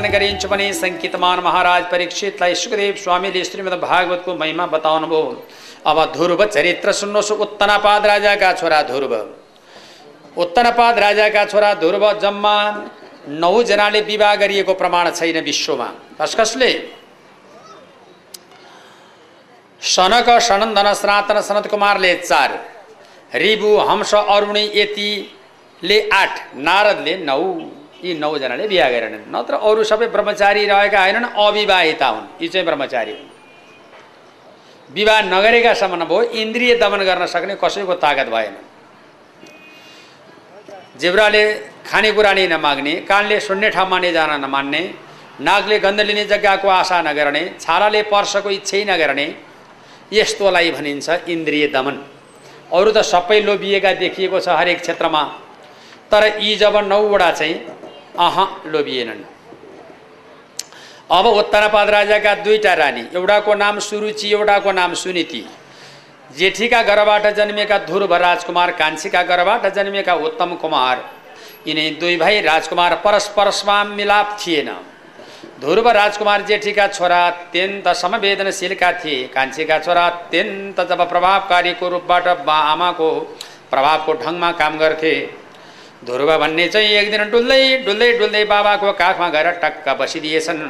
वर्णन 0.00 0.12
गरिन्छ 0.12 0.46
भने 0.46 0.72
सङ्कितमान 0.74 1.38
महाराज 1.44 1.82
परीक्षितलाई 1.90 2.54
सुखदेव 2.54 2.94
स्वामीले 2.96 3.42
श्रीमद् 3.44 3.80
भागवतको 3.80 4.34
महिमा 4.34 4.66
बताउनुभयो 4.66 5.22
अब 5.84 5.98
ध्रुव 6.12 6.44
चरित्र 6.46 6.92
सुन्नुहोस् 6.92 7.32
उत्तनापाद 7.44 8.06
राजाका 8.06 8.52
छोरा 8.52 8.80
ध्रुव। 8.82 9.14
उत्तनपाद 10.36 10.98
राजाका 10.98 11.44
छोरा 11.44 11.72
ध्रुव 11.74 12.04
जम्मा 12.18 12.56
नौजनाले 13.28 14.00
विवाह 14.00 14.34
गरिएको 14.42 14.74
प्रमाण 14.74 15.10
छैन 15.10 15.38
विश्वमा। 15.44 15.88
कस 16.20 16.34
कसले? 16.34 16.70
सनक 19.82 20.28
सनन्दन 20.40 20.92
सनातन 20.94 21.40
सनत 21.40 21.66
कुमारले 21.66 22.14
चार। 22.20 22.50
रिबु 23.34 23.76
हंस 23.80 24.14
अरुणी 24.14 24.64
यतिले 24.74 26.00
आठ 26.12 26.40
नारदले 26.56 27.16
नौ। 27.24 27.42
यी 28.04 28.14
नौजनाले 28.18 28.66
बिहा 28.68 28.88
गरेनन्। 28.90 29.24
नत्र 29.34 29.54
अरू 29.60 29.82
सबै 29.84 30.06
ब्रह्मचारी 30.14 30.62
रहेका 30.66 31.00
होइनन् 31.00 31.26
अविवाहिता 31.36 32.08
हुन्। 32.08 32.26
यी 32.40 32.48
चाहिँ 32.48 32.66
ब्रह्मचारी 32.66 33.12
हुन्। 33.12 33.28
विवाह 34.90 35.20
नगरेका 35.22 35.72
सम्म 35.74 36.04
भयो 36.04 36.22
इन्द्रिय 36.34 36.74
दमन 36.82 37.00
गर्न 37.04 37.26
सक्ने 37.26 37.54
कसैको 37.62 37.94
तागत 37.94 38.28
भएन। 38.28 38.54
जिब्राले 41.00 41.42
खानेकुरा 41.86 42.32
नै 42.32 42.46
नमाग्ने 42.48 42.94
कानले 43.08 43.36
सुन्ने 43.40 43.68
ठाउँमा 43.70 43.98
नै 43.98 44.10
जान 44.12 44.30
नमान्ने 44.40 44.82
नागले 45.40 45.78
गन्ध 45.78 46.00
लिने 46.00 46.24
जग्गाको 46.24 46.68
आशा 46.70 47.00
नगर्ने 47.02 47.42
छालाले 47.60 48.02
पर्सको 48.12 48.50
इच्छै 48.50 48.84
नगर्ने 48.84 49.26
यस्तोलाई 50.12 50.70
भनिन्छ 50.70 51.08
इन्द्रिय 51.28 51.66
दमन। 51.68 51.96
अरू 52.72 52.90
त 52.92 52.98
सबै 53.02 53.40
लोभिएका 53.40 53.92
देखिएको 54.02 54.38
छ 54.40 54.48
हरेक 54.58 54.80
क्षेत्रमा। 54.80 55.22
तर 56.12 56.22
यी 56.42 56.56
जब 56.56 56.76
नौवटा 56.84 57.30
चाहिँ 57.30 57.54
अह 58.20 58.36
लोभिएनन् 58.66 59.22
अब 61.10 61.26
उत्तरपाद 61.26 61.90
राजाका 61.90 62.34
दुईटा 62.42 62.74
रानी 62.74 63.04
एउटाको 63.14 63.54
नाम 63.56 63.78
सुरुचि 63.80 64.28
एउटाको 64.30 64.72
नाम 64.72 64.94
सुनीति 64.94 65.42
जेठीका 66.30 66.82
घरबाट 66.84 67.26
जन्मेका 67.36 67.78
ध्रुव 67.86 68.14
राजकुमार 68.16 68.70
कान्छीका 68.72 69.22
घरबाट 69.24 69.66
जन्मेका 69.74 70.14
उत्तम 70.26 70.54
कुमार 70.56 71.02
यिनी 71.66 71.88
दुई 72.00 72.16
भाइ 72.16 72.40
राजकुमार 72.42 72.94
परस्परस्मा 73.04 73.82
मिलाप 73.86 74.38
थिएन 74.40 74.70
ध्रुव 75.60 75.88
राजकुमार 75.92 76.42
जेठीका 76.46 76.86
छोरा 76.88 77.26
अत्यन्त 77.26 77.88
संवेदनशीलका 77.96 78.92
थिए 79.00 79.26
कान्छीका 79.34 79.78
छोरा 79.80 80.06
अत्यन्त 80.08 80.80
जब 80.90 81.08
प्रभावकारीको 81.08 81.88
रूपबाट 81.88 82.28
बा 82.46 82.58
आमाको 82.70 83.10
प्रभावको 83.70 84.12
ढङ्गमा 84.22 84.52
काम 84.60 84.78
गर्थे 84.78 85.14
ध्रुव 86.02 86.30
भन्ने 86.38 86.66
चाहिँ 86.68 86.88
एक 86.90 87.10
दिन 87.10 87.30
डुल्दै 87.30 87.84
डुल्दै 87.84 88.12
डुल्दै 88.18 88.44
बाबाको 88.44 88.92
काखमा 88.96 89.28
गएर 89.28 89.48
टक्क 89.62 89.88
बसिदिएछन्। 90.00 90.60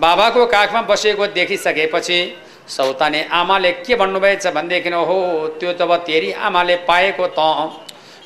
बाबाको 0.00 0.46
काखमा 0.46 0.80
बसेको 0.88 1.26
देखिसकेपछि 1.36 2.18
सौताने 2.66 3.20
आमाले 3.30 3.72
के 3.84 3.94
भन्नुभएछ 3.94 4.46
भनेदेखि 4.48 4.90
हो 4.90 5.18
त्यो 5.60 5.72
जब 5.76 5.90
तेरी 6.06 6.32
आमाले 6.48 6.76
पाएको 6.88 7.26
त। 7.28 7.40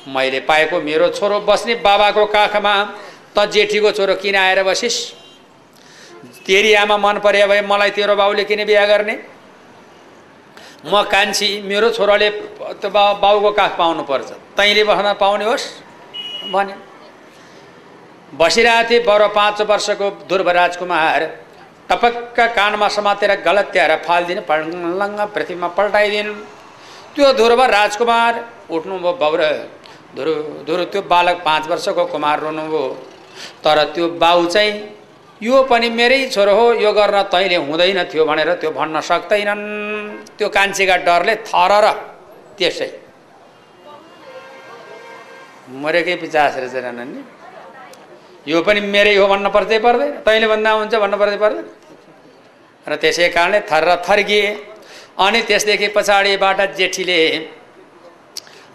मैले 0.07 0.39
पाएको 0.47 0.79
मेरो 0.79 1.09
छोरो 1.11 1.39
बस्ने 1.43 1.75
बाबाको 1.83 2.25
काखमा 2.31 2.73
त 3.35 3.45
जेठीको 3.51 3.91
छोरो 3.91 4.15
किन 4.15 4.35
आएर 4.37 4.63
बसिस्? 4.63 4.97
तेरी 6.47 6.73
आमा 6.73 6.97
मन 6.97 7.19
परे 7.19 7.45
भए 7.47 7.61
मलाई 7.67 7.91
तेरो 7.91 8.15
बाउले 8.15 8.43
किन 8.47 8.63
बिहा 8.65 8.85
गर्ने? 8.85 9.15
म 10.87 11.03
कान्छी 11.03 11.49
मेरो 11.67 11.89
छोराले 11.91 12.29
बाउको 12.87 13.51
काख 13.51 13.77
पाउनुपर्छ 13.77 14.29
तैँले 14.55 14.83
बस्न 14.87 15.13
पाउने 15.19 15.45
होस्। 15.45 15.67
भने 16.45 16.73
बसिरहेको 18.33 18.89
थिएँ 18.89 19.03
बरो 19.05 19.27
पाँच 19.35 19.61
वर्षको 19.69 20.09
ध्रुव 20.29 20.49
राजकुमार 20.49 21.25
टपक्क 21.89 22.37
कानमा 22.55 22.87
समातेर 22.87 23.31
गलत्याएर 23.41 23.95
फालिदिनु 24.05 24.41
पलङ्ग 24.49 25.19
पृथ्वीमा 25.35 25.67
पल्टाइदिनु। 25.77 26.33
त्यो 27.15 27.33
ध्रुव 27.33 27.61
राजकुमार 27.71 28.33
उठ्नुभयो 28.69 29.13
बाउर 29.21 29.41
धुरु 30.15 30.33
धुरु 30.67 30.83
त्यो 30.93 31.01
बालक 31.09 31.37
पाँच 31.45 31.67
वर्षको 31.67 32.05
कुमार 32.13 32.39
रुनुभयो। 32.39 32.83
तर 33.63 33.77
त्यो 33.93 34.07
बाउ 34.21 34.45
चाहिँ 34.45 34.73
यो 35.41 35.63
पनि 35.63 35.89
मेरै 35.89 36.19
छोरो 36.29 36.53
हो 36.55 36.65
यो 36.75 36.91
गर्न 36.93 37.21
तैँले 37.33 37.55
हुँदैन 37.67 38.03
थियो 38.11 38.25
भनेर 38.25 38.53
त्यो 38.61 38.71
भन्न 38.71 39.01
सक्दैनन् 39.01 39.65
त्यो 40.37 40.47
कान्छीका 40.49 40.95
डरले 41.07 41.35
थर 41.49 41.71
र 41.83 41.85
त्यसै 42.57 42.89
मरेकै 45.83 46.15
पिचास 46.23 46.55
रहेछ 46.61 46.75
नि 46.97 47.21
यो 48.47 48.61
पनि 48.67 48.79
मेरै 48.93 49.13
हो 49.15 49.25
भन्न 49.27 49.47
पर्दै 49.55 49.79
पर्दैन 49.85 50.11
तैँले 50.25 50.47
भन्दा 50.53 50.71
हुन्छ 50.79 50.93
भन्न 51.03 51.15
पर्दै 51.21 51.37
पर्दैन 51.43 51.65
र 52.85 52.95
त्यसै 53.01 53.29
कारणले 53.35 53.59
थर 53.69 53.85
थर्किए 54.07 54.43
अनि 55.25 55.39
त्यसदेखि 55.49 55.87
पछाडिबाट 55.95 56.59
जेठीले 56.77 57.19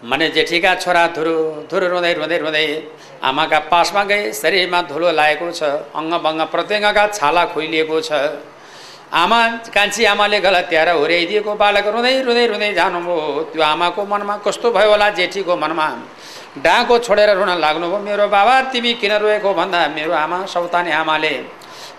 माने 0.05 0.27
जेठीका 0.35 0.71
छोरा 0.83 1.03
धुरु 1.17 1.35
धुरु 1.69 1.85
रुँदै 1.93 2.13
रुँदै 2.13 2.37
रुँदै 2.37 2.67
आमाका 3.25 3.59
पासमा 3.71 4.03
गए। 4.05 4.31
शरीरमा 4.37 4.79
धुलो 4.91 5.09
लागेको 5.11 5.47
छ। 5.51 5.61
अङ्गभङ्ग 5.97 6.41
प्रत्यङ्गका 6.53 7.03
छाला 7.17 7.43
खोइलिएको 7.53 7.97
छ। 8.05 8.11
आमा 9.09 9.39
कान्छी 9.73 10.03
आमाले 10.13 10.39
गलत्याएर 10.45 10.89
होर्याइदिएको 11.01 11.51
बालक 11.57 11.87
रुँदै 11.95 12.13
रुँदै 12.27 12.45
रुँदै 12.53 12.69
जानुभयो। 12.79 13.49
त्यो 13.49 13.63
आमाको 13.73 14.01
मनमा 14.05 14.35
कस्तो 14.45 14.67
भयो 14.77 14.89
होला 14.93 15.09
जेठीको 15.17 15.53
मनमा? 15.57 15.87
डाँको 16.57 16.97
छोडेर 16.99 17.29
रुन 17.35 17.49
लाग्नुभयो। 17.59 17.99
मेरो 17.99 18.27
बाबा 18.27 18.55
तिमी 18.71 18.93
किन 18.95 19.13
रोएको 19.19 19.53
भन्दा 19.53 19.87
मेरो 19.91 20.13
आमा 20.15 20.45
सौताने 20.47 20.91
आमाले 20.93 21.35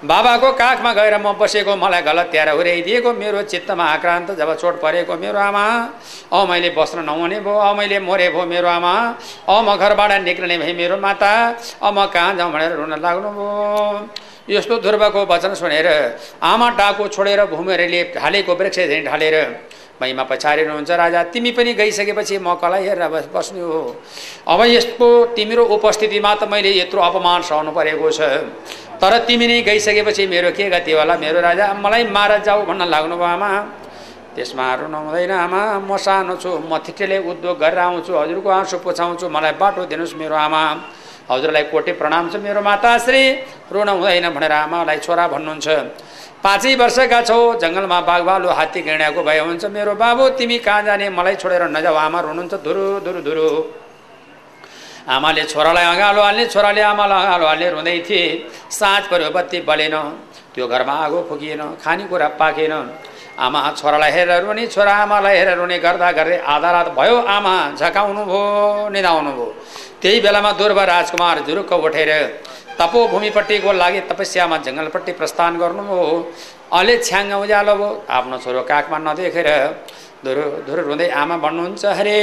बाबाको 0.04 0.52
काखमा 0.52 0.92
गएर 0.92 1.16
म 1.18 1.32
बसेको 1.40 1.76
मलाई 1.76 2.02
गलत 2.02 2.28
त्याएर 2.32 2.48
हुर्याइदिएको 2.56 3.12
मेरो 3.12 3.42
चित्तमा 3.44 3.84
आक्रान्त 3.84 4.30
जब 4.38 4.54
चोट 4.56 4.80
परेको 4.80 5.14
मेरो 5.16 5.38
आमा 5.40 5.64
औ 6.32 6.46
मैले 6.46 6.70
बस्न 6.72 7.04
नहुने 7.04 7.40
भयो 7.40 7.52
औ 7.52 7.74
मैले 7.76 7.98
मरे 8.00 8.28
भयो 8.28 8.44
मेरो 8.44 8.68
आमा 8.68 8.94
औ 9.48 9.60
म 9.60 9.76
घरबाट 9.76 10.12
निक्लिने 10.24 10.56
भएँ 10.58 10.74
मेरो 10.76 10.96
माता 11.00 11.32
औ 11.80 11.92
म 11.92 12.06
कहाँ 12.08 12.34
जाउँ 12.36 12.52
भनेर 12.52 12.72
रुन 12.76 12.92
लाग्नुभयो। 12.96 14.08
यस्तो 14.48 14.78
ध्रुवको 14.78 15.20
वचन 15.26 15.54
सुनेर 15.54 15.88
आमा 16.40 16.68
टाको 16.76 17.08
छोडेर 17.08 17.44
भूमिहरूले 17.46 18.02
ढालेको 18.16 18.52
वृक्ष 18.54 18.78
झैँ 18.78 19.04
ढालेर 19.04 19.36
महिमा 20.00 20.22
पछाडिनुहुन्छ 20.28 20.90
राजा 20.90 21.22
तिमी 21.32 21.50
पनि 21.56 21.72
गइसकेपछि 21.74 22.38
म 22.38 22.54
कसलाई 22.60 22.82
हेरेर 22.84 23.08
बस 23.08 23.28
बस्नु 23.32 23.64
हो? 23.64 23.96
अब 24.44 24.60
यस्तो 24.68 25.08
तिम्रो 25.36 25.64
उपस्थितिमा 25.76 26.34
त 26.34 26.44
मैले 26.52 26.70
यत्रो 26.76 27.00
अपमान 27.00 27.42
सहनु 27.48 27.72
परेको 27.72 28.10
छ। 28.12 28.20
तर 29.00 29.12
तिमी 29.24 29.46
नै 29.46 29.62
गइसकेपछि 29.64 30.26
मेरो 30.26 30.50
के 30.52 30.68
गति 30.68 30.92
होला? 30.92 31.16
मेरो 31.16 31.40
राजा 31.40 31.72
मलाई 31.80 32.04
मार 32.12 32.44
जाऊ 32.44 32.64
भन्न 32.68 32.82
लाग्नुभयो 32.92 33.24
आमा। 33.24 33.50
त्यसमा 34.36 34.66
रुनु 34.84 34.98
हुँदैन 35.00 35.32
आमा। 35.32 35.62
म 35.80 35.96
सानो 35.96 36.36
छु 36.36 36.60
म 36.60 36.76
थिटेले 36.84 37.18
उद्योग 37.24 37.56
गरेर 37.56 37.78
आउँछु 37.80 38.12
हजुरको 38.12 38.48
आँसु 38.48 38.76
पुछाउँछु 38.84 39.26
मलाई 39.32 39.52
बाटो 39.56 39.88
दिनुहोस् 39.88 40.16
मेरो 40.20 40.36
आमा। 40.36 40.62
हजुरलाई 41.26 41.64
कोटे 41.72 41.92
प्रणाम 41.96 42.30
छ 42.30 42.36
मेरो 42.44 42.60
माताश्री। 42.60 43.22
रुन 43.72 43.88
हुँदैन 43.88 44.28
भनेर 44.28 44.52
आमालाई 44.52 44.98
छोरा 45.00 45.24
भन्नुहुन्छ। 45.32 45.68
पाँचै 46.44 46.74
वर्षका 46.76 47.20
छौ 47.28 47.38
जङ्गलमा 47.62 47.98
बाघभालु 48.08 48.48
हात्ती 48.58 48.80
गेडाको 48.86 49.20
भए 49.22 49.40
हुन्छ। 49.46 49.64
मेरो 49.76 49.94
बाबु 49.94 50.24
तिमी 50.38 50.58
कहाँ 50.66 50.82
जाने? 50.86 51.06
मलाई 51.10 51.34
छोडेर 51.42 51.62
नजाऊ। 51.76 51.96
आमा 51.96 52.18
रुनुहुन्छ। 52.20 52.54
धुरु 52.66 52.84
धुरु 53.06 53.20
धुरु। 53.26 53.46
आमाले 55.06 55.42
छोरालाई 55.52 55.84
अँगालो 55.92 56.20
हाल्ने 56.22 56.44
छोराले 56.54 56.82
आमालाई 56.92 57.18
अँगालो 57.24 57.46
हाल्ने 57.46 57.68
रुँदै 57.70 57.98
थिए। 58.06 58.24
साँझ 58.70 59.02
पऱ्यो 59.10 59.30
बत्ती 59.30 59.58
बलेन। 59.68 59.96
त्यो 60.54 60.66
घरमा 60.66 60.94
आगो 61.06 61.18
फुकिएन 61.28 61.62
खानेकुरा 61.82 62.28
पाकेन। 62.40 62.74
आमा 63.36 63.60
छोरालाई 63.76 64.10
हेरेर 64.10 64.42
रुने 64.44 64.66
छोरा 64.66 64.92
आमालाई 65.04 65.36
हेरेर 65.36 65.56
रुने 65.58 65.78
गर्दा 65.78 66.10
गर्दै 66.18 66.38
आधा 66.46 66.70
रात 66.72 66.88
भयो। 66.98 67.16
आमा 67.26 67.54
झकाउनु 67.76 68.22
भयो 68.24 68.88
निधाउनु 68.94 69.32
भयो 69.36 69.48
त्यही 70.02 70.20
बेलामा 70.24 70.50
दुर्व 70.60 70.78
राजकुमार 70.80 71.38
जुरुक्क 71.46 71.72
उठेर 71.72 72.10
तपोभूमिपट्टिको 72.78 73.72
लागि 73.74 74.00
तपस्यामा 74.08 74.56
जङ्गलपट्टि 74.64 75.12
प्रस्थान 75.20 75.52
गर्नुभयो 75.58 76.08
अलि 76.72 76.96
छ्याङ 77.00 77.32
उज्यालो 77.34 77.74
भयो 77.76 77.90
आफ्नो 78.16 78.38
छोरो 78.44 78.62
काखमा 78.70 78.98
नदेखेर 79.00 79.48
धुरु 80.24 80.44
धुरु 80.66 80.82
रुँदै 80.82 81.08
आमा 81.14 81.36
भन्नुहुन्छ 81.38 81.84
हरे 81.98 82.18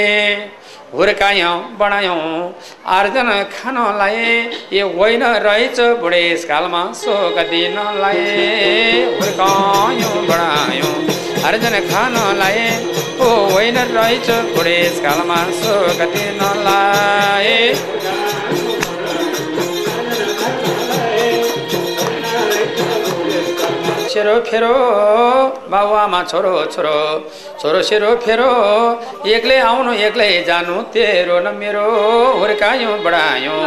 हुर्कायौँ 0.93 1.53
बढायौँ 1.79 2.17
आर्जन 2.89 3.29
खानलाई 3.51 4.17
यो 4.73 4.85
होइन 4.91 5.23
रहेछ 5.45 5.79
बुढेसकालमा 6.01 6.81
शोक 6.95 7.37
दिनलाई 7.51 8.25
हुर्कायौँ 9.15 10.13
बढायौँ 10.27 10.93
आर्जन 11.43 11.79
खानलाई 11.87 12.67
ओ 13.19 13.29
होइन 13.47 13.77
रहेछ 13.93 14.29
बुढेसकालमा 14.51 15.39
शोक 15.55 15.99
दिनलाई 16.13 17.57
सेरो 24.13 24.33
फेरो 24.47 24.73
बाबुआमा 25.71 26.21
छोरो 26.31 26.53
छोरो 26.73 26.97
छोरो 27.61 27.79
सेरो 27.89 28.09
फेरो 28.23 28.49
एक्लै 29.35 29.57
आउनु 29.61 29.93
एक्लै 30.07 30.27
जानु 30.49 30.75
तेरो 30.93 31.37
न 31.39 31.53
मेरो 31.57 31.85
हुर्कायौँ 32.39 32.97
बढायौँ। 33.05 33.57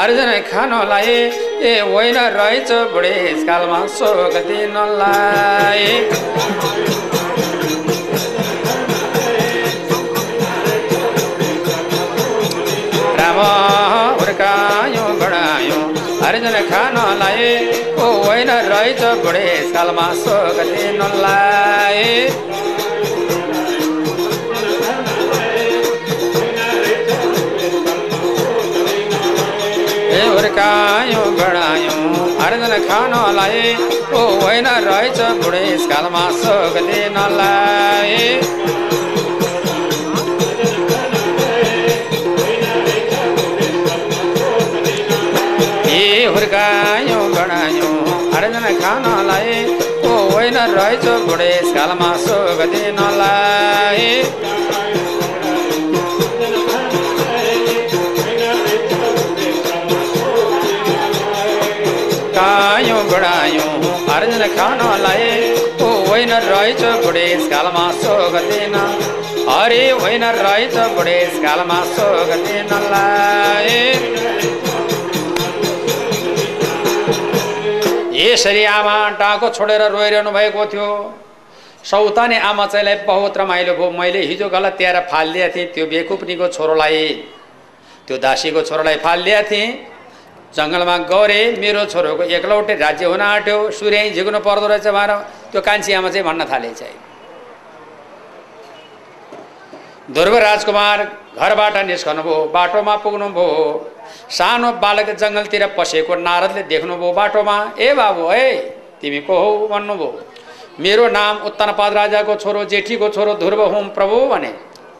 आर्जन 0.00 0.30
खानलाई 0.50 1.16
ए 1.62 1.72
होइन 1.90 2.18
रहेछ 2.38 2.70
बुढेसकालमा 2.94 3.80
सोग 3.98 4.34
दिनलाई 4.48 5.84
राम 13.18 13.38
हुर्कायो 14.20 15.04
बढायो। 15.20 15.80
अर्जुन 16.28 16.56
खानलाई 16.70 17.48
होइन 18.40 18.50
रहेछ 18.72 19.00
बुढेसकालमा 19.22 20.04
सोग 20.18 20.58
दिनलाई 20.68 22.04
ए 30.12 30.22
हुर्कायो 30.28 31.24
बढायो 31.40 31.98
अर्जुन 32.46 32.74
खानलाई। 32.88 33.60
ओ 34.14 34.22
होइन 34.42 34.68
रहेछ 34.88 35.20
बुढेसकालमा 35.42 36.24
सोग 36.40 36.80
दिनलाई 36.88 38.16
ए 45.92 46.24
हुर्कायो 46.34 47.20
बढायो 47.36 48.09
अर्जुन 48.36 48.66
खानलाई 48.76 49.56
ओ 50.04 50.12
होइन 50.30 50.58
रहेछ 50.70 51.04
बुढेसकालमा 51.26 52.10
सोग 52.24 52.62
दिनलाई 52.72 54.08
अर्जुन 64.12 64.42
खानलाई 64.54 65.28
ओ 65.80 65.88
होइन 66.06 66.32
रहेछ 66.44 66.82
बुढेसकालमा 67.04 67.84
सोग 67.98 68.34
दिन 68.48 68.74
अरे 69.54 69.82
होइन 69.92 70.24
रहेछ 70.38 70.76
बुढेसकालमा 70.96 71.80
सोग 71.92 72.32
दिनलाई 72.44 73.78
यसरी 78.20 78.64
आमा 78.66 78.96
टाँको 79.18 79.48
छोडेर 79.56 79.82
रोइरहनु 79.92 80.30
भएको 80.30 80.64
थियो। 80.72 80.88
सौताने 81.84 82.38
आमा 82.38 82.66
चाहिँलाई 82.66 82.96
बहुत 83.08 83.38
रमाइलो 83.38 83.74
भयो। 83.74 83.90
मैले 83.90 84.20
हिजो 84.30 84.48
गलत 84.48 84.74
त्याएर 84.78 84.98
फालिदिएको 85.10 85.54
थिएँ। 85.56 85.66
त्यो 85.74 85.86
बेकुप्नीको 85.86 86.46
छोरोलाई 86.48 86.98
त्यो 88.06 88.16
दासीको 88.18 88.62
छोरोलाई 88.68 88.96
फालिदिएको 89.00 89.50
थिएँ। 89.50 89.68
जङ्गलमा 90.50 90.96
गरे 91.08 91.40
मेरो 91.62 91.84
छोरोको 91.86 92.22
एकलौटे 92.36 92.74
राज्य 92.74 93.04
हुन 93.06 93.20
आँट्यो। 93.22 93.58
सूर्य 93.70 94.10
झिक्नु 94.10 94.40
पर्दो 94.40 94.66
रहेछ 94.66 94.86
भनेर 94.88 95.12
त्यो 95.52 95.60
कान्छी 95.62 95.92
आमा 95.92 96.08
चाहिँ 96.10 96.26
भन्न 96.26 96.44
थाले 96.50 96.70
चाहिँ। 96.74 97.09
ध्रुव 100.10 100.36
राजकुमार 100.36 100.98
घरबाट 101.38 101.76
निस्कनुभयो 101.86 102.38
बाटोमा 102.54 102.94
पुग्नुभयो। 102.96 103.58
सानो 104.30 104.72
बालक 104.82 105.10
जङ्गलतिर 105.16 105.66
पसेको 105.78 106.14
नारदले 106.18 106.62
देख्नुभयो 106.62 107.12
बाटोमा 107.12 107.56
ए 107.78 107.92
बाबु 107.94 108.26
है 108.28 108.46
तिमी 109.00 109.20
को 109.20 109.34
हौ? 109.38 109.68
भन्नुभयो। 109.68 110.10
मेरो 110.80 111.08
नाम 111.08 111.36
उत्तनपाद 111.46 111.92
राजाको 111.92 112.34
छोरो 112.34 112.64
जेठीको 112.64 113.08
छोरो 113.08 113.34
ध्रुव 113.34 113.62
हुँ 113.74 113.84
प्रभु 113.94 114.16
भने। 114.26 114.52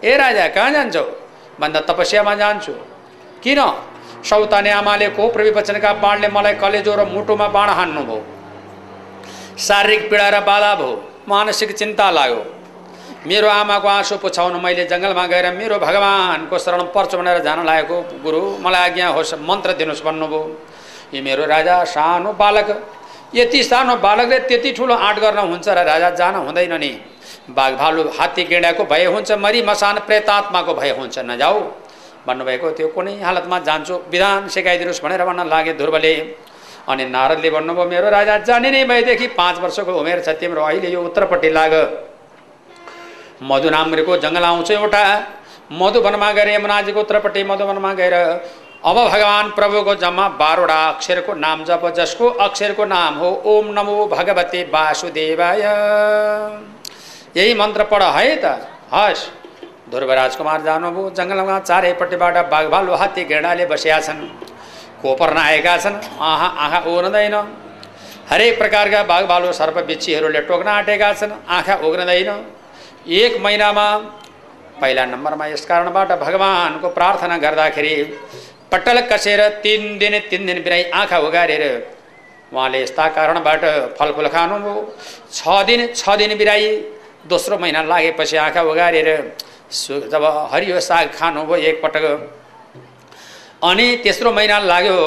ए 0.04 0.16
राजा 0.16 0.46
कहाँ 0.48 0.70
जान्छौ? 0.72 1.04
भन्दा 1.60 1.80
तपस्यामा 1.80 2.34
जान्छु। 2.34 2.72
किन? 3.42 3.60
सौताने 4.24 4.70
आमाले 4.70 5.08
कोप 5.18 5.36
र 5.38 5.42
विवचनका 5.42 5.92
बाणले 5.92 6.28
मलाई 6.28 6.54
कलेजो 6.54 6.94
र 6.94 7.04
मुटुमा 7.10 7.48
बाण 7.48 7.68
हान्नुभयो। 7.68 8.22
शारीरिक 9.58 10.10
पीडा 10.10 10.28
र 10.28 10.40
बाधा 10.40 10.74
भयो। 10.74 10.92
मानसिक 11.28 11.76
चिन्ता 11.76 12.10
लाग्यो। 12.10 12.59
मेरो 13.20 13.48
आमाको 13.50 13.88
आँसु 13.90 14.16
पुछाउन 14.16 14.54
मैले 14.64 14.84
जङ्गलमा 14.88 15.26
गएर 15.26 15.46
मेरो 15.52 15.76
भगवान्को 15.78 16.58
शरण 16.58 16.82
पर्छ 16.88 17.14
भनेर 17.14 17.38
जान 17.44 17.64
लागेको 17.66 17.96
गुरु 18.24 18.40
मलाई 18.64 18.90
आज्ञा 18.90 19.08
होस् 19.12 19.34
मन्त्र 19.44 19.72
दिनुहोस् 19.76 20.04
भन्नुभयो। 20.04 20.40
यो 21.14 21.22
मेरो 21.22 21.44
राजा 21.44 21.76
सानो 21.84 22.32
बालक 22.32 22.68
यति 23.34 23.62
सानो 23.62 23.96
बालकले 24.00 24.38
त्यति 24.48 24.72
ठुलो 24.72 24.94
आँट 24.96 25.18
गर्न 25.20 25.38
हुन्छ 25.52 25.68
र 25.68 25.84
राजा 25.84 26.10
जान 26.16 26.34
हुँदैन 26.48 26.72
नि। 26.80 26.92
बाघ 27.52 27.72
भालु 27.76 28.08
हात्ती 28.18 28.44
गेडाको 28.48 28.84
भय 28.88 29.04
हुन्छ 29.12 29.32
मरी 29.36 29.62
मसान 29.68 29.98
प्रेतात्माको 30.08 30.74
भय 30.74 30.90
हुन्छ। 30.98 31.18
नजाऊ 31.20 31.60
भन्नुभएको 32.26 32.72
थियो 32.72 32.88
कुनै 32.96 33.20
हालतमा 33.20 33.58
जान्छु। 33.68 33.94
विधान 34.08 34.48
सिकाइदिनुहोस् 34.48 35.02
भनेर 35.04 35.24
भन्न 35.28 35.44
लागे 35.44 35.72
ध्रुवले 35.76 36.14
अनि 36.88 37.04
नारदले 37.06 37.50
भन्नुभयो 37.50 37.84
मेरो 37.84 38.08
राजा 38.08 38.38
जाने 38.48 38.70
नै 38.70 38.84
भएदेखि 38.88 39.26
पाँच 39.36 39.60
वर्षको 39.60 39.92
उमेर 39.92 40.24
छ 40.24 40.40
तिम्रो। 40.40 40.64
अहिले 40.64 40.88
यो 40.88 41.00
उत्तरपट्टि 41.04 41.50
लाग। 41.52 41.74
मधुनाम्रीको 43.42 44.16
जङ्गल 44.16 44.44
आउँछ 44.44 44.70
एउटा। 44.70 45.02
मधुवनमा 45.72 46.30
गएर 46.32 46.48
यमुनाजीको 46.50 47.00
उत्तरपट्टि 47.00 47.42
मधुवनमा 47.44 47.92
गएर 47.94 48.14
अब 48.80 48.96
भगवान् 48.96 49.50
प्रभुको 49.52 49.94
जम्मा 49.94 50.28
बाह्रवटा 50.40 50.78
अक्षरको 50.88 51.34
नाम 51.36 51.64
जप 51.64 51.82
जसको 51.96 52.28
अक्षरको 52.40 52.84
नाम 52.84 53.14
हो 53.14 53.30
ओम 53.46 53.66
नमो 53.72 54.06
भगवते 54.06 54.62
वासुदेवाय। 54.72 55.62
यही 57.36 57.54
मन्त्र 57.54 57.84
पढ 57.84 58.02
है 58.02 58.36
त? 58.36 58.44
हस्। 58.92 59.28
ध्रुव 59.90 60.12
राजकुमार 60.12 60.60
जानुभयो 60.62 61.10
जङ्गलमा 61.10 61.58
चारैपट्टिबाट 61.60 62.36
बाघ 62.50 62.64
भालु 62.66 62.94
हात्ती 62.94 63.24
गेडाले 63.24 63.66
बसिया 63.66 64.00
छन्। 64.00 64.20
कोपर 65.02 65.36
आएका 65.36 65.76
छन्। 65.76 65.96
आँखा 66.20 66.48
आँखा 66.64 66.78
ओर्दैन 66.90 67.34
हरेक 68.30 68.58
प्रकारका 68.58 69.02
बाघ 69.02 69.22
भालु 69.26 69.52
सर्प 69.52 69.78
बिच्छीहरूले 69.86 70.40
टोक्न 70.48 70.68
आँटेका 70.70 71.12
छन्। 71.12 71.32
आँखा 71.48 71.74
उग्रदैन 71.86 72.30
एक 73.10 73.36
महिनामा 73.42 73.84
पहिला 74.80 75.04
नम्बरमा 75.04 75.46
यस 75.46 75.64
कारणबाट 75.66 76.10
भगवान्को 76.18 76.88
प्रार्थना 76.98 77.36
गर्दाखेरि 77.44 77.94
पट्टल 78.72 79.00
कसेर 79.10 79.40
तिन 79.64 79.82
दिन 79.98 80.18
तिन 80.30 80.46
दिन 80.46 80.62
बिराई 80.62 80.82
आँखा 80.94 81.18
उगारेर 81.28 81.64
उहाँले 82.52 82.82
यस्ता 82.82 83.08
कारणबाट 83.16 83.64
फलफुल 83.98 84.28
खानुभयो 84.36 84.74
छ 85.32 85.58
दिन 85.66 85.86
छ 85.92 86.16
दिन 86.22 86.36
बिराई 86.38 86.70
दोस्रो 87.26 87.58
महिना 87.58 87.82
लागेपछि 87.90 88.36
आँखा 88.46 88.62
उगारेर 88.70 89.10
सु 89.80 90.00
जब 90.12 90.24
हरियो 90.52 90.80
साग 90.80 91.10
खानुभयो 91.18 91.56
एकपटक 91.68 92.04
अनि 93.70 93.86
तेस्रो 94.04 94.32
महिना 94.32 94.58
लाग्यो 94.72 94.98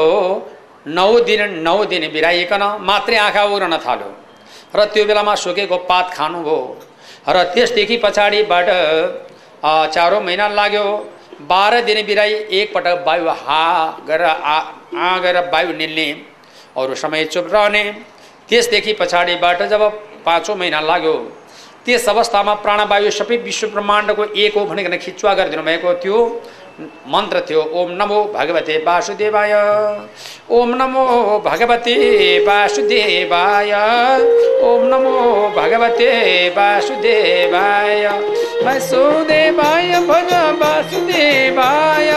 नौ 0.99 1.11
दिन 1.29 1.41
नौ 1.63 1.83
दिन 1.91 2.11
बिराइकन 2.13 2.63
मात्रै 2.83 3.17
आँखा 3.27 3.43
उग्रन 3.45 3.77
थाल्यो। 3.85 4.15
र 4.75 4.85
त्यो 4.93 5.05
बेलामा 5.05 5.35
सुकेको 5.41 5.77
पात 5.89 6.13
खानुभयो 6.13 6.57
र 7.25 7.43
त्यसदेखि 7.53 7.97
पछाडिबाट 7.97 8.67
चारौँ 9.93 10.21
महिना 10.23 10.47
लाग्यो। 10.49 10.85
बाह्र 11.43 11.81
दिन 11.81 12.05
बिराई 12.05 12.33
एकपटक 12.53 13.03
वायु 13.07 13.29
हा 13.37 13.63
गरेर 14.07 14.25
आ 14.25 14.57
आ 14.97 15.17
गरेर 15.19 15.49
वायु 15.53 15.71
निल्ने 15.73 16.07
अरू 16.77 16.95
समय 16.95 17.25
चुप 17.25 17.47
रहने। 17.53 17.83
त्यसदेखि 18.49 18.93
पछाडिबाट 18.93 19.61
जब 19.69 19.81
पाँचौँ 20.25 20.55
महिना 20.55 20.79
लाग्यो 20.81 21.15
त्यस 21.85 22.07
अवस्थामा 22.09 22.53
प्राणवायु 22.63 23.11
सबै 23.11 23.37
विश्व 23.37 23.67
ब्रह्माण्डको 23.69 24.23
एक 24.35 24.53
हो 24.57 24.65
भनिकन 24.65 24.97
खिचुवा 24.97 25.33
गरिदिनु 25.33 25.63
भएको 25.63 25.93
थियो। 26.03 26.19
मन्त्र 26.81 27.39
थियो 27.49 27.61
ओम 27.73 27.89
नमो 27.91 28.19
भगवते 28.35 28.77
वासुदेवाय। 28.77 29.53
ओम 30.51 30.69
नमो 30.75 31.03
भगवते 31.45 31.95
वासुदेवाय। 32.45 33.71
ओम 34.63 34.81
नमो 34.85 35.13
भगवते 35.57 36.09
वासुदेवाय। 36.49 38.05
वासुदेवाय 38.65 39.91
भज 40.09 40.33
वासुदेवाय। 40.61 42.11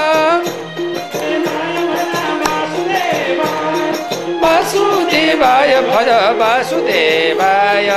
वासुदेवाय 4.43 5.81
भज 5.83 6.09
वासुदेवाय। 6.41 7.91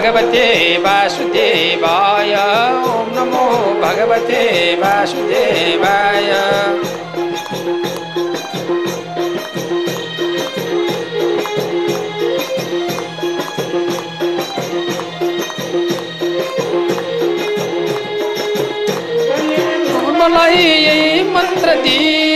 भगवते 0.00 0.44
वासुदेवाय। 0.78 2.32
ओम 2.88 3.08
नमो 3.16 3.44
भगवते 3.80 4.40
वासुदेवाय। 4.76 6.30
मंत्र 21.34 21.74
दी 21.74 22.29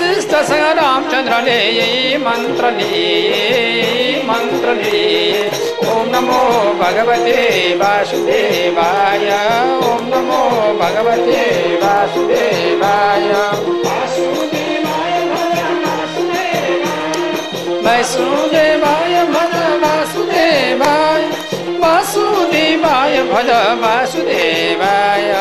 वशिष्ठसँग 0.00 0.62
रामचन्द्रले 0.76 1.56
यही 1.76 2.16
मन्त्र 2.16 2.70
लिए 2.76 4.22
मन्त्र 4.28 4.72
लिए 4.74 5.42
ओम 5.92 6.06
नमो 6.12 6.40
भगवते 6.80 7.40
वासुदेवाय 7.80 9.28
ओम 9.88 10.06
नमो 10.12 10.40
भगवते 10.80 11.42
वासुदेवाय। 11.82 13.28
वासुदेवाय 17.84 19.14
भज 19.34 19.54
वासुदेवाय 19.84 21.22
वासुदेवाय 21.84 23.22
भज 23.32 23.50
वासुदेवाय 23.84 25.32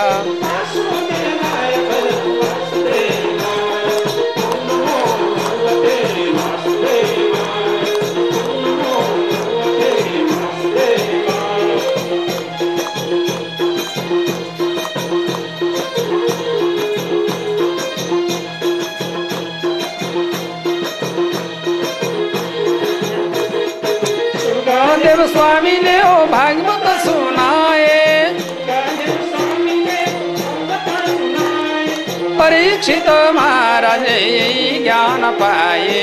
देव 25.39 25.46
स्वामीले 25.46 25.98
ओ 26.00 26.25
भागवत 26.31 26.86
सुनाए। 27.00 28.00
परीक्षित 32.39 33.08
महाराज 33.36 34.05
ज्ञान 34.84 35.24
पाए 35.39 36.01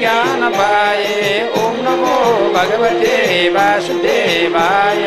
ज्ञान 0.00 0.42
पाए। 0.52 1.16
ओम 1.62 1.76
नमो 1.80 2.16
भगवते 2.52 3.16
वासुदेवाय। 3.48 5.06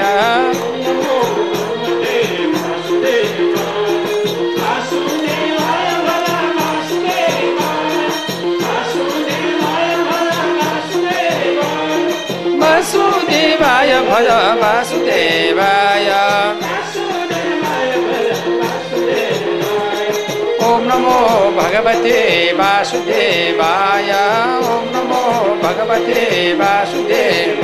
वासुदेवाय 13.55 13.91
भज 14.07 14.27
वासुदेवाय। 14.61 16.09
ओम 20.65 20.81
नमो 20.83 21.19
भगवते 21.57 22.17
वासुदेवाय। 22.53 24.11
ओम 24.71 24.85
नमो 24.95 25.21
भगवते 25.63 26.23
वासुदेव 26.53 27.55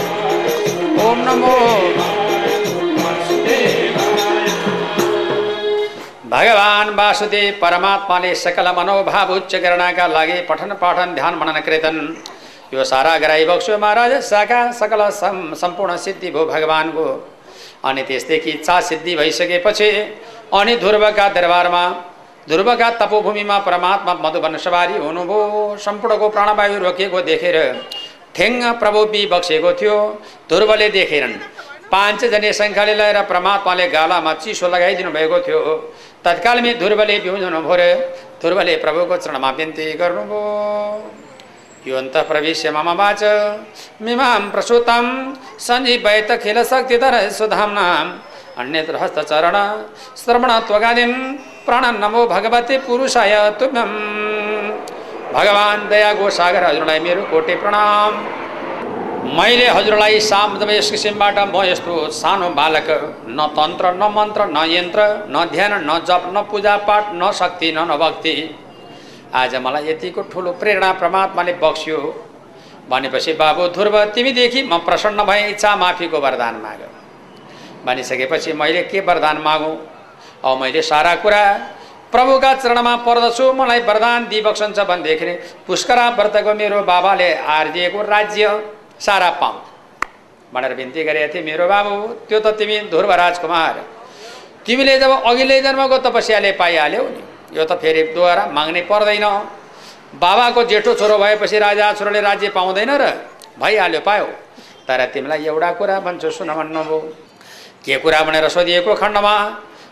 ओम 1.05 1.17
नमो 1.27 1.55
भगवान 6.31 6.87
वासुदेव 6.95 7.53
परमात्माले 7.61 8.33
सकल 8.35 8.67
मनोभाव 8.77 9.33
उच्च 9.35 9.55
गर्नका 9.55 10.05
लागि 10.07 10.39
पठन 10.49 10.71
पाठन 10.81 11.09
ध्यान 11.15 11.33
मनन 11.35 11.59
कृतन। 11.59 11.97
यो 12.73 12.83
सारा 12.83 13.17
गराई 13.17 13.45
बक्सो 13.45 13.77
महाराज 13.77 14.13
साका 14.23 14.59
सकल 14.71 15.09
सम 15.11 15.53
सम्पूर्ण 15.53 15.97
सिद्धि 15.97 16.29
भयो 16.31 16.45
भगवान्को। 16.45 17.05
अनि 17.83 18.03
त्यसदेखि 18.03 18.49
इच्छा 18.49 18.79
सिद्धि 18.81 19.15
भइसकेपछि 19.15 19.89
अनि 20.53 20.75
ध्रुवका 20.77 21.27
दरबारमा 21.29 21.83
ध्रुवका 22.49 22.89
तपोभूमिमा 22.99 23.57
परमात्मा 23.59 24.13
मधुवन 24.23 24.57
सवारी 24.57 24.97
हुनुभयो। 24.97 25.77
सम्पूर्णको 25.77 26.29
प्राणवायु 26.29 26.79
रोकिएको 26.79 27.21
देखेर 27.21 27.57
ठेङ्ग 28.35 28.63
प्रभु 28.79 29.05
बी 29.05 29.25
बक्सेको 29.27 29.73
थियो। 29.73 29.97
ध्रुवले 30.49 30.89
देखेनन्। 30.89 31.35
पाँचजने 31.91 32.51
सङ्ख्याले 32.53 32.95
लगाएर 32.95 33.21
परमात्माले 33.27 33.87
गालामा 33.89 34.33
चिसो 34.39 34.67
लगाइदिनु 34.67 35.11
भएको 35.11 35.39
थियो। 35.47 35.59
तत्कालमै 36.23 36.73
ध्रुवले 36.79 37.19
बिउजनु 37.19 37.61
भर्यो 37.61 37.95
ध्रुवले 38.41 38.75
प्रभुको 38.83 39.17
चरणमा 39.17 39.51
बिन्ती 39.51 39.91
गर्नुभयो। 39.99 41.20
यो 41.87 41.95
अन्त 41.97 42.15
प्रवेश्य 42.29 42.71
मम 42.71 42.89
वाच। 42.97 43.23
मिमां 44.01 44.41
प्रसूतं 44.51 45.05
सञ्जीवयत 45.59 46.31
खिल 46.43 46.63
शक्तिधर 46.63 47.15
सुधाम्ना 47.29 47.85
अन्यत्र 48.59 48.95
हस्तचरण 49.03 49.57
श्रवण 50.17 50.51
त्वगादिन 50.67 51.13
प्राण 51.65 51.85
नमो 51.97 52.25
भगवते 52.27 52.77
पुरुषाय 52.85 53.33
तुभ्यम। 53.59 53.91
भगवान् 55.33 55.87
दयाको 55.89 56.29
सागर 56.29 56.63
हजुरलाई 56.63 56.99
मेरो 56.99 57.23
कोटे 57.31 57.55
प्रणाम। 57.55 58.13
मैले 59.37 59.67
हजुरलाई 59.67 60.19
साम 60.21 60.57
यस 60.69 60.89
किसिमबाट 60.91 61.37
म 61.47 61.63
यस्तो 61.63 61.95
सानो 62.11 62.49
बालक। 62.51 62.89
न 63.27 63.47
तन्त्र 63.57 63.93
न 63.93 64.11
मन्त्र 64.15 64.45
न 64.47 64.65
यन्त्र 64.69 65.01
न 65.29 65.45
ध्यान 65.51 65.73
न 65.89 65.99
जप 66.07 66.23
न 66.35 66.41
पूजापाठ 66.51 67.13
न 67.13 67.31
शक्ति 67.33 67.71
न 67.71 67.97
भक्ति 67.97 68.33
आज 69.31 69.55
मलाई 69.55 69.87
यतिको 69.87 70.21
ठुलो 70.27 70.51
प्रेरणा 70.59 70.91
परमात्माले 70.93 71.53
बक्स्यो 71.63 71.97
भनेपछि 72.89 73.33
बाबु 73.33 73.67
ध्रुव 73.75 73.95
तिमीदेखि 74.11 74.61
म 74.63 74.77
प्रसन्न 74.83 75.23
भएँ 75.23 75.47
इच्छा 75.49 75.75
माफीको 75.75 76.19
वरदान 76.19 76.55
माग। 76.59 76.81
भनिसकेपछि 77.85 78.53
मैले 78.53 78.83
के 78.91 78.99
वरदान 78.99 79.37
मागौँ? 79.39 79.75
अब 80.43 80.61
मैले 80.61 80.81
सारा 80.83 81.15
कुरा 81.23 81.43
प्रभुका 82.11 82.53
चरणमा 82.55 82.95
पर्दछु 83.07 83.53
मलाई 83.53 83.79
वरदान 83.87 84.27
दिइबक्सन्छ 84.27 84.79
भनेदेखि 84.81 85.33
पुष्करा 85.67 86.09
व्रतको 86.19 86.53
मेरो 86.53 86.83
बाबाले 86.83 87.33
आर्जिएको 87.57 88.01
राज्य 88.03 88.43
सारा 88.99 89.29
पाऊँ। 89.39 89.59
भनेर 90.51 90.73
बिन्ती 90.75 91.03
गरेको 91.03 91.33
थिएँ 91.33 91.45
मेरो 91.45 91.67
बाबु 91.71 91.95
त्यो 92.27 92.39
त 92.43 92.57
तिमी 92.59 92.79
ध्रुव 92.91 93.11
राजकुमार। 93.15 93.75
तिमीले 94.67 94.99
जब 94.99 95.11
अघिल्लै 95.23 95.61
जन्मको 95.61 95.97
तपस्याले 96.03 96.51
पाइहाल्यौ 96.59 97.03
नि। 97.07 97.30
यो 97.53 97.63
त 97.65 97.71
फेरि 97.81 98.03
दोहोरा 98.15 98.43
माग्नै 98.47 98.81
पर्दैन 98.91 99.25
बाबाको 100.15 100.63
जेठो 100.63 100.93
छोरो 100.93 101.17
भएपछि 101.17 101.57
राजा 101.59 101.85
छोरोले 101.93 102.21
राज्य 102.21 102.49
पाउँदैन 102.49 102.91
र 103.01 103.03
भइहाल्यो 103.59 104.01
पायो। 104.01 104.25
तर 104.87 104.99
तिमीलाई 105.13 105.45
एउटा 105.45 105.71
कुरा 105.79 105.99
भन्छु 105.99 106.29
सुन 106.31 106.49
भन्नुभयो। 106.49 106.99
के 107.85 107.97
कुरा 107.97 108.19
भनेर 108.23 108.47
सोधिएको 108.49 108.93
खण्डमा? 108.95 109.35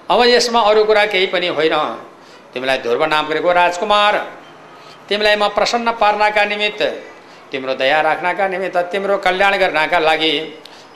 अब 0.10 0.20
यसमा 0.28 0.60
अरू 0.70 0.84
कुरा 0.84 1.06
केही 1.06 1.28
पनि 1.34 1.48
होइन। 1.58 1.76
तिमीलाई 2.54 2.78
ध्रुव 2.84 3.04
नाम 3.06 3.26
गरेको 3.28 3.52
राजकुमार। 3.52 4.16
तिमीलाई 5.10 5.36
म 5.36 5.48
प्रसन्न 5.50 5.92
पार्नका 6.02 6.44
निमित्त 6.46 6.82
तिम्रो 7.52 7.74
दया 7.76 8.00
राख्नका 8.02 8.48
निमित्त 8.48 8.78
तिम्रो 8.92 9.18
कल्याण 9.18 9.54
गर्नका 9.58 10.00
लागि 10.00 10.34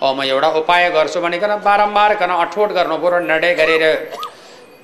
अब 0.01 0.15
म 0.17 0.23
एउटा 0.23 0.49
उपाय 0.59 0.89
गर्छु 0.91 1.19
भनिकन 1.21 1.51
बारम्बार 1.63 2.11
कन 2.21 2.31
अठोट 2.35 2.69
गर्नु 2.71 2.97
पऱ्यो 2.97 3.19
निर्णय 3.21 3.53
गरेर 3.55 3.83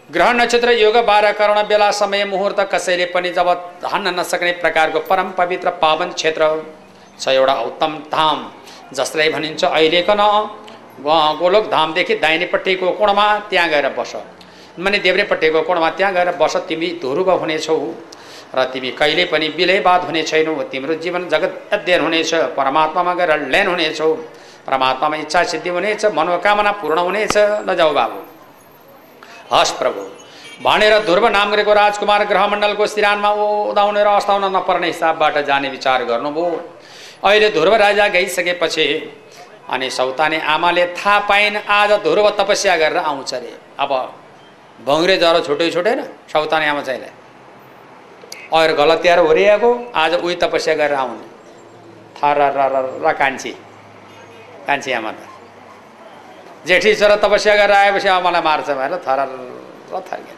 ग्रह 0.10 0.32
नक्षत्र 0.34 0.72
योग 0.72 0.96
बाह्र 1.06 1.32
करण 1.32 1.62
बेला 1.68 1.90
समय 1.92 2.24
मुहुर्त 2.26 2.60
कसैले 2.72 3.06
पनि 3.06 3.30
जब 3.30 3.48
हान्न 3.86 4.14
नसक्ने 4.20 4.52
प्रकारको 4.62 5.00
परम 5.10 5.30
पवित्र 5.32 5.70
पावन 5.82 6.12
क्षेत्र 6.12 6.48
छ 7.20 7.28
एउटा 7.30 7.54
उत्तम 7.62 7.98
धाम 8.12 8.40
जसलाई 8.94 9.30
भनिन्छ 9.30 9.64
अहिलेको 9.66 10.14
न 10.14 10.24
गोलोक 11.40 11.70
धामदेखि 11.72 12.16
दाहिनेपट्टिको 12.16 12.92
कोणमा 12.92 13.28
त्यहाँ 13.50 13.68
गएर 13.70 13.90
बस। 14.00 14.16
माने 14.80 15.00
देब्रेपट्टिको 15.00 15.62
कोणमा 15.62 15.90
त्यहाँ 15.92 16.14
गएर 16.14 16.32
बस 16.42 16.56
तिमी 16.70 16.90
ध्रुव 17.02 17.30
हुनेछौ। 17.34 17.78
र 18.56 18.64
तिमी 18.74 18.92
कहिले 19.00 19.26
पनि 19.26 19.48
विलयवाद 19.58 20.02
हुने 20.06 20.24
छैनौ। 20.24 20.56
तिम्रो 20.72 20.96
जीवन 21.06 21.28
जगत 21.30 21.70
अध्ययन 21.74 22.02
हुनेछ 22.02 22.34
परमात्मामा 22.58 23.14
गएर 23.14 23.32
ल्यान 23.46 23.68
हुनेछौ। 23.68 24.14
परमात्मामा 24.66 25.16
इच्छा 25.18 25.44
सिद्धि 25.54 25.70
हुनेछ 25.70 26.06
मनोकामना 26.18 26.72
पूर्ण 26.82 27.00
हुनेछ। 27.00 27.38
नजाऊ 27.70 27.94
बाबु। 27.94 28.29
हस् 29.52 29.72
प्रभु। 29.80 30.02
भनेर 30.64 30.94
ध्रुव 31.06 31.28
नाम 31.30 31.52
गरेको 31.52 31.74
राजकुमार 31.74 32.24
ग्रहमण्डलको 32.26 32.86
सिरानमा 32.88 33.30
उदाउने 33.72 34.04
र 34.04 34.08
अस्ताउन 34.10 34.44
नपर्ने 34.56 34.88
हिसाबबाट 34.88 35.38
जाने 35.48 35.70
विचार 35.70 36.04
गर्नुभयो 36.06 36.50
अहिले 37.24 37.50
ध्रुव 37.50 37.76
राजा 37.76 38.08
गइसकेपछि 38.08 38.86
अनि 39.70 39.90
सौताने 39.90 40.40
आमाले 40.48 40.86
थाहा 40.98 41.20
पाइन् 41.30 41.58
आज 41.70 41.92
ध्रुव 42.04 42.30
तपस्या 42.40 42.76
गरेर 42.78 42.98
आउँछ 43.00 43.34
अरे। 43.34 43.54
अब 43.80 43.92
भङ्ग्रे 44.80 45.16
ज्वरो 45.18 45.40
छुट्टै 45.40 45.70
छुटेन 45.72 46.04
सौताने 46.34 46.68
आमा 46.68 46.82
चाहिँलाई। 46.82 47.12
और 48.52 48.74
गलतियार 48.74 49.20
होरिआएको 49.20 49.72
आज 49.96 50.14
उही 50.16 50.36
तपस्या 50.36 50.76
गरेर 50.76 50.94
आउने। 50.96 51.28
थर 52.18 52.38
र 53.06 53.14
कान्छी। 53.14 53.52
कान्छी 54.68 54.92
आमा 54.92 55.12
त। 55.12 55.29
जेठी 56.68 56.96
छोरा 56.96 57.16
तपस्या 57.24 57.56
गरेर 57.56 57.72
आएपछि 57.72 58.08
अब 58.08 58.26
मलाई 58.26 58.42
मार्छ 58.42 58.70
भनेर 58.70 59.00
थर 59.08 59.20
र 59.94 60.00
थर्के 60.10 60.34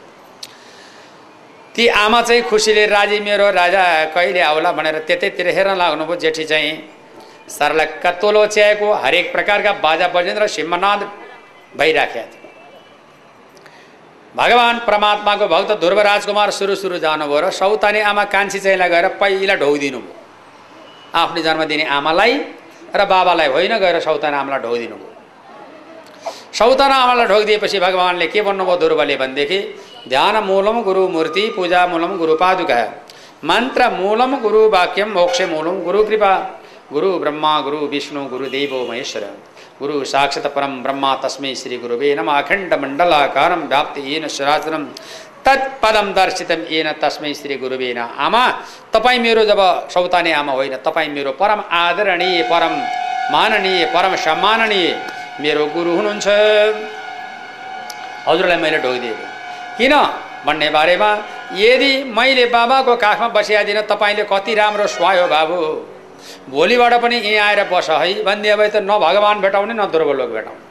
ती 1.75 1.87
आमा 1.87 2.21
चाहिँ 2.21 2.41
खुसीले 2.49 2.85
राजी 2.85 3.19
मेरो 3.19 3.49
राजा 3.51 3.83
कहिले 4.15 4.41
आउला? 4.41 4.71
भनेर 4.71 4.97
त्यतैतिर 5.07 5.47
हेर्न 5.55 5.75
लाग्नुभयो। 5.77 6.15
जेठी 6.23 6.43
चाहिँ 6.43 6.71
सरलक्क 7.49 8.05
तोलो 8.21 8.45
च्याएको 8.47 8.87
हरेक 8.93 9.31
प्रकारका 9.31 9.71
बाजा 9.79 10.07
बजेन्द्र 10.15 10.47
सिंहनाद 10.47 11.01
भइराखेका 11.77 12.25
थियो 12.31 12.39
भगवान् 14.35 14.79
परमात्माको 14.87 15.47
भक्त 15.47 15.71
ध्रुव 15.83 15.99
राजकुमार 16.01 16.49
सुरु 16.51 16.75
सुरु 16.75 16.97
जानुभयो 16.99 17.39
र 17.39 17.49
सौतानी 17.51 17.99
आमा 18.11 18.23
कान्छी 18.35 18.59
चाहिँलाई 18.59 18.89
गएर 18.89 19.07
पहिला 19.19 19.55
ढौदिनु 19.63 19.99
भयो 19.99 20.15
आफ्नै 21.21 21.41
जन्म 21.43 21.63
दिने 21.71 21.85
आमालाई 21.97 22.33
र 22.95 23.05
बाबालाई 23.11 23.47
होइन 23.55 23.73
गएर 23.79 23.99
सौताना 23.99 24.39
आमालाई 24.39 24.59
ढोगिदिनु 24.63 24.95
भयो 24.95 25.10
सौताना 26.53 26.95
आमालाई 26.95 27.25
ढोगिदिएपछि 27.27 27.79
भगवान्ले 27.79 28.27
के 28.27 28.41
भन्नुभयो? 28.41 28.75
ध्रुवले 28.77 29.15
भनेदेखि 29.15 29.59
ध्यान 30.09 30.35
मूलम 30.43 30.81
गुरु 30.83 31.07
मूर्ति 31.07 31.43
पूजा 31.55 31.85
मूलम 31.87 32.17
गुरु 32.17 32.33
पादुका। 32.35 32.79
मन्त्र 33.43 33.89
मूलम 33.91 34.31
गुरु 34.39 34.61
वाक्यम 34.69 35.09
मोक्ष 35.11 35.41
मूलम 35.49 35.77
गुरु 35.83 36.03
कृपा। 36.03 36.33
गुरु 36.93 37.09
ब्रह्मा 37.19 37.53
गुरु 37.61 37.77
विष्णु 37.87 38.21
गुरुदेवो 38.29 38.79
महेश्वर। 38.89 39.23
गुरु 39.79 40.03
साक्षात 40.03 40.45
परम 40.55 40.73
ब्रह्मा 40.83 41.11
तस्मै 41.23 41.53
श्री 41.55 41.77
गुरुवे 41.77 42.09
नम। 42.15 42.27
अखण्ड 42.31 42.73
मण्डलाकारं 42.73 43.61
व्याप्ति 43.67 44.01
येन 44.07 44.27
सराचरम 44.27 44.83
तत्पदम 45.45 46.07
दर्शितम 46.13 46.61
येन 46.69 46.91
तस्मै 47.01 47.33
श्री 47.33 47.55
गुरुवे 47.63 47.93
आमा 48.25 48.43
तपाईँ 48.93 49.19
मेरो 49.19 49.45
जब 49.45 49.61
सौताने 49.93 50.31
आमा 50.33 50.53
होइन 50.53 50.75
तपाईँ 50.85 51.09
मेरो 51.09 51.31
परम 51.39 51.59
आदरणीय 51.79 52.41
परम 52.51 52.75
माननीय 53.33 53.85
परम 53.95 54.15
सम्माननीय 54.25 54.87
मेरो 55.39 55.65
गुरु 55.65 55.91
हुनुहुन्छ। 55.95 56.27
हजुरलाई 58.27 58.57
मैले 58.57 58.77
ढोगिदिएको 58.77 59.25
किन? 59.77 59.93
भन्ने 60.45 60.69
बारेमा 60.69 61.09
यदि 61.53 61.91
मैले 62.09 62.45
बाबाको 62.49 62.95
काखमा 62.95 63.27
बसिआदिनँ 63.29 63.81
तपाईँले 63.87 64.23
कति 64.25 64.53
राम्रो 64.55 64.87
सुहायो 64.87 65.27
बाबु। 65.27 65.57
भोलिबाट 66.49 66.93
पनि 67.01 67.15
यहीँ 67.15 67.37
आएर 67.37 67.63
बस 67.69 67.89
है। 67.89 68.23
भनिदिए 68.23 68.55
भए 68.55 68.69
त 68.69 68.75
न 68.81 68.91
भगवान् 68.97 69.41
भेटाउने 69.41 69.73
न 69.73 69.85
दुर्बलोक 69.85 70.29
भेटाउने। 70.29 70.65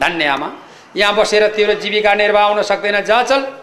धन्य 0.00 0.26
आमा। 0.26 0.48
यहाँ 0.96 1.14
बसेर 1.14 1.46
तेरो 1.56 1.74
जीविका 1.74 2.14
निर्वाह 2.14 2.44
हुन 2.48 2.62
सक्दैन। 2.62 3.00
जा 3.04 3.22
चल। 3.22 3.59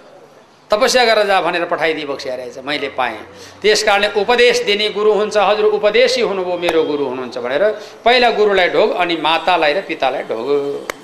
तपस्या 0.72 1.04
गरेर 1.06 1.26
जा 1.28 1.40
भनेर 1.42 1.66
पठाइदिए 1.72 2.06
बक्सिया 2.06 2.36
रहेछ 2.36 2.58
मैले 2.60 2.90
पाएँ। 2.92 3.18
त्यस 3.62 3.84
कारणले 3.84 4.08
उपदेश 4.20 4.64
दिने 4.68 4.90
गुरु 4.92 5.12
हुन्छ 5.14 5.38
हजुर 5.38 5.66
उपदेशी 5.80 6.22
हुनुभयो 6.22 6.58
मेरो 6.58 6.84
गुरु 6.84 7.06
हुनुहुन्छ 7.08 7.38
भनेर 7.38 7.64
पहिला 8.04 8.30
गुरुलाई 8.36 8.70
ढोग 8.76 8.90
अनि 9.00 9.16
मातालाई 9.16 9.74
र 9.74 9.82
पितालाई 9.88 10.24
ढोग 10.28 10.48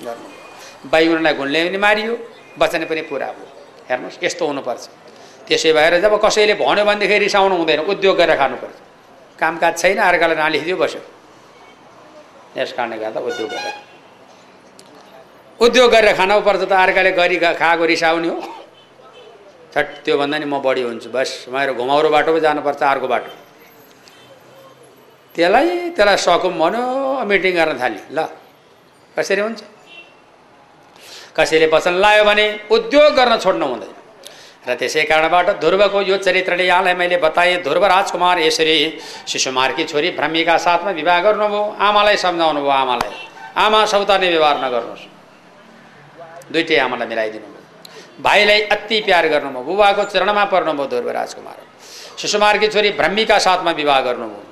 गर्नु। 0.04 0.28
बैगुनलाई 0.92 1.34
घुनले 1.34 1.60
पनि 1.64 1.78
मारियो 1.80 2.12
वचन 2.60 2.84
पनि 2.84 3.02
पुरा 3.08 3.28
भयो। 3.32 3.46
हेर्नुहोस् 3.88 4.18
यस्तो 4.24 4.44
हुनुपर्छ। 4.46 4.84
त्यसै 5.48 5.72
भएर 5.72 6.00
जब 6.04 6.12
कसैले 6.20 6.54
भन्यो 6.60 6.84
भनेदेखि 6.84 7.18
रिसाउनु 7.24 7.54
हुँदैन 7.56 7.80
उद्योग 7.88 8.16
गरेर 8.16 8.36
खानुपर्छ। 8.36 8.76
कामकाज 9.40 9.72
छैन 9.80 9.98
अर्कालाई 9.98 10.36
नालिखिदियो 10.36 10.76
बस्यो। 10.76 11.00
यस 12.56 12.72
कारणले 12.76 12.96
गर्दा 13.00 13.20
उद्योग 13.20 13.48
गरेर। 13.48 13.74
उद्योग 15.60 15.88
गरेर 15.90 16.12
खानु 16.12 16.40
पर्छ 16.44 16.62
त 16.68 16.72
अर्काले 16.72 17.10
गरी 17.16 17.36
खाएको 17.40 17.84
रिसाउने 17.84 18.28
हो। 18.28 18.38
छट 19.74 20.06
त्योभन्दा 20.06 20.38
नि 20.38 20.46
म 20.46 20.62
बढी 20.62 20.82
हुन्छु 20.86 21.10
बस। 21.10 21.50
मेरो 21.50 21.74
घुमाउरो 21.74 22.08
बाटो 22.14 22.30
पो 22.30 22.38
जानुपर्छ 22.38 22.82
अर्को 22.82 23.08
बाटो। 23.10 23.30
त्यसलाई 25.34 25.90
त्यसलाई 25.98 26.16
सकौँ 26.22 26.54
भन्यो 26.54 26.84
मिटिङ 27.26 27.52
गर्न 27.58 27.74
थाल्यो। 27.82 28.02
ल 28.14 28.18
कसरी 29.18 29.42
हुन्छ? 29.42 29.60
कसैले 31.34 31.66
वचन 31.74 31.94
लायो 31.98 32.22
भने 32.22 32.70
उद्योग 32.70 33.18
गर्न 33.18 33.34
छोड्नु 33.42 33.66
हुँदैन। 33.66 33.92
र 34.62 34.70
त्यसै 34.78 35.04
कारणबाट 35.10 35.58
ध्रुवको 35.58 35.98
यो 36.06 36.16
चरित्रले 36.22 36.64
यहाँलाई 36.70 36.94
मैले 36.94 37.16
बताएँ 37.18 37.66
ध्रुव 37.66 37.84
राजकुमार 37.84 38.38
यसरी 38.46 38.76
शिशुमारकी 39.26 39.84
छोरी 39.90 40.10
भ्रमिका 40.14 40.56
साथमा 40.56 40.90
विवाह 40.94 41.18
गर्नुभयो 41.26 41.62
आमालाई 41.82 42.16
सम्झाउनु 42.16 42.60
भयो 42.62 42.70
आमालाई। 42.70 43.12
आमा 43.58 43.80
सौताने 43.90 44.28
व्यवहार 44.30 44.56
नगर्नुहोस्। 44.64 45.04
दुइटै 46.52 46.78
आमालाई 46.78 47.08
मिलाइदिनु 47.10 47.53
भाइलाई 48.20 48.60
अति 48.70 49.00
प्यार 49.00 49.28
गर्नुभयो 49.28 49.62
बुबाको 49.64 50.04
चरणमा 50.04 50.44
पर्नुभयो 50.46 50.86
ध्रुव 50.86 51.10
राजकुमार। 51.10 51.58
शिशुमारकी 52.18 52.68
छोरी 52.68 52.90
भ्रमिका 52.94 53.38
साथमा 53.38 53.70
विवाह 53.72 54.00
गर्नुभयो 54.00 54.42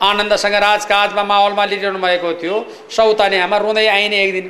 आनन्दसँग 0.00 0.54
राजकाजमा 0.54 1.22
माहौलमा 1.22 1.64
लिइरहनु 1.64 1.98
भएको 1.98 2.32
थियो। 2.40 2.56
सौताने 2.88 3.38
आमा 3.40 3.56
रुँदै 3.58 3.86
आइने 3.88 4.16
एक 4.24 4.32
दिन 4.32 4.46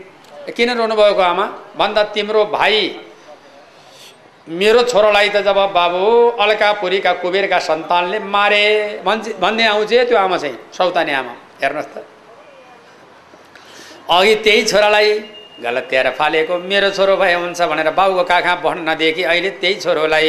किन 0.57 0.71
रुनुभएको 0.79 1.23
आमा? 1.23 1.47
भन्दा 1.77 2.03
तिम्रो 2.15 2.45
भाइ 2.47 2.77
मेरो 4.49 4.83
छोरालाई 4.83 5.29
त 5.29 5.37
जब 5.43 5.59
बाबु 5.73 6.05
अलकापुरीका 6.37 7.13
कुबेरका 7.23 7.59
सन्तानले 7.61 8.19
मारे 8.29 8.65
भन्छ 9.05 9.41
भन्ने 9.41 9.65
आउँछ 9.67 9.93
त्यो 10.09 10.17
आमा 10.19 10.37
चाहिँ 10.37 10.59
सौताने 10.73 11.13
आमा। 11.15 11.35
हेर्नुहोस् 11.63 11.93
त। 11.95 12.05
अघि 14.11 14.35
त्यही 14.45 14.63
छोरालाई 14.67 15.11
गलत्याएर 15.63 16.09
फालेको 16.19 16.59
मेरो 16.71 16.91
छोरो 16.97 17.17
भए 17.17 17.35
हुन्छ 17.35 17.61
भनेर 17.71 17.91
बाबुको 17.93 18.25
काखा 18.25 18.55
भन्न 18.65 18.89
अहिले 18.89 19.51
त्यही 19.61 19.75
छोरोलाई 19.85 20.29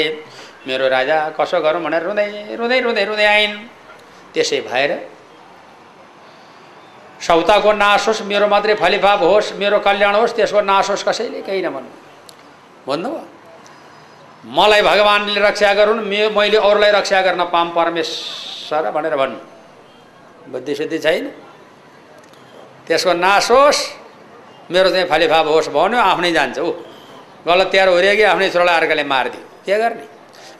मेरो 0.67 0.87
राजा 0.87 1.17
कसो 1.39 1.59
गरौँ 1.65 1.81
भनेर 1.81 2.03
रुँदै 2.03 2.55
रुँदै 2.59 2.79
रुँदै 2.85 3.03
रुँदै 3.05 3.25
आइन्। 3.25 3.53
त्यसै 4.33 4.59
भएर 4.69 4.91
सौताको 7.21 7.71
नाश 7.73 8.07
होस् 8.07 8.21
मेरो 8.27 8.47
मात्रै 8.47 8.73
फलिफाप 8.75 9.21
होस् 9.23 9.53
मेरो 9.61 9.79
कल्याण 9.79 10.15
होस् 10.15 10.35
त्यसको 10.35 10.61
नाश 10.61 10.89
होस् 10.89 11.05
कसैले 11.07 11.41
केही 11.47 11.61
नभन्नु 11.61 11.91
भन्नुभयो 12.87 13.23
मलाई 14.51 14.81
भगवान्ले 14.81 15.39
रक्षा 15.47 15.73
गरून् 15.79 16.01
मे 16.09 16.29
मैले 16.33 16.57
अरूलाई 16.57 16.91
रक्षा 16.91 17.21
गर्न 17.21 17.41
पाम 17.53 17.67
परमेश्वर 17.77 18.83
भनेर 18.91 19.15
भन्नु 19.21 19.39
बुद्धि 20.51 20.73
शुद्धि 20.75 20.97
छैन। 20.99 21.25
त्यसको 22.87 23.13
नाश 23.13 23.51
होस् 23.51 23.79
मेरो 24.71 24.89
चाहिँ 24.89 25.07
फालिफाप 25.11 25.45
होस् 25.47 25.69
भन्यो 25.75 25.99
आफ्नै 25.99 26.31
जान्छ। 26.31 26.57
ऊ 26.59 26.71
गलत 27.47 27.67
तयार 27.71 27.87
हो 27.87 27.97
कि 27.99 28.23
आफ्नै 28.23 28.49
छोरालाई 28.49 28.75
अर्काले 28.79 29.03
मारिदियो। 29.03 29.43
के 29.65 29.75
गर्ने? 29.77 30.05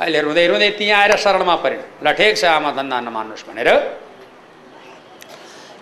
अहिले 0.02 0.20
रुँदै 0.22 0.46
रुँदै 0.48 0.70
त्यहाँ 0.78 1.00
आएर 1.02 1.14
शरणमा 1.24 1.56
पऱ्यो 1.64 1.82
ल 2.04 2.08
ठिक 2.18 2.34
छ 2.38 2.44
आमा 2.58 2.70
धन्दा 2.74 2.98
नमान्नुहोस् 3.08 3.46
भनेर। 3.48 3.70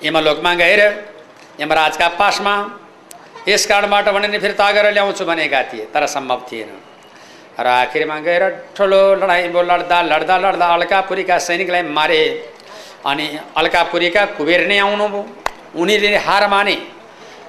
यमलोकमा 0.04 0.52
गएर 0.62 0.82
यमराजका 1.60 2.08
पासमा। 2.20 2.54
यस 3.48 3.66
कारणबाट 3.66 4.08
भने 4.14 4.40
फेरि 4.40 4.54
तागेर 4.54 4.86
ल्याउँछु 4.94 5.24
भनेका 5.26 5.62
थिए 5.72 5.86
तर 5.94 6.06
सम्भव 6.06 6.40
थिएन। 6.52 6.72
र 7.60 7.68
आखिरमा 7.68 8.18
गएर 8.20 8.44
ठुलो 8.76 9.02
लडाइँ 9.20 9.48
लड्दा 9.52 9.98
लड्दा 10.12 10.36
लड्दा 10.38 10.68
अलकापुरीका 10.76 11.38
सैनिकलाई 11.40 11.84
मारे। 11.98 12.22
अनि 13.08 13.26
अलकापुरीका 13.56 14.26
कुबेर 14.38 14.68
नै 14.68 14.78
आउनुभयो। 14.80 15.22
उनीले 15.76 16.18
हार 16.18 16.48
माने। 16.50 16.76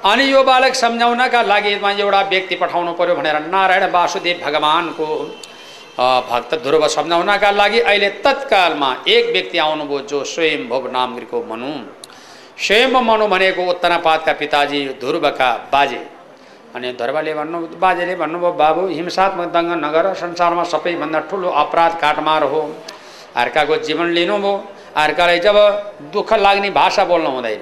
अनि 0.00 0.24
यो 0.24 0.42
बालक 0.42 0.74
सम्झाउनका 0.74 1.40
लागि 1.42 1.70
एउटा 2.00 2.20
व्यक्ति 2.28 2.54
पठाउनु 2.56 2.92
पर्यो 2.98 3.14
भनेर 3.14 3.38
नारायण 3.52 3.84
वासुदेव 3.92 4.38
भगवान्को 4.44 5.06
भक्त 6.30 6.54
ध्रुव 6.64 6.86
सम्झाउनका 6.88 7.50
लागि 7.50 7.80
अहिले 7.80 8.08
तत्कालमा 8.24 8.88
एक 9.06 9.24
व्यक्ति 9.32 9.58
आउनुभयो 9.58 9.98
जो 10.10 10.22
स्वयं 10.24 10.62
भोग 10.68 10.86
नामको 10.92 11.42
मनु। 11.50 11.72
स्वयं 12.56 12.92
मनु 13.08 13.26
भनेको 13.28 13.62
उत्तनापातका 13.70 14.32
पिताजी 14.40 14.80
ध्रुवका 15.00 15.50
बाजे। 15.72 16.00
अनि 16.74 16.92
ध्रुवले 17.00 17.34
भन्नु 17.34 17.58
बाजेले 17.84 18.14
भन्नुभयो 18.22 18.52
बाबु 18.62 18.86
हिंसात्मक 18.88 19.52
दङ्ग 19.52 19.70
नगर 19.84 20.12
संसारमा 20.22 20.64
सबैभन्दा 20.72 21.20
ठुलो 21.28 21.48
अपराध 21.62 22.00
काटमार 22.00 22.42
हो। 22.52 22.62
अर्काको 23.36 23.76
जीवन 23.84 24.08
लिनुभयो 24.16 24.52
अर्कालाई 24.96 25.38
जब 25.40 25.56
दुःख 26.12 26.32
लाग्ने 26.40 26.70
भाषा 26.80 27.04
बोल्नु 27.04 27.30
हुँदैन। 27.30 27.60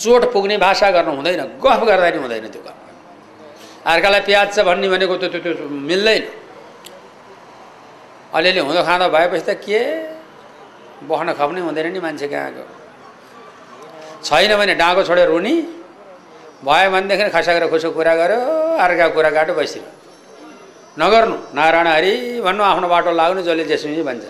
चोट 0.00 0.32
पुग्ने 0.32 0.56
भाषा 0.56 0.90
गर्नु 0.96 1.12
हुँदैन 1.18 1.40
गफ 1.64 1.80
गर्दा 1.88 2.08
नि 2.10 2.18
हुँदैन 2.24 2.46
त्यो 2.54 2.62
काम। 2.64 2.76
अर्कालाई 3.92 4.20
प्याज 4.28 4.46
छ 4.54 4.58
भन्ने 4.68 4.88
भनेको 4.88 5.14
त्यो 5.20 5.28
त्यो 5.28 5.40
त्यो 5.44 5.68
मिल्दैन। 5.68 6.24
अलिअलि 8.36 8.60
हुँदो 8.60 8.82
खाँदो 8.88 9.06
भएपछि 9.14 9.44
त 9.48 9.50
के? 9.64 9.80
बस्न 11.08 11.28
खप्नै 11.38 11.60
हुँदैन 11.68 11.86
नि 11.92 12.00
मान्छे 12.00 12.26
कहाँको। 12.32 12.64
छैन 14.24 14.52
भने 14.60 14.74
डाँगो 14.80 15.02
छोडेर 15.08 15.28
रुनी 15.32 15.54
भयो 16.64 16.88
भनेदेखि 16.92 17.28
खसाएर 17.36 17.64
खुसो 17.72 17.88
कुरा 17.96 18.14
गर्यो 18.20 18.40
अर्का 18.84 19.06
कुरा 19.16 19.30
काटो 19.36 19.52
बसिरह 19.56 19.88
नगर्नु। 21.00 21.36
नारायण 21.56 21.88
हरि 21.96 22.12
भन्नु 22.44 22.62
आफ्नो 22.72 22.86
बाटो 22.88 23.10
लाग्नु 23.20 23.40
जसले 23.48 23.64
जेसुकै 23.64 24.02
भन्छ। 24.08 24.24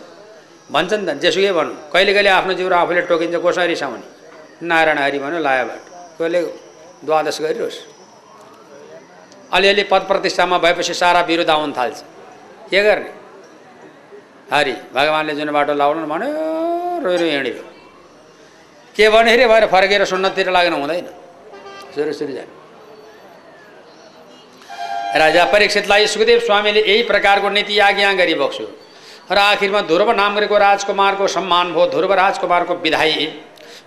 भन्छ 0.70 0.90
नि 0.94 1.04
त 1.06 1.11
जेसुकै 1.22 1.52
भन्नु। 1.59 1.74
कहिले 1.92 2.12
कहिले 2.14 2.30
आफ्नो 2.38 2.52
जिउ 2.59 2.66
आफूले 2.70 3.02
टोकिन्छ 3.11 3.35
कसरी 3.44 3.66
रिसाउने 3.74 4.06
नारायण 4.62 4.99
हरि 4.99 5.18
भन्यो 5.18 5.38
लाया 5.38 5.64
कसले 5.64 6.40
द्वादश 7.05 7.40
गरियोस् 7.40 7.79
अलिअलि 9.53 9.83
पद 9.83 10.03
प्रतिष्ठामा 10.09 10.59
भएपछि 10.59 10.94
सारा 10.94 11.20
विरुद्ध 11.20 11.51
आउनु 11.51 11.73
थाल्छ। 11.77 11.99
के 12.70 12.83
गर्ने? 12.83 13.11
हरि 14.53 14.73
भगवान्ले 14.94 15.35
जुन 15.35 15.51
बाटो 15.53 15.75
लाउनु 15.75 16.07
भन्यो 16.07 16.31
रोइ 17.05 17.16
रोइ 17.16 17.31
हिँड्यो। 17.31 17.64
के 18.96 19.09
भने 19.09 19.33
अरे? 19.33 19.46
भएर 19.46 19.66
फर्केर 19.66 20.05
सुन्नतिर 20.05 20.51
लाग्नु 20.51 20.77
हुँदैन। 20.77 21.07
सुरु 21.94 22.12
सुरु 22.12 22.33
जाने। 22.33 22.59
राजा 25.18 25.44
परीक्षितलाई 25.44 26.07
सुखदेव 26.07 26.38
स्वामीले 26.40 26.81
यही 26.81 27.03
प्रकारको 27.03 27.49
नीति 27.51 27.79
आज्ञा 27.79 28.12
गरिबक्छु 28.12 28.66
र 29.31 29.38
आखिरमा 29.38 29.81
ध्रुव 29.83 30.11
नाम 30.12 30.35
गरेको 30.37 30.57
राजकुमारको 30.59 31.27
सम्मान 31.29 31.66
भयो। 31.75 31.87
ध्रुव 31.87 32.12
राजकुमारको 32.12 32.75
विधायी। 32.75 33.27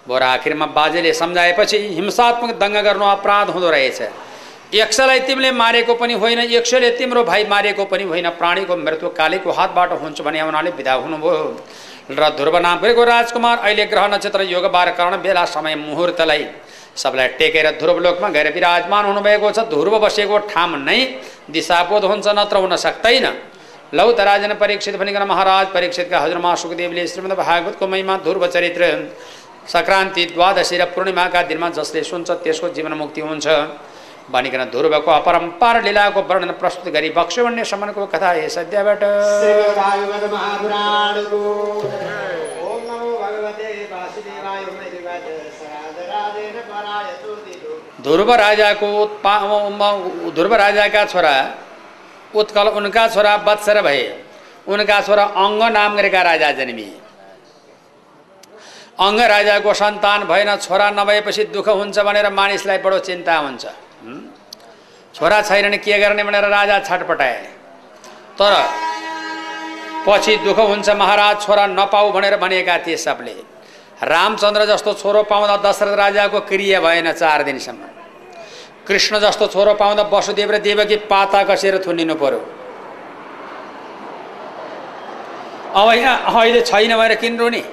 बोरा 0.06 0.28
आखिरमा 0.30 0.66
बाजेले 0.74 1.13
सम्झाएपछि 1.13 1.78
हिंसात्मक 1.94 2.50
दङ्ग 2.58 2.78
गर्नु 2.84 3.06
अपराध 3.08 3.50
हुँदो 3.50 3.70
रहेछ 3.72 4.02
यक्षलाई 4.74 5.20
तिमीले 5.22 5.52
मारेको 5.54 5.94
पनि 5.96 6.13
होइन 6.16 6.39
यक्षले 6.50 6.89
तिम्रो 6.98 7.24
भाइ 7.24 7.44
मारेको 7.48 7.86
पनि 7.88 8.04
होइन 8.06 8.30
प्राणीको 8.36 8.76
मृत्यु 8.78 9.10
कालीको 9.13 9.52
हातबाट 9.54 9.92
हुन्छ 9.98 10.22
भने 10.22 10.42
उनीहरूले 10.44 10.72
विदा 10.74 10.94
हुनुभयो 11.04 11.46
र 12.12 12.30
ध्रुव 12.32 12.58
नाम 12.60 12.80
गरेको 12.80 13.04
राजकुमार 13.06 13.58
अहिले 13.60 13.86
ग्रह 13.86 14.08
नक्षत्र 14.10 14.42
योग 14.46 14.66
बार 14.72 14.92
कारण 14.94 15.22
बेला 15.22 15.46
समय 15.48 15.76
मुहुर्तलाई 15.78 16.46
सबलाई 16.98 17.28
टेकेर 17.38 17.70
ध्रुवलोकमा 17.78 18.30
गएर 18.32 18.52
विराजमान 18.54 19.06
हुनुभएको 19.06 19.52
छ 19.52 19.68
ध्रुव 19.70 20.00
बसेको 20.02 20.38
ठाउँ 20.48 20.80
नै 20.82 21.00
दिशाबोध 21.50 22.06
हुन्छ 22.06 22.28
नत्र 22.36 22.58
हुन 22.60 22.76
सक्दैन 22.80 23.28
लौ 23.94 24.12
त 24.12 24.20
राजन 24.24 24.54
परीक्षित 24.58 24.96
भनिकन 24.98 25.24
महाराज 25.28 25.66
परीक्षितका 25.72 26.20
हजुरमा 26.20 26.54
सुखदेवले 26.58 27.08
श्रीमद् 27.08 27.38
भागवतको 27.39 27.88
महिमा 27.88 28.18
ध्रुव 28.20 28.46
चरित्र 28.50 28.92
सङ्क्रान्ति 29.67 30.23
द्वादशी 30.26 30.78
र 30.78 30.86
पूर्णिमाका 30.86 31.41
दिनमा 31.43 31.69
जसले 31.69 32.04
सुन्छ 32.04 32.30
त्यसको 32.43 32.69
जीवन 32.69 32.93
मुक्ति 32.93 33.21
हुन्छ। 33.21 33.47
भनिकन 34.32 34.63
ध्रुवको 34.71 35.12
अपरम्पार 35.12 35.84
लीलाको 35.84 36.21
वर्णन 36.21 36.52
प्रस्तुत 36.60 36.93
गरी 36.93 37.10
बक्ष्यवन्य 37.12 37.63
समनको 37.63 38.06
कथा 38.06 38.32
हे 38.32 38.47
सद्यबाट। 38.49 39.04
ध्रुव 48.04 48.32
राजाको 48.36 48.88
उत्पा 49.04 49.34
ध्रुव 50.36 50.54
राजाका 50.56 51.04
छोरा 51.06 51.36
उत्कल 52.36 52.67
उनका 52.80 53.08
छोरा 53.08 53.36
बत्सर 53.38 53.82
भए। 53.82 54.04
उनका 54.67 54.99
छोरा 55.02 55.23
अङ्ग 55.23 55.62
नाम 55.73 55.95
गरेका 55.95 56.21
राजा 56.21 56.52
जन्मिए 56.52 56.91
अङ्ग 58.98 59.20
राजाको 59.20 59.74
सन्तान 59.74 60.24
भएन 60.30 60.56
छोरा 60.58 60.90
नभएपछि 60.92 61.44
दुःख 61.50 61.68
हुन्छ 61.70 62.00
भनेर 62.00 62.30
मानिसलाई 62.30 62.78
बडो 62.78 63.00
चिन्ता 63.00 63.36
हुन्छ। 63.38 63.66
छोरा 65.16 65.42
छैनन् 65.42 65.78
के 65.78 65.98
गर्ने 66.00 66.24
भनेर 66.24 66.46
राजा 66.50 66.80
छटपटाए। 66.80 67.42
तर 68.38 68.54
पछि 70.06 70.36
दुःख 70.46 70.60
हुन्छ 70.60 70.90
महाराज 70.90 71.42
छोरा 71.42 71.66
नपाऊ 71.68 72.12
भनेर 72.12 72.38
भनेका 72.38 72.78
थिए 72.86 72.98
सबले। 72.98 73.36
रामचन्द्र 74.04 74.66
जस्तो 74.66 74.94
छोरो 74.94 75.24
पाउँदा 75.24 75.58
दशरथ 75.66 75.96
राजाको 75.98 76.40
क्रिया 76.46 76.80
भएन 76.82 77.12
चार 77.14 77.44
दिनसम्म। 77.44 77.84
कृष्ण 78.88 79.20
जस्तो 79.20 79.48
छोरो 79.48 79.74
पाउँदा 79.74 80.04
वसुदेव 80.14 80.52
र 80.52 80.58
देवकी 80.60 80.96
पाता 81.10 81.44
कसेर 81.50 81.82
थुनिनु 81.88 82.16
पर्यो। 82.16 82.42
अब 85.74 85.88
यहाँ 85.94 86.16
अहिले 86.30 86.62
छैन 86.62 86.92
भएर 86.98 87.16
किन 87.16 87.38
रुने? 87.40 87.64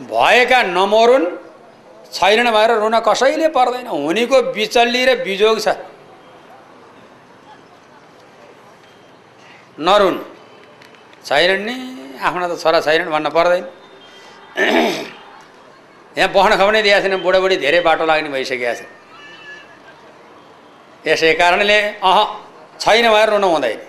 भएका 0.00 0.62
नमरुन् 0.62 1.26
छैनन् 2.12 2.50
भएर 2.54 2.70
रुन 2.78 2.96
कसैले 3.02 3.48
पर्दैन। 3.50 3.86
हुनेको 3.86 4.36
बिचल्ली 4.54 5.02
र 5.04 5.10
बिजोग 5.26 5.56
छ। 5.60 5.68
नरुन् 9.78 10.18
छैनन् 11.26 11.64
नि? 11.66 11.76
आफ्नो 12.22 12.46
त 12.48 12.58
छोरा 12.62 12.78
छैनन् 12.80 13.10
भन्न 13.10 13.28
पर्दैन। 13.30 13.64
यहाँ 16.18 16.30
बस्न 16.34 16.52
खुवाउने 16.58 16.80
दिएको 16.82 17.00
छैन 17.02 17.14
बुढाबुढी 17.22 17.56
धेरै 17.62 17.80
बाटो 17.86 18.04
लाग्ने 18.06 18.30
भइसकेका 18.34 18.74
छ 18.74 18.82
यसै 21.06 21.34
कारणले 21.38 21.78
अह 22.02 22.18
छैन 22.82 23.06
भएर 23.14 23.28
रुनु 23.34 23.48
हुँदैन। 23.54 23.80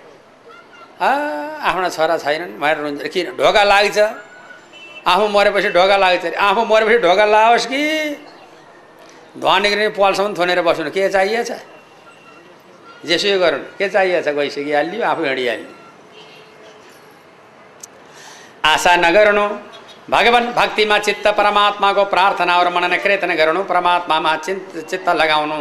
आफ्ना 1.00 1.88
छोरा 1.90 2.14
छैनन् 2.18 2.58
भनेर 2.62 2.78
रुन्छ 2.82 3.02
किन? 3.14 3.26
ढोका 3.38 3.62
लाग्छ। 3.64 3.98
आफू 5.10 5.28
मरेपछि 5.28 5.68
ढोका 5.76 5.96
लाग्छ 5.96 6.24
अरे 6.26 6.36
आफू 6.48 6.64
मरेपछि 6.64 6.98
ढोका 7.04 7.24
लाओस् 7.24 7.66
कि? 7.66 7.82
धुवा 9.38 9.58
निक्लिने 9.58 9.88
पालसम्म 9.98 10.34
थोनेर 10.38 10.60
बस्नु 10.62 10.90
के 10.90 11.08
चाहिएछ 11.08 11.50
जेसुकै 13.06 13.38
गरौँ 13.38 13.60
के 13.78 13.88
चाहिएछ 13.88 14.28
गइसकिहाल्यो 14.28 15.04
आफू 15.10 15.22
हिँडिहाल्यो 15.24 15.68
आशा 18.70 18.92
नगर्नु 18.96 19.46
भगवान् 20.10 20.46
भक्तिमा 20.54 20.98
चित्त 20.98 21.26
परमात्माको 21.38 22.04
प्रार्थना 22.12 22.54
मनन 22.70 22.96
कृतन 22.98 23.32
गर्नु 23.40 23.62
परमात्मामा 23.64 24.32
चिन्त 24.36 24.90
चित्त 24.90 25.08
लगाउनु 25.20 25.58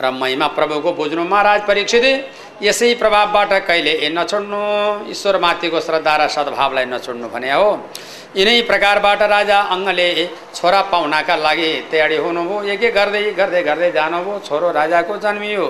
र 0.00 0.10
महिमा 0.12 0.46
प्रभुको 0.56 0.92
बुझ्नु। 0.96 1.24
महाराज 1.24 1.60
परीक्षित 1.66 2.04
यसै 2.62 2.94
प्रभावबाट 3.00 3.52
कहिले 3.68 3.92
नछोड्नु? 4.16 4.60
ईश्वरमाथिको 5.12 5.80
श्रद्धा 5.80 6.14
र 6.16 6.28
सद्भावलाई 6.28 6.84
नछोड्नु 6.92 7.28
भने 7.28 7.52
हो। 7.52 7.68
यिनै 8.30 8.62
प्रकारबाट 8.62 9.20
राजा 9.26 9.58
अङ्गले 9.74 10.08
छोरा 10.54 10.80
पाउनाका 10.92 11.36
लागि 11.36 11.70
तयारी 11.90 12.16
हुनुभयो। 12.16 12.62
एक 12.72 12.82
एक 12.82 12.94
गर्दै 12.94 13.22
गर्दै 13.34 13.62
गर्दै 13.62 13.90
जानुभयो। 13.90 14.34
छोरो 14.46 14.68
राजाको 14.70 15.14
जन्मियो। 15.18 15.66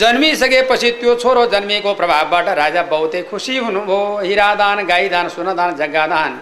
जन्मिसकेपछि 0.00 0.90
त्यो 1.00 1.12
छोरो 1.20 1.42
जन्मिएको 1.52 1.92
प्रभावबाट 1.94 2.46
राजा 2.48 2.82
बहुतै 2.88 3.22
खुसी 3.28 3.56
हुनुभयो। 3.60 4.24
हिरादान 4.24 4.78
गाईदान 4.88 5.28
सुनदान 5.28 5.70
जग्गादान। 5.76 6.32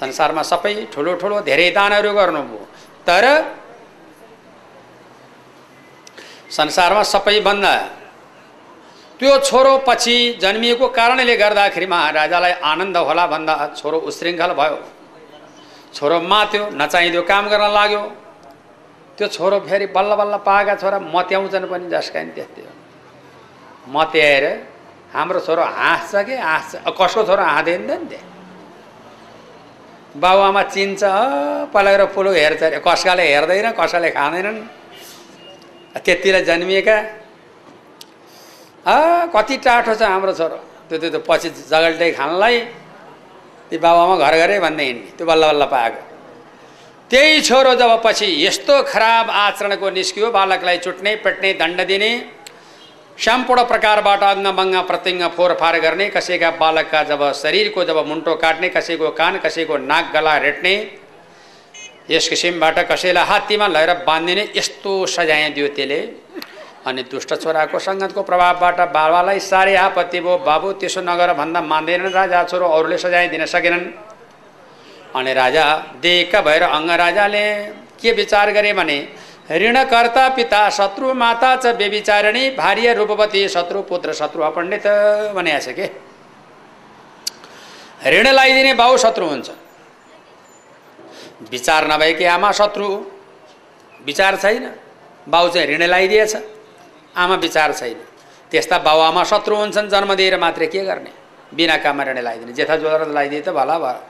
संसारमा 0.00 0.42
सबै 0.42 0.74
ठुलो 0.92 1.12
ठुलो 1.20 1.36
धेरै 1.44 1.68
दानहरू 1.76 2.12
गर्नुभयो। 2.16 2.62
तर 3.04 3.24
संसारमा 6.50 7.02
सबैभन्दा 7.04 7.74
त्यो 9.20 9.36
छोरो 9.44 9.72
पछि 9.84 10.16
जन्मिएको 10.40 10.86
कारणले 10.96 11.36
गर्दाखेरिमा 11.36 11.98
राजालाई 12.10 12.52
आनन्द 12.64 12.96
होला 12.96 13.24
भन्दा 13.28 13.54
छोरो 13.76 13.98
उशृङ्खल 14.08 14.52
भयो। 14.56 14.78
छोरो 15.92 16.16
माथ्यो 16.24 16.62
नचाहिँदो 16.72 17.22
काम 17.28 17.44
गर्न 17.52 17.64
लाग्यो। 17.76 18.02
त्यो 19.18 19.26
छोरो 19.28 19.56
फेरि 19.68 19.86
बल्ल 19.92 20.12
बल्ल 20.16 20.34
पाएका 20.40 20.74
छोरा 20.80 20.98
मत्याउँछन् 21.12 21.68
पनि 21.68 21.86
जसका 21.92 22.20
नि 22.24 22.32
त्यस्तै 22.32 22.62
हो। 22.64 22.72
मत्याएर 23.92 24.44
हाम्रो 25.12 25.40
छोरो 25.44 25.62
हाँस्छ 25.68 26.14
कि? 26.24 26.34
हाँस्छ। 26.40 26.72
कसको 26.88 27.20
छोरो 27.28 27.44
हाँदैन 27.44 27.80
नि 27.84 27.96
त्यहाँ? 28.08 28.24
बाबुआमा 30.16 30.62
चिन्छ 30.72 31.02
पलाएर 31.74 32.02
पुलुक 32.16 32.34
हेर्छ 32.40 32.62
अरे 32.62 32.78
कसकाले 32.80 33.24
हेर्दैन 33.32 33.68
कसैले 33.76 34.10
खाँदैनन्। 34.16 34.58
त्यतिलाई 36.04 36.42
जन्मिएका 36.48 36.96
कति 38.84 39.56
टाठो 39.64 39.94
छ 39.94 40.02
हाम्रो 40.02 40.32
छोरो। 40.32 40.56
त्यो 40.88 40.98
त्यो 40.98 41.10
त्यो 41.10 41.20
पछि 41.28 41.48
जगल्टै 41.70 42.10
खानलाई। 42.12 42.58
ती 43.70 43.76
बाबामा 43.78 44.16
घर 44.16 44.34
घरै 44.40 44.58
भन्दै 44.60 44.84
हिँड्ने। 44.84 45.10
त्यो 45.16 45.26
बल्ल 45.26 45.42
बल्ल 45.46 45.64
पाएको। 45.66 46.00
त्यही 47.10 47.40
छोरो 47.42 47.74
जब 47.74 47.92
पछि 48.04 48.26
यस्तो 48.46 48.74
खराब 48.86 49.30
आचरणको 49.30 49.90
निस्कियो 49.90 50.30
बालकलाई 50.30 50.78
चुट्ने 50.78 51.14
पेट्ने 51.24 51.52
दण्ड 51.60 51.80
दिने 51.86 52.10
सम्पूर्ण 53.18 53.62
प्रकारबाट 53.68 54.22
अङ्गभङ्ग 54.24 54.76
प्रत्यङ्ग 54.88 55.22
फोरफार 55.36 55.78
गर्ने 55.80 56.08
कसैका 56.10 56.50
बालकका 56.56 57.02
जब 57.10 57.22
शरीरको 57.36 57.84
जब 57.84 57.98
मुन्टो 58.08 58.34
काट्ने 58.34 58.68
कसैको 58.70 59.10
कान 59.12 59.38
कसैको 59.44 59.76
नाक 59.76 60.12
गला 60.14 60.36
रेट्ने 60.46 60.74
यस 62.10 62.28
किसिमबाट 62.28 62.78
कसैलाई 62.90 63.26
हात्तीमा 63.26 63.66
लगेर 63.66 63.92
बाँधिने 64.06 64.44
यस्तो 64.56 64.92
सजाय 65.06 65.48
दियो 65.50 65.68
त्यसले। 65.76 66.00
अनि 66.80 67.02
दुष्ट 67.02 67.34
छोराको 67.34 67.78
सङ्गतको 67.78 68.22
प्रभावबाट 68.22 68.78
बाबालाई 68.90 69.40
साह्रै 69.40 69.74
आपत्ति 69.76 70.20
भयो। 70.20 70.36
बाबु 70.40 70.72
त्यसो 70.80 71.00
नगर 71.00 71.32
भन्दा 71.34 71.60
मान्दैनन् 71.62 72.12
राजा 72.12 72.44
छोरो 72.44 72.66
अरूले 72.68 72.98
सजाय 72.98 73.28
दिन 73.28 73.44
सकेनन्। 73.46 73.84
अनि 75.12 75.32
राजा 75.34 75.64
दिक्क 76.00 76.36
भएर 76.36 76.62
अङ्ग 76.62 76.90
राजाले 76.90 77.44
के 78.00 78.12
विचार 78.12 78.52
गरे 78.52 78.72
भने 78.72 78.98
ऋणकर्ता 79.52 80.28
पिता 80.28 80.68
शत्रु 80.70 81.12
माता 81.14 81.54
च 81.56 81.74
बेविचारिणी 81.76 82.50
भार्य 82.56 82.92
रूपवती 82.94 83.48
शत्रु 83.48 83.82
पुत्र 83.82 84.12
शत्रु 84.12 84.42
अपण्डित 84.42 84.86
भनेको 85.34 85.60
छ 85.60 85.74
के? 85.74 85.86
ऋण 88.06 88.26
लगाइदिने 88.28 88.72
बाउ 88.74 88.96
शत्रु 88.96 89.26
हुन्छ। 89.26 89.50
विचार 91.50 91.90
नभएकी 91.92 92.24
आमा 92.24 92.52
शत्रु। 92.52 92.88
विचार 94.00 94.36
छैन। 94.36 94.70
बाउ 95.28 95.48
चाहिँ 95.50 95.66
ऋण 95.68 95.82
लगाइदिएछ 95.82 96.36
आमा 97.16 97.34
विचार 97.36 97.72
छैन। 97.72 97.98
त्यस्ता 98.50 98.78
बाबुआमा 98.78 99.22
शत्रु 99.24 99.56
हुन्छन् 99.56 99.88
जन्म 99.90 100.14
दिएर 100.14 100.38
मात्रै 100.38 100.66
के 100.66 100.84
गर्ने? 100.84 101.12
बिना 101.54 101.76
काममा 101.76 102.02
ऋण 102.04 102.18
लगाइदिने 102.18 102.52
जेठा 102.52 102.76
जोर 102.76 103.08
लगाइदिए 103.08 103.42
त 103.42 103.48
भला 103.50 103.78
भयो। 103.78 104.02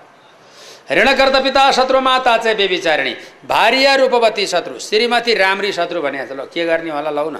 ऋणकर्ता 0.90 1.40
पिता 1.40 1.70
शत्रु 1.70 2.00
माता 2.00 2.36
चाहिँ 2.36 2.56
बेविचारिणी 2.56 3.14
भार्य 3.46 3.96
रूपवती 3.96 4.46
शत्रु 4.46 4.78
श्रीमती 4.78 5.34
राम्री 5.34 5.72
शत्रु 5.72 6.00
भने 6.02 6.26
ल 6.26 6.44
के 6.52 6.64
गर्ने 6.66 6.90
होला 6.90 7.10
लौ 7.10 7.30
न। 7.30 7.38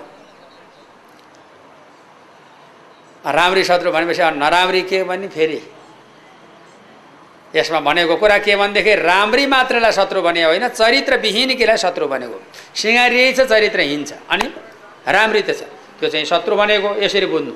राम्री 3.27 3.65
शत्रु 3.65 3.91
भनेपछि 3.93 4.23
नराम्री 4.39 4.83
के 4.83 5.03
भन्ने 5.05 5.29
फेरि? 5.29 5.61
यसमा 7.55 7.81
भनेको 7.81 8.17
कुरा 8.17 8.39
के 8.39 8.57
भनेदेखि 8.57 8.95
राम्री 8.95 9.47
मात्रैलाई 9.47 9.93
शत्रु 9.93 10.23
भने 10.23 10.43
होइन 10.45 10.69
चरित्रविहीन 10.69 11.51
केलाई 11.59 11.77
शत्रु 11.77 12.07
भनेको? 12.07 12.39
सिँगारिए 12.75 13.33
छ 13.33 13.41
चरित्रहीन 13.51 14.05
छ। 14.05 14.13
अनि? 14.31 14.47
राम्री 15.07 15.43
त 15.43 15.51
छ। 15.57 15.63
त्यो 16.01 16.09
चाहिँ 16.09 16.27
शत्रु 16.27 16.57
भनेको 16.57 17.01
यसरी 17.01 17.27
बुझ्नु। 17.27 17.55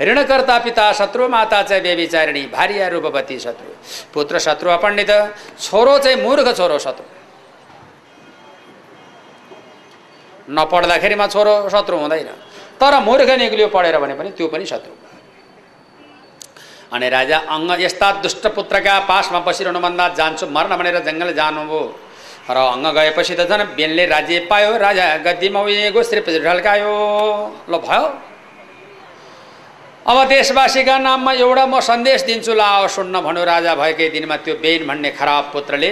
ऋणकर्ता 0.00 0.58
पिता 0.58 0.92
शत्रु 0.92 1.28
माता 1.28 1.62
चाहिँ 1.62 1.82
व्यविचारिणी 1.82 2.42
भारिया 2.52 2.88
रूपवती 2.88 3.38
शत्रु। 3.38 3.70
पुत्र 4.14 4.38
शत्रु 4.38 4.70
अपण्डित 4.70 5.10
छोरो 5.60 5.98
चाहिँ 5.98 6.16
मूर्ख 6.22 6.56
छोरो 6.56 6.78
शत्रु। 6.78 7.06
नपढ्दाखेरिमा 10.50 11.26
छोरो 11.26 11.54
शत्रु 11.68 11.96
हुँदैन। 11.96 12.28
तर 12.80 12.98
मूर्ख 13.00 13.30
निक्लियो 13.30 13.68
पढेर 13.68 13.98
भने 13.98 14.14
पनि 14.14 14.30
त्यो 14.36 14.48
पनि 14.48 14.66
शत्रु। 14.66 14.92
अनि 16.92 17.08
राजा 17.08 17.38
अङ्ग 17.48 17.80
यस्ता 17.80 18.10
दुष्ट 18.20 18.46
पुत्रका 18.52 18.98
पासमा 19.08 19.40
बसिरहनुभन्दा 19.40 20.08
जान्छु 20.18 20.46
मर्न 20.46 20.76
भनेर 20.76 20.98
जङ्गल 21.00 21.32
जानुभयो 21.32 21.82
र 22.42 22.56
अङ्ग 22.56 22.86
गएपछि 22.98 23.34
त 23.38 23.46
झन् 23.46 23.74
बेनले 23.78 24.04
राज्य 24.06 24.38
पायो 24.50 24.76
राजा 24.76 25.06
गद्दीमा 25.22 25.60
उहिएको 25.62 26.02
श्री 26.02 26.20
ढल्कायो। 26.42 26.94
ल 27.70 27.74
भयो। 27.78 28.04
अब 30.02 30.18
देशवासीका 30.28 30.98
नाममा 30.98 31.32
एउटा 31.38 31.64
म 31.66 31.78
सन्देश 31.80 32.22
दिन्छु 32.26 32.54
ला 32.54 32.86
सुन्न 32.90 33.20
भनौँ 33.22 33.44
राजा 33.46 33.74
भएकै 33.78 34.08
दिनमा 34.10 34.36
त्यो 34.42 34.54
बेन 34.58 34.86
भन्ने 34.86 35.10
खराब 35.14 35.44
पुत्रले। 35.52 35.90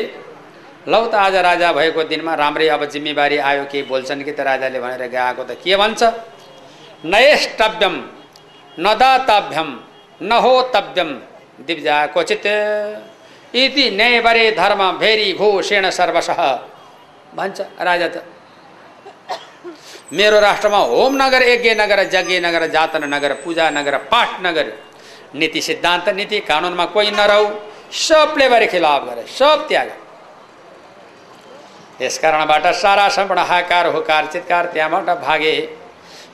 लौ 0.90 1.06
त 1.06 1.14
आज 1.14 1.34
राजा 1.38 1.72
भएको 1.72 2.02
दिनमा 2.10 2.34
राम्रै 2.34 2.68
अब 2.74 2.84
जिम्मेवारी 2.90 3.38
आयो 3.38 3.64
के 3.70 3.82
बोल्छन् 3.86 4.24
कि 4.26 4.32
त 4.32 4.40
राजाले 4.40 4.80
भनेर 4.80 5.06
गएको 5.06 5.42
त 5.44 5.54
के 5.62 5.76
भन्छ? 5.76 6.02
नयष्टव्यम 7.04 7.94
नदातव्यम 8.80 9.70
नहोतव्यम 10.20 11.10
दिव्जा 11.66 11.96
क्वचित। 12.06 12.46
इति 13.54 13.90
न्यायबरे 13.90 14.50
धर्म 14.52 14.80
भेरी 14.98 15.32
घोषेण 15.34 15.90
सर्वसह 15.90 16.40
भन्छ 17.34 17.60
राजा 17.80 18.08
त। 18.08 18.24
मेरो 20.12 20.38
राष्ट्रमा 20.40 20.78
होम 20.90 21.16
नगर 21.22 21.42
यज्ञ 21.42 21.70
नगर 21.74 22.00
यज्ञ 22.14 22.38
नगर 22.40 22.66
जातन 22.66 23.04
नगर 23.14 23.32
पूजा 23.42 23.68
नगर 23.70 23.96
पाठ 24.10 24.40
नगर 24.46 24.72
नीति 25.34 25.60
सिद्धान्त 25.60 26.08
नीति 26.08 26.40
कानुनमा 26.40 26.84
कोही 26.84 27.10
नरहु। 27.10 27.44
सबले 27.98 28.48
बारे 28.48 28.66
खिलाफ 28.66 29.04
गरे 29.04 29.24
सब 29.28 29.66
त्याग। 29.68 29.90
यस 32.02 32.18
कारणबाट 32.18 32.66
सारा 32.74 33.08
सम्पूर्ण 33.08 33.42
हाकार 33.42 33.86
हुकार 33.86 34.26
चितकार 34.32 34.66
त्यहाँबाट 34.72 35.08
भागे। 35.22 35.54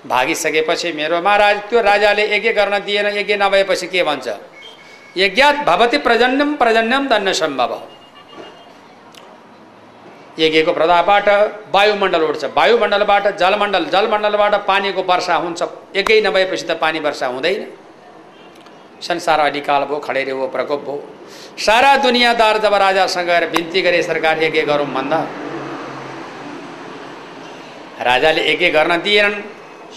भागिसकेपछि 0.07 0.93
मेरो 0.93 1.21
महाराज 1.21 1.57
त्यो 1.69 1.81
राजाले 1.83 2.25
यज्ञ 2.35 2.53
गर्न 2.53 2.79
दिएन 2.79 3.07
यज्ञ 3.19 3.37
नभएपछि 3.37 3.87
के 3.87 4.03
भन्छ? 4.03 4.29
यज्ञात 5.17 5.57
भवती 5.67 5.99
प्रजन्यम 5.99 6.55
प्रजन्यम 6.57 7.09
दन्न 7.09 7.33
सम्भव। 7.33 7.73
यज्ञको 10.39 10.73
प्रभावबाट 10.73 11.29
वायुमण्डल 11.75 12.23
उठ्छ 12.23 12.45
वायुमण्डलबाट 12.57 13.27
जलमण्डल 13.41 13.85
जलमण्डलबाट 13.95 14.55
पानीको 14.67 15.03
वर्षा 15.03 15.37
हुन्छ। 15.37 15.63
एकै 15.97 16.21
नभएपछि 16.21 16.65
त 16.69 16.71
पानी 16.77 17.01
वर्षा 17.01 17.27
हुँदैन। 17.27 17.63
संसार 19.01 19.41
अलिकाल 19.41 19.83
भयो 19.85 19.99
खडेरी 19.99 20.33
भयो 20.33 20.47
प्रकोप 20.49 20.81
भयो। 20.85 21.01
सारा 21.59 21.97
दुनियाँदार 21.97 22.59
जब 22.59 22.75
राजासँग 22.77 23.27
गएर 23.27 23.45
बिन्ती 23.51 23.81
गरे 23.83 24.03
सरकार 24.03 24.43
यज्ञ 24.43 24.63
गरौँ 24.69 24.87
भन्दा 24.95 25.19
राजाले 28.05 28.43
यज्ञ 28.53 28.69
गर्न 28.71 28.93
दिएनन्। 29.03 29.37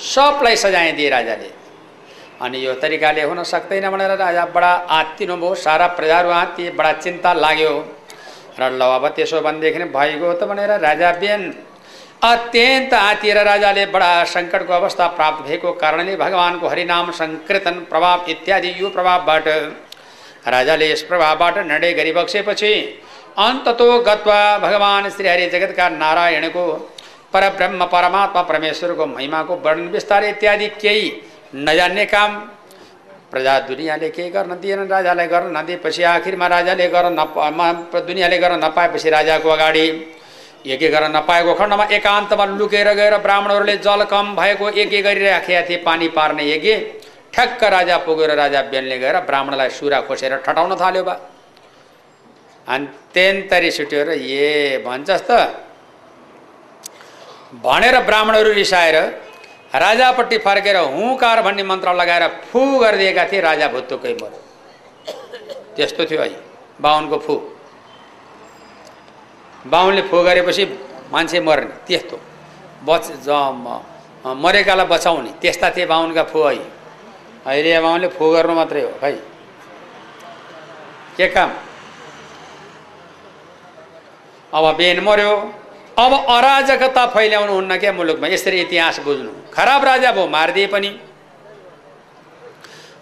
सबलाई 0.06 0.56
सजाय 0.56 0.92
दिए 0.92 1.10
राजाले। 1.10 1.59
अनि 2.40 2.66
यो 2.66 2.74
तरिकाले 2.80 3.24
हुन 3.24 3.44
सक्दैन 3.46 3.90
भनेर 3.90 4.12
राजा 4.18 4.46
बडा 4.50 4.72
आत्तिनु 4.90 5.36
भयो 5.38 5.56
सारा 5.58 5.88
प्रजाहरू 5.96 6.30
आत्तिए 6.34 6.72
बडा 6.74 6.92
चिन्ता 6.98 7.34
लाग्यो 7.36 7.74
र 8.60 8.64
ल 8.72 8.82
अब 8.90 9.08
त्यसो 9.14 9.42
भनेदेखि 9.42 9.84
भइगयो 9.90 10.34
त 10.34 10.44
भनेर 10.46 10.72
राजा 10.80 11.12
बिहान 11.20 11.44
अत्यन्त 12.22 12.94
आतिएर 12.96 13.38
राजाले 13.44 13.86
बडा 13.88 14.12
सङ्कटको 14.26 14.74
अवस्था 14.74 15.08
प्राप्त 15.18 15.44
भएको 15.48 15.72
कारणले 15.74 16.16
भगवान्को 16.18 16.68
हरिनाम 16.68 17.12
सङ्कीर्तन 17.14 17.76
प्रभाव 17.90 18.26
इत्यादि 18.30 18.72
यो 18.78 18.90
प्रभावबाट 18.90 19.48
राजाले 20.48 20.92
यस 20.92 21.02
प्रभावबाट 21.04 21.58
निर्णय 21.66 21.94
गरिबक्सेपछि 21.94 22.74
अन्ततो 23.40 23.88
गत्वा 24.02 24.42
भगवान् 24.60 25.10
श्रीहरि 25.12 25.48
जगतका 25.50 25.90
नारायणको 25.96 26.66
परब्रह्म 27.34 27.86
परमात्मा 27.88 28.42
परमेश्वरको 28.44 29.06
महिमाको 29.08 29.56
वर्णन 29.66 29.88
विस्तार 29.90 30.24
इत्यादि 30.26 30.68
केही 30.82 31.10
नजान्ने 31.56 32.06
काम। 32.06 32.32
प्रजा 33.32 33.60
दुनियाँले 33.68 34.10
केही 34.10 34.30
गर्न 34.30 34.54
दिएन 34.62 34.88
राजालाई 34.88 35.28
गर्न 35.28 35.58
नदिएपछि 35.58 36.04
आखिरमा 36.04 36.48
राजाले 36.48 36.88
गर्न 36.90 37.14
नपा 37.20 38.00
दुनियाँले 38.02 38.38
गर्न 38.38 38.64
नपाएपछि 38.64 39.10
राजाको 39.10 39.50
अगाडि। 39.50 39.86
यज्ञ 40.66 40.88
गर्न 40.90 41.16
नपाएको 41.16 41.54
खण्डमा 41.56 41.86
एकान्तमा 41.98 42.46
लुकेर 42.60 42.88
गएर 42.94 43.18
ब्राह्मणहरूले 43.18 43.76
जल 43.80 44.04
कम 44.12 44.36
भएको 44.36 44.70
यज्ञ 44.78 45.02
गरिराखेका 45.02 45.62
थिए 45.70 45.78
पानी 45.86 46.08
पार्ने 46.12 46.44
यज्ञ 46.46 46.74
ठ्याक्क 47.34 47.64
राजा 47.64 47.98
पुगेर 48.06 48.32
राजा 48.36 48.62
बेनले 48.68 48.98
गएर 49.00 49.16
ब्राह्मणलाई 49.24 49.70
सुरा 49.70 50.00
खोसेर 50.08 50.36
ठटाउन 50.46 50.76
थाल्यो 50.76 51.04
बा। 51.04 51.16
अनि 52.68 52.86
तेन्तरी 53.14 53.70
र 53.80 54.10
ए 54.14 54.84
भन्छस् 54.86 55.26
त 55.30 55.32
भनेर 57.64 57.96
ब्राह्मणहरू 58.02 58.52
रिसाएर 58.54 58.98
राजापट्टि 59.74 60.38
फर्केर 60.38 60.78
हुँकार 60.78 61.42
भन्ने 61.42 61.64
मन्त्र 61.64 61.94
लगाएर 61.94 62.28
फु 62.52 62.60
गरिदिएका 62.80 63.26
थिए 63.32 63.42
राजा 63.42 63.68
भुत्तुकै 63.70 64.14
मऱ्यो 64.22 64.40
त्यस्तो 65.76 66.06
थियो 66.06 66.22
है 66.22 66.30
बाहुनको 66.82 67.18
फु। 67.18 67.36
बाहुनले 69.66 70.02
फु 70.10 70.18
गरेपछि 70.24 70.66
मान्छे 71.12 71.40
मर्ने 71.40 71.76
त्यस्तो। 71.88 72.18
बच 72.88 73.04
मरेकालाई 74.44 74.88
बचाउने 74.88 75.32
त्यस्ता 75.42 75.70
थिए 75.76 75.86
बाहुनका 75.86 76.24
फु 76.32 76.40
है 76.44 76.56
अहिले 77.46 77.80
बाहुनले 77.80 78.08
फु 78.18 78.24
गर्नु 78.34 78.54
मात्रै 78.56 78.82
हो 78.82 78.92
खै। 79.02 79.14
के 81.18 81.28
काम? 81.30 81.50
अब 84.54 84.66
बेन 84.78 85.00
मर्यो 85.04 85.34
अब 86.00 86.14
अराजकता 86.30 87.06
फैल्याउनु 87.12 87.54
हुन्न 87.54 87.78
क्या 87.78 87.92
मुलुकमा? 87.94 88.28
यसरी 88.28 88.62
इतिहास 88.62 89.00
बुझ्नु। 89.04 89.32
खराब 89.52 89.84
राजा 89.84 90.12
भयो 90.12 90.28
मारिदिए 90.28 90.68
पनि। 90.68 90.90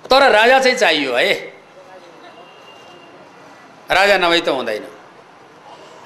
तर 0.09 0.21
राजा 0.31 0.59
चाहिँ 0.59 0.77
चाहियो 0.77 1.13
है। 1.13 1.33
राजा 3.91 4.17
नभई 4.17 4.41
त 4.41 4.49
हुँदैन। 4.49 4.85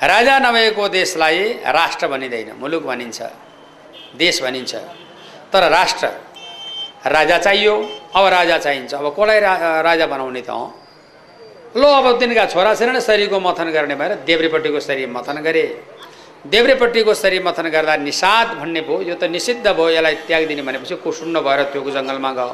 राजा 0.04 0.36
नभएको 0.40 0.88
देशलाई 0.90 1.40
राष्ट्र 1.72 2.08
भनिँदैन। 2.08 2.52
मुलुक 2.60 2.84
भनिन्छ। 2.84 3.22
देश 4.18 4.42
भनिन्छ। 4.44 4.76
तर 5.54 5.70
राष्ट्र 5.72 6.08
राजा 7.08 7.38
चाहियो। 7.38 7.76
अब 8.16 8.26
राजा 8.28 8.58
चाहिन्छ। 8.58 8.94
अब 8.94 9.16
कसलाई 9.16 9.40
राजा 9.88 10.06
बनाउने 10.12 10.42
त 10.42 10.52
लो 11.72 11.88
अब 11.88 12.20
तिनका 12.20 12.46
छोरा 12.52 12.74
छोरा 12.76 12.92
नै 12.92 13.02
शरीरको 13.02 13.40
मथन 13.40 13.72
गर्ने 13.72 13.96
भएर 13.96 14.12
देब्रेपट्टिको 14.28 14.80
शरीर 14.80 15.10
मथन 15.10 15.40
गरे। 15.40 15.64
देब्रेपट्टिको 16.46 17.14
शरीर 17.14 17.44
मथन 17.44 17.68
गर्दा 17.70 17.96
निषाद 18.02 18.48
भन्ने 18.60 18.82
भयो 18.82 19.02
यो 19.10 19.16
त 19.16 19.24
निषिद्ध 19.30 19.68
भयो 19.68 19.90
यसलाई 19.90 20.16
त्याग 20.28 20.48
दिने 20.48 20.62
भनेपछि 20.62 20.96
कुसुन्न 21.04 21.40
भएर 21.40 21.64
त्यो 21.70 21.92
जङ्गलमा 21.92 22.32
गयो। 22.34 22.54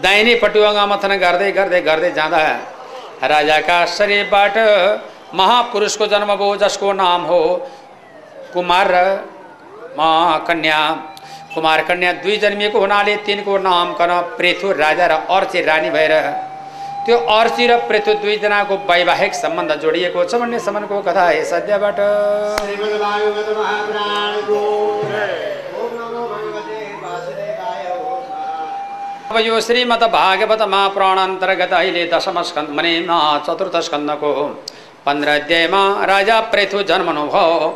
दाहिनेपट्टिको 0.00 0.86
मथन 0.92 1.12
गर्दै 1.20 1.50
गर्दै 1.52 1.80
गर्दै 1.82 2.10
जाँदा 2.18 2.40
राजाका 3.32 3.78
शरीरबाट 3.96 4.56
महापुरुषको 5.34 6.06
जन्म 6.06 6.30
भयो 6.34 6.56
जसको 6.62 6.92
नाम 6.92 7.22
हो 7.28 7.40
कुमार 8.54 8.88
र 8.92 8.96
कन्या 10.48 10.78
कुमार 11.54 11.82
कन्या 11.88 12.12
दुई 12.24 12.36
जन्मिएको 12.44 12.78
हुनाले 12.80 13.16
तिनको 13.26 13.58
नामकन 13.68 14.12
पृथु 14.38 14.72
राजा 14.80 15.06
र 15.06 15.20
अर्चे 15.36 15.60
रानी 15.68 15.90
भएर 15.90 16.14
त्यो 17.06 17.16
अर्ची 17.34 17.66
र 17.66 17.76
पृथु 17.88 18.12
दुईजनाको 18.22 18.74
वैवाहिक 18.88 19.32
सम्बन्ध 19.34 19.72
जोडिएको 19.82 20.24
छ 20.24 20.38
भन्ने 20.40 20.58
सम्बन्धको 20.60 21.00
कथा 21.02 21.24
है 21.28 21.42
सद्यबाट। 21.44 21.98
अब 29.30 29.38
यो 29.40 29.60
श्रीमद 29.66 30.02
भागवत 30.14 30.62
महापुराण 30.68 31.18
अन्तर्गत 31.18 31.72
अहिले 31.74 32.06
दशम 32.14 32.42
स्कन्द 32.48 32.70
मने 32.78 32.94
चतुर्थ 33.46 33.76
स्कन्दको 33.82 34.32
पन्ध्र 35.06 35.28
अध्यायमा 35.36 35.84
राजा 36.06 36.40
पृथु 36.52 36.82
जन्मनु 36.90 37.24
भयो 37.28 37.68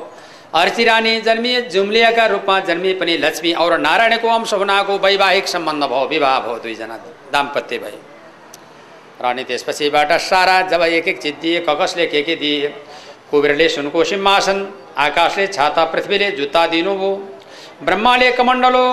अर्ची 0.63 0.85
रानी 0.85 1.21
जन्मिए 1.23 1.61
जुम्लियाका 1.75 2.27
रूपमा 2.33 2.61
जन्मिए 2.69 2.95
पनि 3.01 3.17
लक्ष्मी 3.25 3.53
और 3.63 3.79
नारायणको 3.81 4.29
अंश 4.31 4.53
हुनाको 4.57 4.99
वैवाहिक 5.05 5.49
सम्बन्ध 5.49 5.85
भयो 5.85 6.09
विवाह 6.09 6.39
भयो 6.45 6.59
दुईजना 6.65 6.97
दाम्पत्य 7.33 7.79
भयो 7.79 8.16
र 9.21 9.25
अनि 9.27 9.45
त्यसपछिबाट 9.45 10.13
सारा 10.23 10.61
जब 10.69 10.83
एक 10.83 11.09
एक 11.09 11.19
चिज 11.23 11.35
दिए 11.43 11.61
ककसले 11.69 12.07
के 12.07 12.23
के 12.23 12.35
दिए। 12.37 12.69
कुबेरले 13.31 13.69
सुनको 13.69 14.05
सिंहासन 14.05 14.59
आकाशले 14.99 15.47
छाता 15.49 15.85
पृथ्वीले 15.93 16.31
जुत्ता 16.33 16.67
दिनुभयो 16.67 17.11
ब्रह्माले 17.83 18.31
कमण्डलो 18.33 18.87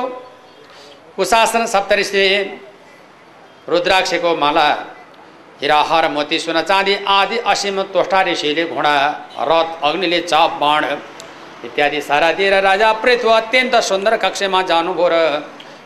कुशासन 1.15 1.65
सप्तऋषिले 1.65 2.27
रुद्राक्षको 3.67 4.35
माला 4.37 4.67
हिराहार 5.61 6.07
मोती 6.11 6.39
सुन 6.39 6.61
चाँदी 6.61 6.95
आदि 7.09 7.37
असीम 7.45 7.81
तोष्टा 7.93 8.21
ऋषिले 8.23 8.65
घोडा 8.65 8.95
रथ 9.41 9.83
अग्निले 9.83 10.19
चाप 10.21 10.51
बाण। 10.61 10.85
इत्यादि 11.65 12.01
सारा 12.01 12.31
दिएर 12.31 12.53
राजा 12.63 12.91
पृथ्वी 13.03 13.31
अत्यन्त 13.31 13.75
सुन्दर 13.81 14.17
कक्षमा 14.17 14.61
जानुभयो 14.71 15.07
र 15.11 15.15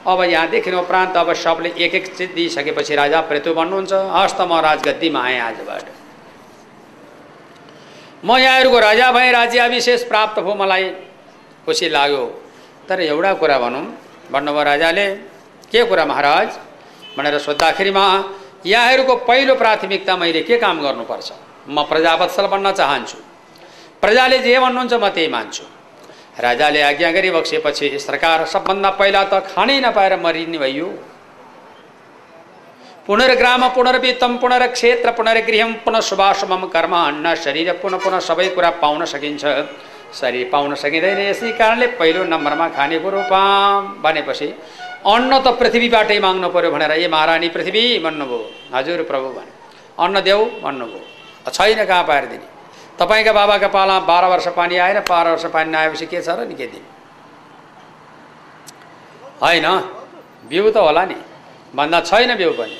अब 0.07 0.21
यहाँदेखि 0.23 0.71
उपरान्त 0.71 1.17
अब 1.17 1.33
सबले 1.33 1.69
एक 1.75 1.95
एक 1.95 2.05
चिज 2.15 2.31
दिइसकेपछि 2.31 2.95
राजा 2.95 3.21
पृथु 3.27 3.53
भन्नुहुन्छ 3.53 3.93
हस् 4.15 4.35
त 4.39 4.41
म 4.41 4.59
राजगद्दीमा 4.63 5.19
आएँ 5.19 5.39
आजबाट। 5.39 5.85
म 8.23 8.37
यहाँहरूको 8.37 8.79
राजा 8.79 9.11
भएँ 9.11 9.31
राज्याभिशेष 9.31 10.03
प्राप्त 10.07 10.39
भयो 10.39 10.55
मलाई। 10.55 10.83
खुसी 11.65 11.89
लाग्यो। 11.89 12.23
तर 12.89 13.01
एउटा 13.01 13.33
कुरा 13.33 13.57
भनौँ। 13.59 13.83
भन्नुभयो 14.31 14.63
राजाले 14.63 15.07
के 15.71 15.83
कुरा 15.83 16.05
महाराज? 16.05 16.49
भनेर 17.17 17.37
सोद्धाखेरिमा 17.39 18.05
यहाँहरूको 18.65 19.15
पहिलो 19.27 19.55
प्राथमिकता 19.55 20.15
मैले 20.17 20.41
के 20.43 20.57
काम 20.57 20.81
गर्नुपर्छ? 20.81 21.31
म 21.69 21.83
प्रजावत्सल 21.83 22.47
बन्न 22.47 22.71
चाहन्छु। 22.71 23.17
प्रजाले 24.01 24.39
जे 24.39 24.59
भन्नुहुन्छ 24.59 24.93
म 24.93 25.09
त्यही 25.09 25.27
मान्छु। 25.27 25.76
राजाले 26.39 26.81
आज्ञा 26.81 27.11
गरी 27.11 27.29
बक्सेपछि 27.31 27.87
सरकार 27.99 28.45
सबभन्दा 28.45 28.89
पहिला 28.99 29.23
त 29.23 29.33
खानै 29.51 29.79
नपाएर 29.81 30.13
मरिने 30.25 30.57
भइयो 30.57 30.87
पुनर्ग्राम 33.07 33.61
पुनर्वित्तम 33.75 34.33
पुनर्क्षेत्र 34.37 35.11
पुनर्गृहम 35.17 35.73
पुनः 35.85 36.01
शुभाशुभम 36.09 36.65
कर्म 36.73 36.93
अन्न 36.97 37.35
शरीर 37.43 37.71
पुनः 37.81 38.03
पुनः 38.03 38.19
सबै 38.27 38.47
कुरा 38.55 38.69
पाउन 38.81 39.05
सकिन्छ। 39.13 39.45
शरीर 40.13 40.49
पाउन 40.51 40.75
सकिँदैन 40.75 41.19
यसै 41.21 41.51
कारणले 41.59 41.87
पहिलो 41.99 42.23
नम्बरमा 42.25 42.67
खाने 42.75 42.99
कुरो 42.99 43.21
पाम 43.31 43.81
भनेपछि 44.03 44.47
अन्न 45.13 45.31
त 45.39 45.47
पृथ्वीबाटै 45.59 46.19
माग्नु 46.19 46.49
पऱ्यो 46.55 46.71
भनेर 46.71 46.91
ए 46.91 47.07
महारानी 47.07 47.49
पृथ्वी 47.55 47.83
भन्नुभयो। 48.05 48.39
हजुर 48.75 49.01
प्रभु 49.09 49.27
भने 49.37 49.51
अन्न 50.03 50.15
देऊ 50.27 50.43
भन्नुभयो। 50.63 51.01
छैन 51.49 51.79
कहाँ 51.85 52.03
पाएर 52.03 52.25
दिने 52.31 52.47
तपाईँका 52.99 53.31
बाबाका 53.31 53.67
पाला 53.67 53.99
बाह्र 54.09 54.25
वर्ष 54.27 54.47
पानी 54.57 54.77
आएन 54.77 54.99
बाह्र 55.09 55.27
वर्ष 55.31 55.45
पानी 55.53 55.69
नआएपछि 55.71 56.05
के 56.05 56.21
छ 56.21 56.29
र 56.29 56.47
नि 56.47 56.55
के 56.55 56.67
दिने। 56.67 56.87
होइन 59.41 59.67
बिउ 60.49 60.71
त 60.71 60.77
होला 60.77 61.03
नि। 61.05 61.17
भन्दा 61.75 61.99
छैन 62.01 62.35
बिउ 62.35 62.51
पनि। 62.57 62.77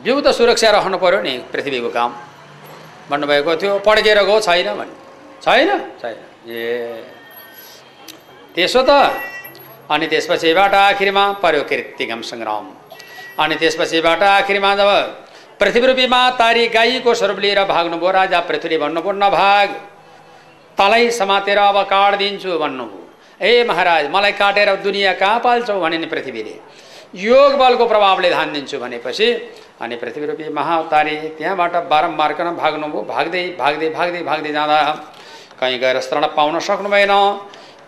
बिउ 0.00 0.20
त 0.20 0.28
सुरक्षा 0.32 0.70
राख्नु 0.70 0.98
पऱ्यो 0.98 1.20
नि 1.20 1.32
पृथ्वीको 1.52 1.90
काम। 1.90 2.10
भन्नुभएको 3.10 3.52
थियो 3.56 3.72
पड्केर 3.84 4.18
गयो 4.24 4.40
छैन 4.40 4.68
भन्ने 4.74 4.96
छैन? 5.44 5.70
छैन। 6.00 6.16
ए। 6.48 7.04
त्यसो 8.54 8.82
त। 8.82 8.90
अनि 9.88 10.06
त्यसपछिबाट 10.06 10.74
आखिरमा 10.74 11.24
पर्यो 11.42 11.62
कृतिगम 11.64 12.20
सङ्ग्राम 12.22 12.64
अनि 13.40 13.54
त्यसपछिबाट 13.56 14.22
आखिरमा 14.22 14.70
जब 14.76 14.90
पृथ्वीरूपीमा 15.60 16.18
तारी 16.38 16.66
गाईको 16.68 17.14
स्वरूप 17.14 17.38
लिएर 17.40 17.60
भाग्नुभयो 17.66 18.10
राजा 18.12 18.40
पृथ्वीले 18.48 18.78
भन्नुभयो 18.78 19.12
नभाग 19.14 19.68
तलै 20.78 21.10
समातेर 21.12 21.58
अब 21.60 21.78
काटिदिन्छु 21.90 22.58
भन्नुभयो 22.58 23.02
ए 23.40 23.64
महाराज 23.68 24.10
मलाई 24.10 24.32
काटेर 24.38 24.74
दुनियाँ 24.84 25.14
कहाँ 25.14 25.38
पाल्छौ 25.40 25.80
भने 25.80 25.98
नि 25.98 26.06
पृथ्वीले। 26.06 26.54
योग 27.16 27.58
बलको 27.58 27.86
प्रभावले 27.86 28.30
ध्यान 28.30 28.52
दिन्छु 28.52 28.78
भनेपछि 28.78 29.28
अनि 29.82 29.96
पृथ्वीरूपी 29.96 30.48
महाअवतारी 30.54 31.16
त्यहाँबाट 31.38 31.74
बारम्बार 31.90 32.32
कन 32.38 32.48
भाग्नुभयो। 32.56 33.02
भाग्दै 33.04 33.44
भाग्दै 33.58 33.88
भाग्दै 33.90 34.22
भाग्दै 34.22 34.52
जाँदा 34.52 34.80
कहीँ 35.60 35.78
गएर 35.78 36.00
शरण 36.00 36.26
पाउन 36.36 36.58
सक्नु 36.62 36.88
भएन 36.88 37.14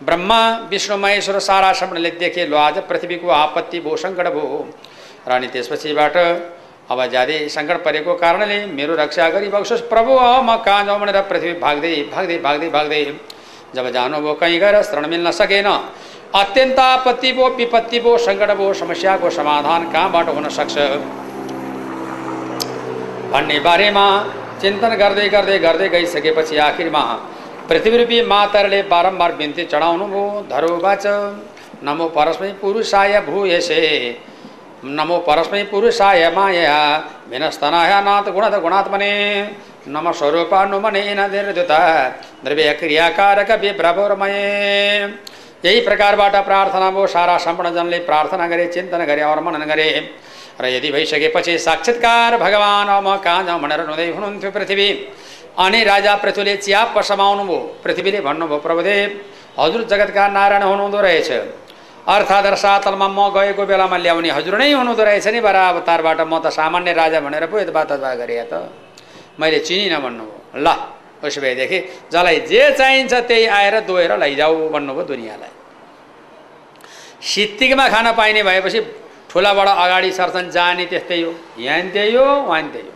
ब्रह्मा 0.03 0.41
विष्णु 0.71 0.97
महेश्वर 0.97 1.39
सारा 1.39 1.73
शब्दले 1.79 2.11
देखे 2.19 2.45
लो 2.47 2.57
आज 2.59 2.77
पृथ्वीको 2.89 3.27
आपत्ति 3.43 3.79
भो 3.79 3.95
सङ्कट 3.97 4.27
भयो 4.35 4.65
र 5.27 5.31
अनि 5.31 5.47
त्यसपछिबाट 5.47 6.17
अब 6.89 6.99
ज्यादै 7.11 7.37
सङ्कट 7.49 7.77
परेको 7.83 8.13
कारणले 8.23 8.57
मेरो 8.77 8.93
रक्षा 8.95 9.29
गरिबक्सोस् 9.29 9.81
प्रभु 9.89 10.13
म 10.43 10.55
कहाँ 10.65 10.85
जाउँ 10.85 10.99
भनेर 11.01 11.21
पृथ्वी 11.29 11.53
भाग्दै 11.59 11.93
भाग्दै 12.13 12.37
भाग्दै 12.45 12.69
भाग्दै। 12.69 13.03
जब 13.75 13.85
जानुभयो 13.91 14.33
कहीँ 14.41 14.59
गएर 14.59 14.81
शरण 14.83 15.05
मिल्न 15.09 15.31
सकेन 15.31 15.67
अत्यन्त 16.33 16.79
आपत्ति 16.81 17.31
भो 17.33 17.47
विपत्ति 17.57 17.99
भो 17.99 18.17
सङ्कट 18.19 18.51
भो 18.57 18.73
समस्याको 18.81 19.29
समाधान 19.31 19.81
कहाँबाट 19.91 20.27
हुन 20.35 20.47
सक्छ 20.49 20.75
भन्ने 23.31 23.59
बारेमा 23.67 24.05
चिन्तन 24.61 24.93
गर्दै 25.01 25.27
गर्दै 25.29 25.57
गर्दै 25.59 25.87
गइसकेपछि 25.89 26.57
आखिरमा 26.65 27.03
पृथ्वीरूपी 27.69 28.21
मातरले 28.25 28.81
बारम्बार 28.91 29.31
बिन्ती 29.39 29.63
चढाउनु 29.71 30.05
भयो 30.07 30.25
धरोबाच 30.49 31.05
नमो 31.83 32.07
परस्मै 32.17 32.51
पुरुषाय 32.61 33.19
भूयसे। 33.27 33.79
नमो 34.83 35.17
परस्मै 35.19 35.63
पुरुषाय 35.63 36.29
माया 36.35 36.77
भिनस्तनाय 37.29 37.93
नाथ 38.01 38.31
गुणत 38.33 38.55
गुणात्मने। 38.61 39.11
नम 39.87 40.11
स्वरूपानुमने 40.11 41.03
निर्दुता 41.15 41.81
द्रव्य 42.43 42.73
क्रियाकारक 42.79 43.49
यही 45.65 45.79
प्रकारबाट 45.81 46.35
प्रार्थना 46.45 46.89
भयो 46.91 47.07
सारा 47.07 47.37
सम्पूर्ण 47.37 47.73
जनले 47.73 47.97
प्रार्थना 48.05 48.47
गरे 48.47 48.65
चिन्तन 48.67 49.03
गरे 49.05 49.23
और 49.23 49.39
मनन 49.43 49.65
गरे 49.69 49.89
र 50.61 50.65
यदि 50.67 50.91
भइसकेपछि 50.91 51.57
साक्षात्कार 51.59 52.37
भगवान् 52.37 52.89
म 53.05 53.17
कहाँ 53.23 53.43
जाउँ 53.45 53.61
भनेर 53.61 53.85
रुँदै 53.85 54.07
हुनुहुन्थ्यो 54.09 54.51
पृथ्वी। 54.51 54.89
अनि 55.59 55.83
राजा 55.83 56.15
पृथ्वीले 56.15 56.55
च्याप 56.57 56.99
समाउनु 57.01 57.43
भयो 57.43 57.59
पृथ्वीले 57.83 58.19
भन्नुभयो 58.21 58.57
प्रभुदेव। 58.57 59.09
हजुर 59.59 59.83
जगतका 59.85 60.27
नारायण 60.29 60.63
हुनुहुँदो 60.63 61.01
रहेछ 61.01 61.29
अर्थात् 62.07 62.45
रसातलमा 62.53 63.07
म 63.07 63.29
गएको 63.29 63.63
बेलामा 63.65 63.97
ल्याउने 63.97 64.29
हजुर 64.33 64.57
नै 64.57 64.71
हुनुहुँदो 64.73 65.03
रहेछ 65.03 65.27
नि 65.27 65.39
बरा 65.39 65.61
अवतारबाट। 65.69 66.19
म 66.25 66.33
त 66.41 66.49
सामान्य 66.49 66.93
राजा 66.93 67.19
भनेर 67.21 67.45
पो 67.45 67.59
यता 67.61 67.83
ततबा 67.83 68.15
गरेँ 68.17 68.49
त। 68.49 68.53
मैले 69.37 69.59
चिनिनँ 69.61 70.01
भन्नुभयो। 70.01 70.65
ल 70.65 70.67
उसो 71.21 71.39
भएदेखि 71.41 71.79
जसलाई 72.09 72.39
जे 72.49 72.61
चाहिन्छ 72.73 73.13
त्यही 73.29 73.45
आएर 73.45 73.75
दोहेर 73.85 74.11
लैजाऊ 74.17 74.69
भन्नुभयो 74.73 75.03
दुनियाँलाई। 75.05 75.53
सित्तिकमा 77.21 77.85
खान 77.93 78.07
पाइने 78.17 78.41
भएपछि 78.43 78.79
ठुलाबाट 79.29 79.67
अगाडि 79.67 80.09
सर्छन् 80.11 80.49
जाने 80.49 80.85
त्यस्तै 80.89 81.21
हो 81.21 81.31
यहाँ 81.61 81.93
त्यही 81.93 82.15
हो 82.17 82.25
नि 82.49 82.69
त्यही 82.73 82.89
हो। 82.89 82.93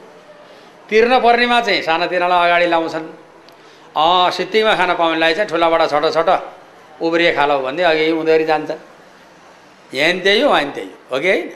तिर्न 0.90 1.14
पर्नेमा 1.22 1.62
चाहिँ 1.62 1.82
सानातिनालाई 1.86 2.42
अगाडि 2.50 2.68
लाउँछन्। 2.74 3.06
सित्तिकमा 4.34 4.74
खान 4.76 4.92
पाउनेलाई 4.98 5.34
चाहिँ 5.38 5.50
ठुलाबाट 5.50 5.82
छोटो 5.94 6.10
छोटो 6.10 6.36
उब्रिए 7.06 7.32
खालो 7.38 7.56
भन्दै 7.62 7.84
अघि 7.86 8.12
उनीहरू 8.12 8.46
जान्छ 8.50 8.72
यहाँ 9.96 10.20
त्यही 10.22 10.42
हो 10.42 10.50
उहाँ 10.50 10.62
नि 10.62 10.72
त्यही 10.72 10.90
हो 11.12 11.20
कि 11.20 11.30
होइन 11.30 11.48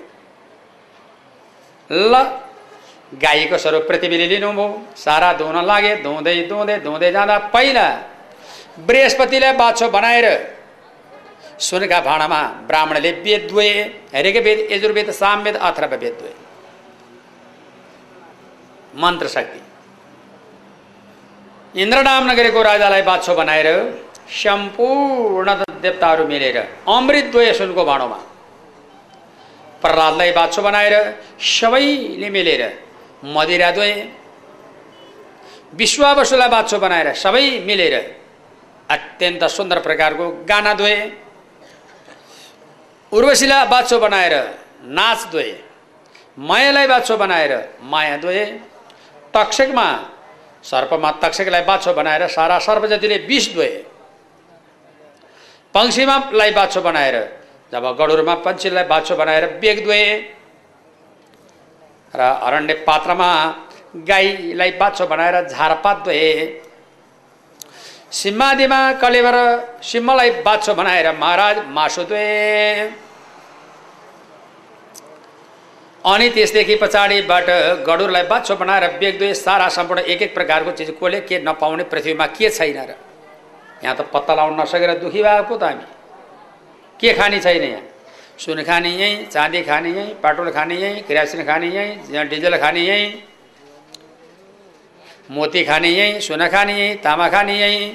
ल 1.89 2.13
गाईको 3.11 3.57
स्वरूप 3.57 3.83
पृथ्वीले 3.87 4.27
लिनुभयो 4.29 4.65
सारा 4.95 5.29
धुन 5.35 5.57
लागे 5.65 5.95
धुँदै 6.03 6.35
धुँदै 6.47 6.77
धुँदै 6.79 7.11
जाँदा 7.11 7.37
पहिला 7.49 7.87
बृहस्पतिलाई 8.81 9.53
बाछो 9.55 9.87
बनाएर 9.89 10.27
सुनका 11.59 11.99
भाँडामा 11.99 12.41
ब्राह्मणले 12.67 13.11
वेद 13.19 13.41
दुए 13.49 13.69
हेरेकै 14.13 14.41
वेद 14.41 14.59
यजुर्वेद 14.71 15.09
सामवेद 15.13 15.55
अथर्व 15.59 15.93
वेद 15.95 16.13
दुए 16.19 16.33
मन्त्र 18.95 19.27
शक्ति 19.27 19.61
इन्द्रनाम 21.75 22.23
नगरेको 22.31 22.61
राजालाई 22.63 23.01
बाछो 23.03 23.33
बनाएर 23.35 23.67
सम्पूर्ण 24.29 25.53
देवताहरू 25.81 26.25
मिलेर 26.27 26.57
अमृत 26.87 27.31
द्वय 27.31 27.53
सुनको 27.53 27.83
भाँडोमा 27.85 28.17
प्रहलादलाई 29.81 30.31
बाछो 30.31 30.61
बनाएर 30.61 30.95
सबैले 31.49 32.29
मिलेर 32.29 32.61
मदिरा 33.35 33.71
द्वय 33.71 33.93
विश्वावसुलाई 35.73 36.49
बाछो 36.49 36.77
बनाएर 36.79 37.13
सबै 37.15 37.43
मिलेर 37.65 37.95
अत्यन्त 38.89 39.43
सुन्दर 39.49 39.79
प्रकारको 39.79 40.29
गाना 40.49 40.73
द्वय 40.73 40.95
उर्वशीलाई 43.11 43.67
बाछो 43.67 43.99
बनाएर 43.99 44.33
नाच 44.97 45.27
द्वय 45.31 45.51
मायालाई 46.37 46.87
बाछो 46.87 47.17
बनाएर 47.17 47.53
माया 47.83 48.17
द्वय 48.17 48.45
तक्षकमा 49.33 49.87
सर्पमा 50.63 51.11
तक्षकलाई 51.23 51.63
बाछो 51.63 51.93
बनाएर 51.93 52.27
सारा 52.29 52.59
सर्प 52.59 52.85
जतिले 52.85 53.17
विष 53.27 53.53
द्वय 53.53 53.71
पङ्क्षीमालाई 55.75 56.51
बाछो 56.51 56.81
बनाएर 56.81 57.15
जब 57.71 57.85
गडुरमा 57.99 58.35
पन्छीलाई 58.45 58.83
बाछो 58.91 59.15
बनाएर 59.15 59.45
बेग 59.61 59.83
द्वय 59.83 60.05
र 62.13 62.21
अरण्य 62.45 62.73
पात्रमा 62.87 63.29
गाईलाई 64.07 64.71
बाछो 64.79 65.05
बनाएर 65.07 65.35
झारपात 65.47 65.97
द्वय 66.03 66.23
सिंहादिमा 68.11 68.79
कलेवर 69.01 69.35
सिंहलाई 69.89 70.29
बाछो 70.45 70.73
बनाएर 70.73 71.11
महाराज 71.17 71.57
मासु 71.75 72.03
द्वे 72.03 72.25
अनि 76.05 76.29
त्यसदेखि 76.29 76.75
पछाडिबाट 76.81 77.49
गडुरलाई 77.87 78.23
बाछो 78.25 78.55
बनाएर 78.55 78.87
बेग 78.99 79.19
दुई 79.19 79.33
सारा 79.35 79.67
सम्पूर्ण 79.77 80.01
एक 80.03 80.21
एक 80.21 80.33
प्रकारको 80.35 80.71
चिज 80.79 80.89
कसले 80.97 81.19
के 81.29 81.39
नपाउने 81.45 81.83
पृथ्वीमा 81.93 82.27
के 82.33 82.49
छैन 82.49 82.79
र। 82.81 82.95
यहाँ 83.83 83.95
त 83.95 84.01
पत्ता 84.13 84.33
लगाउन 84.33 84.59
नसकेर 84.61 84.93
दुखी 84.99 85.21
भएको 85.23 85.55
त 85.57 85.63
हामी। 85.63 85.85
के 86.99 87.13
खाने 87.13 87.39
छैन 87.39 87.63
यहाँ? 87.63 87.81
सुन 88.37 88.63
खाने 88.63 88.89
यहीँ 88.91 89.25
चाँदी 89.27 89.61
खाने 89.63 89.89
यहीँ 89.89 90.13
पेट्रोल 90.23 90.49
खाने 90.51 90.75
यहीँ 90.75 91.01
किरासिन 91.03 91.43
खाने 91.43 91.67
यहीँ 91.67 92.27
डिजल 92.29 92.57
खाने 92.57 92.81
यहीँ 92.81 93.07
मोती 95.31 95.63
खाने 95.63 95.89
यहीँ 95.89 96.19
सुन 96.19 96.47
खाने 96.47 96.73
यहीँ 96.79 96.95
तामा 97.03 97.27
खाने 97.29 97.55
यहीँ 97.59 97.87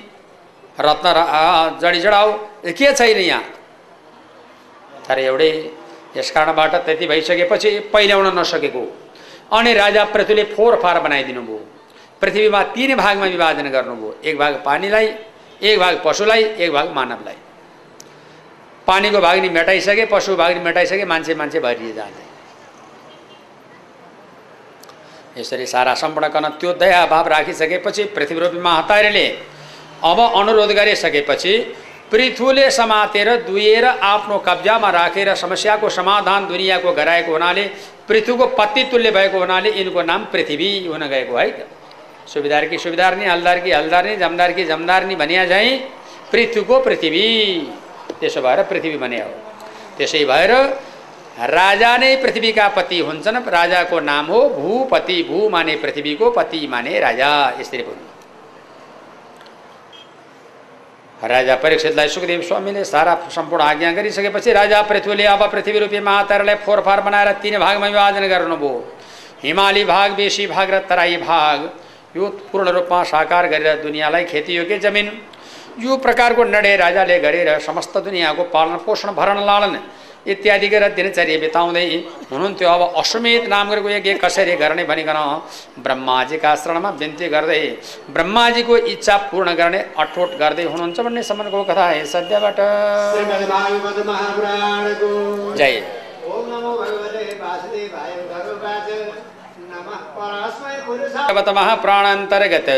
रत्न 0.80 1.78
जडी 1.80 2.01
जडाउ 2.01 2.32
के 2.68 2.93
छैन 2.93 3.18
यहाँ? 3.18 3.43
तर 5.09 5.18
एउटै 5.20 5.51
यस 6.16 6.30
कारणबाट 6.30 6.74
त्यति 6.85 7.07
भइसकेपछि 7.07 7.70
पहिल्याउन 7.93 8.39
नसकेको। 8.39 8.85
अनि 9.53 9.72
राजा 9.74 10.05
पृथ्वीले 10.05 10.45
फोहोर 10.55 10.80
फार 10.82 11.01
बनाइदिनु 11.01 11.43
भयो। 11.43 11.61
पृथ्वीमा 12.22 12.62
तिन 12.74 12.95
भागमा 12.97 13.26
विभाजन 13.26 13.68
गर्नुभयो 13.70 14.14
एक 14.24 14.39
भाग 14.39 14.62
पानीलाई 14.64 15.09
एक 15.64 15.78
भाग 15.78 16.00
पशुलाई 16.04 16.42
एक 16.44 16.72
भाग 16.72 16.92
मानवलाई। 16.94 17.36
पानीको 18.86 19.20
भाग्नी 19.20 19.48
मेटाइसके 19.50 20.04
पशु 20.06 20.36
भाग्नी 20.36 20.60
मेटाइसके 20.60 21.04
मान्छे 21.04 21.34
मान्छे 21.34 21.60
भरिए 21.60 21.92
जान्छ 21.92 22.18
यसरी 25.38 25.66
सारा 25.66 25.94
सम्पूर्ण 25.94 26.48
त्यो 26.60 26.72
दया 26.74 27.04
भाव 27.06 27.28
राखिसकेपछि 27.28 28.04
पृथ्वीरूपी 28.16 28.58
महातारीले 28.60 29.26
अब 30.04 30.18
अनुरोध 30.20 30.70
गरिसकेपछि 30.70 31.54
पृथुले 32.10 32.70
समातेर 32.70 33.28
दुहेर 33.42 33.84
आफ्नो 33.84 34.38
कब्जामा 34.38 34.90
राखेर 34.90 35.34
समस्याको 35.34 35.88
समाधान 35.90 36.46
दुनियाँको 36.46 36.92
गराएको 36.92 37.32
हुनाले 37.32 37.64
पृथ्वीको 38.08 38.46
पत्ती 38.58 38.84
तुल्य 38.90 39.10
भएको 39.10 39.38
हुनाले 39.38 39.70
यिनको 39.72 40.02
नाम 40.02 40.24
पृथ्वी 40.32 40.68
हुन 40.86 41.06
गएको 41.08 41.36
है। 41.36 41.48
सुविधार 42.26 42.66
कि 42.68 42.78
सुविधारनी 42.78 43.24
हलदार 43.26 43.58
कि 43.60 43.72
हलदारनी 43.72 44.16
जमदार 44.16 44.52
कि 44.52 44.64
जमदारनी 44.64 45.16
भनिया 45.16 45.44
झैँ 45.46 45.76
पृथ्वीको 46.32 46.80
पृथ्वी 46.80 47.26
त्यसो 48.20 48.40
भएर 48.42 48.62
पृथ्वी 48.64 48.96
भने 48.98 49.20
हो 49.20 49.30
त्यसै 49.98 50.24
भएर 50.24 50.52
राजा 51.50 51.96
नै 51.96 52.14
पृथ्वीका 52.16 52.68
पति 52.70 52.98
हुन्छन् 53.00 53.38
राजाको 53.50 54.00
नाम 54.02 54.26
हो 54.26 54.40
भूपति 54.50 55.22
भू 55.28 55.48
माने 55.50 55.76
पृथ्वीको 55.76 56.30
पति 56.30 56.66
माने 56.70 56.98
राजा 57.00 57.30
यसरी 57.60 57.82
भन्नु 57.82 58.12
राजा 61.28 61.54
परीक्षितलाई 61.56 62.08
सुखदेव 62.08 62.42
स्वामीले 62.42 62.84
सारा 62.84 63.14
सम्पूर्ण 63.30 63.62
आज्ञा 63.64 63.92
गरिसकेपछि 63.92 64.52
राजा 64.52 64.80
पृथ्वीले 64.84 65.24
अब 65.26 65.42
पृथ्वी 65.52 65.78
रूपी 65.78 66.00
महातारालाई 66.02 66.54
फोरफार 66.64 67.00
बनाएर 67.00 67.32
तिन 67.42 67.58
भागमा 67.58 67.86
विभाजन 67.86 68.26
गर्नुभयो 68.28 68.72
हिमाली 69.42 69.84
भाग 69.84 70.12
बेसी 70.16 70.46
भाग 70.46 70.70
र 70.70 70.78
तराई 70.88 71.16
भाग 71.20 71.70
यो 72.14 72.24
पूर्ण 72.50 72.68
रूपमा 72.70 73.02
साकार 73.04 73.44
गरेर 73.48 73.82
दुनियाँलाई 73.82 74.24
खेतीयोग्य 74.24 74.78
जमिन 74.78 75.06
यो 75.80 75.96
प्रकारको 75.98 76.44
निर्णय 76.46 76.76
राजाले 76.76 77.18
गरेर 77.20 77.48
समस्त 77.60 77.94
दुनियाँको 78.00 78.42
पालन 78.54 78.76
पोषण 78.86 79.08
भरण 79.12 79.38
लालन 79.44 79.74
इत्यादि 80.24 80.68
गरेर 80.68 80.92
दिनचर्या 80.96 81.38
बिताउँदै 81.38 81.84
हुनुहुन्थ्यो। 82.30 82.68
अब 82.68 82.82
अश्वमेध 82.96 83.48
नाम 83.48 83.70
गरेको 83.70 83.88
यज्ञ 83.90 84.12
कसरी 84.24 84.54
गर्ने 84.56 84.84
भनिकन 84.84 85.18
ब्रह्माजीका 85.84 86.54
शरणमा 86.54 86.90
बिन्ती 87.00 87.26
गर्दै 87.28 87.60
ब्रह्माजीको 88.14 88.74
इच्छा 88.94 89.16
पूर्ण 89.28 89.54
गर्ने 89.60 89.80
अठोट 89.98 90.30
गर्दै 90.40 90.64
हुनुहुन्छ 90.64 90.98
भन्ने 91.00 91.22
सम्बन्धको 91.22 91.62
कथा 91.70 91.86
है 91.88 92.04
सद्यबाट। 92.14 92.58
जय। 95.58 95.74
महाप्राणान्तर्गत 101.50 102.68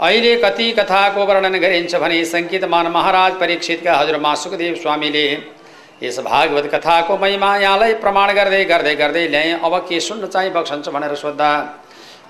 अहिले 0.00 0.34
कति 0.38 0.70
कथाको 0.72 1.24
वर्णन 1.26 1.56
गरिन्छ 1.60 1.94
भने 1.96 2.24
सङ्केतमान 2.26 2.86
महाराज 2.92 3.32
परीक्षितका 3.40 3.92
हजुरमा 3.94 4.34
सुखदेव 4.36 4.74
स्वामीले 4.76 5.26
यस 6.02 6.18
भागवत 6.22 6.66
कथाको 6.74 7.16
महिमा 7.18 7.50
यहाँलाई 7.58 7.94
प्रमाण 8.02 8.32
गर्दै 8.34 8.64
गर्दै 8.64 8.94
गर्दै 8.96 9.26
ल्याएँ 9.28 9.52
अब 9.60 9.74
के 9.88 10.00
सुन्न 10.00 10.26
चाहिँ 10.28 10.50
बक्सन्छ 10.52 10.88
भनेर 10.90 11.14
सोद्धा 11.16 11.50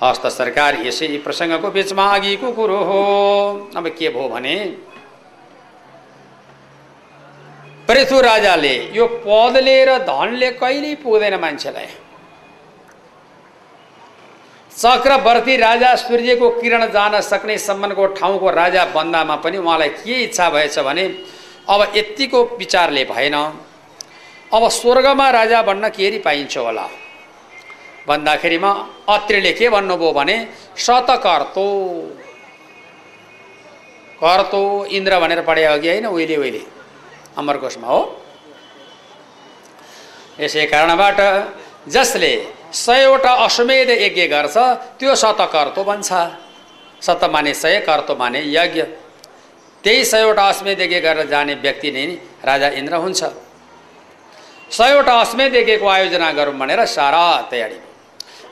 हस्त 0.03 0.27
सरकार 0.33 0.73
यसै 0.83 1.09
प्रसङ्गको 1.25 1.71
बिचमा 1.73 2.07
अघिको 2.13 2.51
कुरो 2.53 2.79
हो 2.85 3.01
अब 3.77 3.89
के 3.95 4.09
भयो 4.11 4.29
भने 4.29 4.57
पृथु 7.89 8.21
राजाले 8.23 8.77
यो 8.93 9.07
पदले 9.23 9.77
र 9.85 9.99
धनले 10.05 10.51
कहिल्यै 10.59 10.95
पुग्दैन 11.01 11.35
मान्छेलाई 11.41 11.89
चक्रवर्ती 14.77 15.57
राजा 15.57 15.95
सूर्यको 15.95 16.49
किरण 16.51 16.87
जान 16.87 17.21
सक्ने 17.21 17.59
सम्मको 17.59 18.07
ठाउँको 18.07 18.51
राजा 18.51 18.85
बन्दामा 18.85 19.37
पनि 19.37 19.59
उहाँलाई 19.59 19.89
के 19.89 20.15
इच्छा 20.25 20.49
भएछ 20.51 20.79
भने 20.79 21.05
अब 21.69 21.93
यत्तिको 21.97 22.43
विचारले 22.59 23.05
भएन। 23.05 23.35
अब 24.55 24.69
स्वर्गमा 24.69 25.31
राजा 25.31 25.63
बन्न 25.63 25.89
के 25.89 26.19
पाइन्छ 26.19 26.57
होला? 26.59 26.89
भन्दाखेरिमा 28.09 28.71
अत्रिले 29.09 29.53
के 29.53 29.69
भन्नुभयो 29.69 30.13
भने 30.13 30.37
शतकर्तो 30.77 31.67
कर्तो 34.21 34.63
इन्द्र 34.87 35.21
भनेर 35.21 35.41
पढे 35.43 35.65
अघि 35.65 35.89
होइन? 35.89 36.07
उहिले 36.07 36.37
उहिले। 36.37 36.63
अमरकोशमा 37.39 37.89
हो। 37.89 38.01
यसै 40.41 40.67
कारणबाट 40.67 41.19
जसले 41.89 42.33
सयवटा 42.73 43.33
अश्वमेध 43.45 43.91
यज्ञ 43.91 44.27
गर्छ 44.27 44.57
त्यो 44.99 45.15
शतकर्तो 45.15 45.85
बन्छ। 45.85 46.11
शत 47.03 47.25
माने 47.33 47.53
सय 47.55 47.79
कर्तो 47.87 48.17
माने 48.17 48.41
यज्ञ। 48.47 48.83
त्यही 49.85 50.05
सयवटा 50.05 50.45
अश्वमेध 50.49 50.81
यज्ञ 50.81 50.99
गरेर 51.01 51.27
जाने 51.29 51.55
व्यक्ति 51.55 51.91
नै 51.93 52.05
राजा 52.45 52.69
इन्द्र 52.81 52.95
हुन्छ। 52.97 53.23
सयवटा 54.73 55.15
अश्वमेध 55.21 55.55
यज्ञको 55.57 55.87
आयोजना 55.87 56.31
गरौँ 56.33 56.55
भनेर 56.59 56.85
सारा 56.87 57.25
तयारी। 57.51 57.79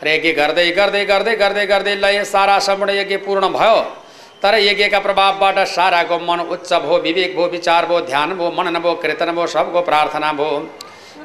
र 0.03 0.07
यज्ञ 0.09 0.31
गर्दै 0.33 0.71
गर्दै 0.73 1.05
गर्दै 1.05 1.35
गर्दै 1.37 1.67
गर्दै 1.67 1.95
लय 1.95 2.25
सारा 2.25 2.59
सम्पूर्ण 2.59 2.91
यज्ञ 3.01 3.17
पूर्ण 3.25 3.49
भयो। 3.49 3.79
तर 4.43 4.55
यज्ञका 4.59 4.99
प्रभावबाट 4.99 5.59
साराको 5.69 6.19
मन 6.19 6.41
उच्च 6.49 6.73
भयो 6.73 6.97
विवेक 6.99 7.37
भयो 7.37 7.47
विचार 7.49 7.87
भयो 7.87 8.01
ध्यान 8.09 8.29
भयो 8.37 8.51
मनन 8.51 8.79
भयो 8.81 8.95
कीर्तन 8.97 9.33
भयो 9.33 9.47
सबको 9.47 9.81
प्रार्थना 9.81 10.33
भयो 10.33 10.53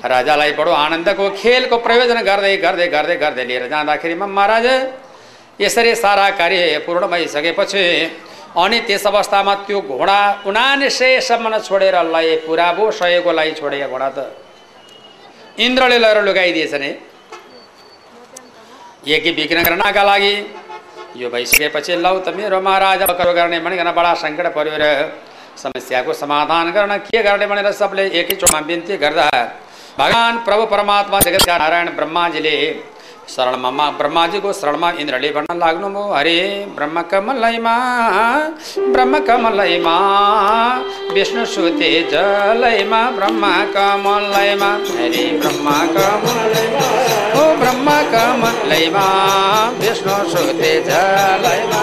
राजालाई 0.06 0.52
बडो 0.54 0.72
आनन्दको 0.76 1.30
खेलको 1.36 1.78
प्रयोजन 1.80 2.20
गर्दै 2.24 2.56
गर्दै 2.58 2.88
गर्दै 2.90 3.16
गर्दै 3.18 3.46
लिएर 3.46 3.68
जाँदाखेरिमा 3.68 4.28
महाराज 4.30 4.68
यसरी 5.60 5.96
सारा 5.96 6.30
कार्य 6.38 6.78
पूर्ण 6.86 7.08
भइसकेपछि 7.08 7.84
अनि 8.56 8.80
त्यस 8.82 9.06
अवस्थामा 9.08 9.54
त्यो 9.64 9.80
घोडा 9.92 10.20
उनासयसम्म 10.46 11.58
छोडेर 11.60 11.96
लय 12.08 12.36
पुरा 12.46 12.72
भयो 12.74 12.92
सयको 12.94 13.32
लागि 13.32 13.54
छोडे 13.54 13.80
घोडा 13.86 14.10
त 14.10 14.18
इन्द्रले 15.58 15.98
लगेर 16.00 16.24
लुगाइदिएछ 16.24 16.74
नि 16.76 16.92
यज्ञ 19.06 19.32
विघ्न 19.34 19.64
गर्नका 19.64 20.04
लागि 20.04 20.34
यो 21.16 21.30
भइसकेपछि 21.30 21.96
लौ 21.98 22.18
त 22.20 22.36
मेरो 22.36 22.62
महाराज 22.62 23.04
गर्ने 23.34 23.60
भनिकन 23.60 23.92
बडा 23.92 24.14
सङ्कट 24.22 24.48
पऱ्यो 24.54 24.78
र 24.78 24.86
समस्याको 25.58 26.14
समाधान 26.16 26.72
गर्न 26.72 26.98
के 27.06 27.24
गर्ने 27.24 27.46
भनेर 27.48 27.72
सबले 27.74 28.04
एकैचोटमा 28.14 28.60
बिन्ती 28.62 28.98
गर्दा 28.98 29.30
भगवान् 30.00 30.38
प्रभु 30.46 30.64
परमात्मा 30.72 31.20
जगतका 31.26 31.58
नारायण 31.58 31.90
ब्रह्माजीले। 31.96 32.56
शरणमा 33.34 33.86
ब्रह्माजीको 34.00 34.52
शरणमा 34.54 34.90
इन्द्रले 35.02 35.30
भन्न 35.36 35.58
लाग्नुभयो 35.60 36.04
हरे 36.14 36.40
ब्रह्म 36.76 37.02
कमलैमा 37.12 37.76
ब्रह्म 38.94 39.20
कमलैमा 39.28 39.96
विष्णु 41.16 41.46
सुते 41.54 41.90
जलैमा 42.12 43.02
ब्रह्म 43.18 43.44
कमलैमा 43.76 44.70
हरे 44.92 45.26
ब्रह्म 45.42 45.68
कमलैमा 45.96 46.86
ओ 47.40 47.46
ब्रह्म 47.62 47.98
कमलैमा 48.14 49.06
विष्णु 49.82 50.18
सुते 50.34 50.74
जलैमा 50.90 51.82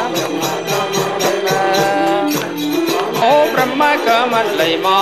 कमलैमा 4.23 4.97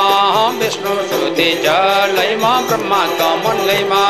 विष्णु 0.59 0.93
सुते 1.09 1.49
जलैमा 1.65 2.53
ब्रह्म 2.61 2.93
कमलैमा 3.19 4.03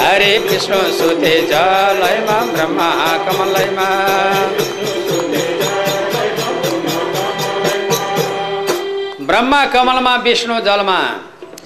हरे 0.00 0.38
विष्णु 0.38 0.80
सुते 0.98 1.34
जलैमा 1.42 2.38
ब्रह्मा 2.52 2.90
कमलैमा 3.26 3.88
ब्रह्मा 9.22 9.64
कमलमा 9.66 10.14
विष्णु 10.16 10.60
जलमा। 10.60 11.00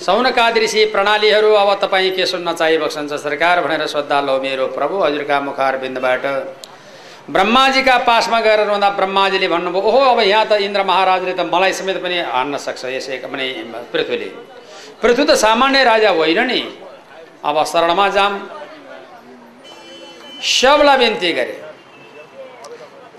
सौनकादि 0.01 0.61
ऋषि 0.61 0.85
प्रणालीहरू 0.93 1.53
अब 1.55 1.71
तपाईँ 1.83 2.11
के 2.17 2.27
सुन्न 2.27 2.53
चाहिबक्सन्छ 2.53 3.13
सरकार 3.21 3.61
भनेर 3.61 3.87
सोद्धा 3.87 4.21
लो 4.21 4.39
मेरो 4.41 4.67
प्रभु 4.73 4.97
हजुरका 5.03 5.41
मुखार 5.41 5.77
बिन्दबाट 5.79 6.25
ब्रह्माजीका 7.31 7.97
पासमा 8.09 8.41
गएर 8.41 8.61
रहँदा 8.61 8.89
ब्रह्माजीले 8.97 9.49
भन्नुभयो 9.49 9.81
ओहो 9.81 10.01
अब 10.13 10.21
यहाँ 10.21 10.47
त 10.47 10.53
इन्द्र 10.67 10.83
महाराजले 10.83 11.33
त 11.33 11.41
मलाई 11.53 11.73
समेत 11.73 12.03
पनि 12.03 12.19
हान्न 12.33 12.57
सक्छ 12.57 12.85
यसै 12.97 13.19
पनि 13.29 13.47
पृथ्वीले। 13.93 14.29
पृथ्वी 15.03 15.25
त 15.25 15.37
सामान्य 15.37 15.85
राजा 15.85 16.11
होइन 16.11 16.41
नि। 16.49 16.61
अब 17.45 17.65
शरणमा 17.65 18.09
जाम। 18.17 18.33
सबलाई 20.41 20.97
बिन्ती 20.97 21.33
गरे। 21.33 21.70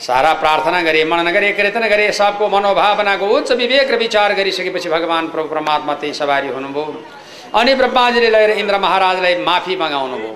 सारा 0.02 0.34
प्रार्थना 0.34 0.82
गरे 0.82 1.04
मनन 1.06 1.32
गरे 1.32 1.52
कीर्तन 1.54 1.88
गरे 1.88 2.12
सबको 2.12 2.48
मनोभावनाको 2.50 3.26
उच्च 3.28 3.52
विवेक 3.54 3.92
र 3.92 3.98
विचार 3.98 4.34
गरिसकेपछि 4.34 4.90
भगवान् 4.90 5.30
प्रभु 5.30 5.48
परमात्मा 5.50 5.94
त्यही 5.94 6.14
सवारी 6.14 6.48
हुनुभयो। 6.48 7.04
अनि 7.54 7.74
ब्रह्माजीले 7.76 8.30
लगेर 8.30 8.52
इन्द्र 8.58 8.78
महाराजलाई 8.80 9.36
माफी 9.46 9.76
मगाउनु 9.76 10.18
भयो 10.18 10.34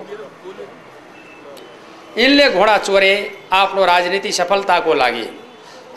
यिनले 2.16 2.48
घोडा 2.50 2.76
चोरे 2.78 3.12
आफ्नो 3.52 3.84
राजनीति 3.84 4.32
सफलताको 4.32 4.94
लागि 4.94 5.26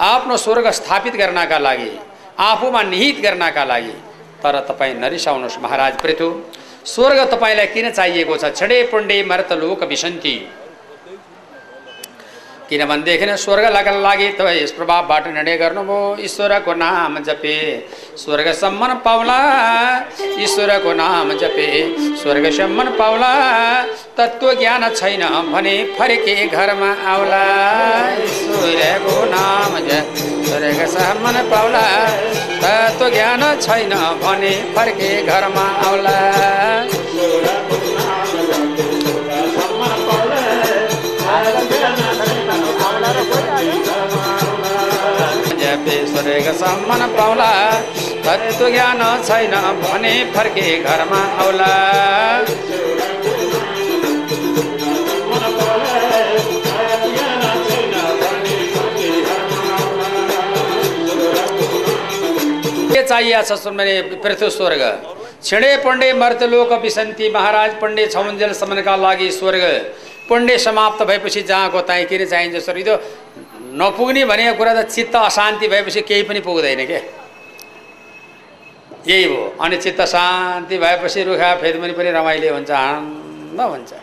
आफ्नो 0.03 0.37
स्वर्ग 0.37 0.69
स्थापित 0.71 1.15
गर्नका 1.15 1.57
लागि 1.59 1.91
आफूमा 2.39 2.81
निहित 2.83 3.21
गर्नका 3.21 3.63
लागि 3.63 3.95
तर 4.43 4.59
तपाईँ 4.69 4.93
नरिसाउनुहोस् 4.95 5.59
महाराज 5.61 6.01
पृथु। 6.01 6.29
स्वर्ग 6.85 7.19
तपाईँलाई 7.31 7.67
किन 7.67 7.89
चाहिएको 7.91 8.37
छ? 8.37 8.45
छडे 8.55 8.83
पुण्डे 8.91 9.23
मर्त 9.23 9.51
लोक 9.53 9.83
विसन्ती। 9.83 10.35
किनभनेदेखि 12.69 13.25
स्वर्ग 13.43 13.65
लगा 13.75 13.91
लागि 13.99 14.27
तपाईँ 14.37 14.61
यस 14.61 14.71
प्रभावबाट 14.71 15.27
निर्णय 15.27 15.55
गर्नुभयो 15.57 15.99
ईश्वरको 16.25 16.73
नाम 16.77 17.17
जपे 17.27 17.55
स्वर्गसम्म 18.17 18.93
पाउला। 19.05 19.39
ईश्वरको 20.45 20.93
नाम 20.93 21.31
जपे 21.41 21.67
स्वर्गसम्म 22.21 22.83
पाउला। 22.99 23.31
तत्त्व 24.17 24.53
ज्ञान 24.59 24.89
छैन 24.93 25.23
भने 25.53 25.75
फर्के 25.97 26.35
घरमा 26.47 26.91
आउला। 27.13 27.43
ईश्वरको 28.23 29.17
नाम 29.33 29.73
स्वर्गसम्म 30.47 31.25
पाउला। 31.51 31.85
तत्त्व 32.61 33.09
ज्ञान 33.09 33.43
छैन 33.61 33.93
भने 34.23 34.53
फर्के 34.75 35.11
घरमा 35.23 35.65
आउला। 35.87 36.17
जपे 46.19 46.41
स्वर्गसम्म 46.41 47.05
पाउला। 47.17 47.51
तत्त्व 48.23 48.69
ज्ञान 48.69 49.01
छैन 49.23 49.53
भने 49.81 50.13
फर्के 50.35 50.67
घरमा 50.83 51.21
आउला। 51.39 51.73
के 62.91 63.01
चाहिएको 63.03 63.43
छ 63.47 63.59
सुन्ने 63.59 64.01
पृथ्वी 64.23 64.49
स्वर्ग? 64.49 64.83
छिँडे 65.43 65.75
पण्डे 65.77 66.11
मर्तलोक 66.13 66.71
विसन्ती 66.83 67.29
महाराज 67.31 67.71
पण्डे 67.81 68.07
छौन्जेलसम्मका 68.07 68.95
लागि 68.95 69.31
स्वर्ग। 69.31 69.63
पुण्य 70.29 70.57
समाप्त 70.59 70.99
भएपछि 71.07 71.41
जहाँको 71.41 71.79
त्यहीँ 71.81 72.05
किन 72.05 72.25
चाहिन्छ 72.25 72.55
स्वर्ग 72.65 72.83
त्यो 72.83 72.95
नपुग्ने 73.71 74.25
भनेको 74.25 74.57
कुरा 74.57 74.73
त 74.73 74.87
चित्त 74.89 75.15
अशान्ति 75.15 75.67
भएपछि 75.67 76.01
केही 76.01 76.23
पनि 76.23 76.39
पुग्दैन 76.39 76.85
के? 76.85 76.99
यही 79.07 79.23
हो। 79.23 79.55
अनि 79.61 79.77
चित्त 79.77 80.01
शान्ति 80.01 80.77
भएपछि 80.77 81.23
रुखा 81.23 81.55
फेदमुनि 81.55 81.93
पनि 81.93 82.11
रमाइलो 82.11 82.53
हुन्छ 82.53 82.71
आनन्द 82.71 83.61
हुन्छ। 83.61 83.93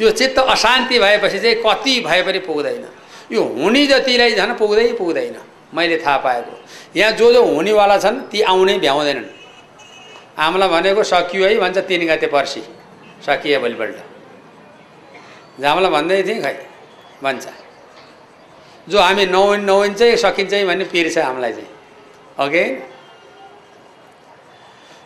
यो 0.00 0.10
चित्त 0.10 0.38
अशान्ति 0.38 0.98
भएपछि 0.98 1.38
चाहिँ 1.38 1.56
कति 1.56 2.00
भए 2.00 2.22
पनि 2.22 2.38
पुग्दैन। 2.38 2.84
यो 3.32 3.42
हुने 3.42 3.86
जतिलाई 3.86 4.34
झन् 4.34 4.54
पुग्दै 4.54 4.92
पुग्दैन 4.92 5.36
मैले 5.74 5.96
थाहा 5.98 6.16
पाएको। 6.18 6.52
यहाँ 6.96 7.12
जो 7.12 7.32
जो 7.32 7.44
हुनेवाला 7.44 7.98
छन् 7.98 8.20
ती 8.30 8.40
आउनै 8.42 8.78
भ्याउँदैनन्। 8.78 9.28
आमलाई 10.38 10.68
भनेको 10.68 11.02
सकियो 11.02 11.46
है 11.46 11.56
भन्छ 11.58 11.78
तिन 11.78 12.06
गते 12.06 12.26
पर्सि। 12.26 12.62
सकियो 13.26 13.60
भोलिपल्ट। 13.60 13.96
जामलाई 15.60 15.90
भन्दै 15.90 16.22
थिएँ 16.22 16.42
खै 16.42 16.56
भन्छ। 17.22 17.63
जो 18.88 19.00
हामी 19.00 19.26
नौ 19.26 19.44
नौइन 19.56 19.94
चाहिँ 19.94 20.16
सकिन्छ 20.16 20.52
है 20.52 20.64
भन्ने 20.66 20.84
पिर 20.92 21.08
छ 21.12 21.18
हामीलाई 21.18 21.52
चाहिँ। 21.52 21.70
ओके 22.40 22.64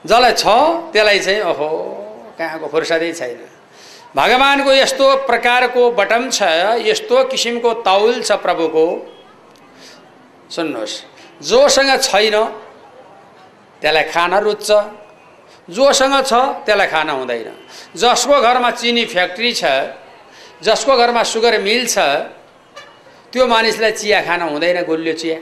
जसलाई 0.04 0.32
छ 0.32 0.44
त्यसलाई 0.92 1.18
चाहिँ 1.18 1.40
ओहो 1.42 1.68
कहाँको 2.38 2.66
फुर्सदै 2.68 3.12
छैन। 3.12 3.40
भगवान्को 4.16 4.72
यस्तो 4.72 5.06
प्रकारको 5.26 5.90
बटम 5.92 6.30
छ 6.30 6.42
यस्तो 6.82 7.24
किसिमको 7.30 7.72
तौल 7.84 8.22
छ 8.22 8.32
प्रभुको। 8.44 8.86
सुन्नुहोस्। 10.50 10.94
जोसँग 11.42 11.90
छैन 12.02 12.36
त्यसलाई 13.82 14.04
खान 14.10 14.32
रुच्छ। 14.42 14.70
जोसँग 15.68 16.14
छ 16.24 16.32
त्यसलाई 16.64 16.86
खान 16.88 17.08
हुँदैन। 17.10 17.48
जसको 17.94 18.40
घरमा 18.40 18.70
चिनी 18.70 19.04
फ्याक्ट्री 19.04 19.52
छ 19.52 19.64
जसको 20.62 20.96
घरमा 20.96 21.22
सुगर 21.22 21.60
मिल 21.60 21.86
छ 21.86 21.98
त्यो 23.32 23.46
मानिसलाई 23.46 23.92
चिया 23.92 24.20
खान 24.26 24.40
हुँदैन 24.42 24.78
गुलियो 24.88 25.14
चिया। 25.20 25.38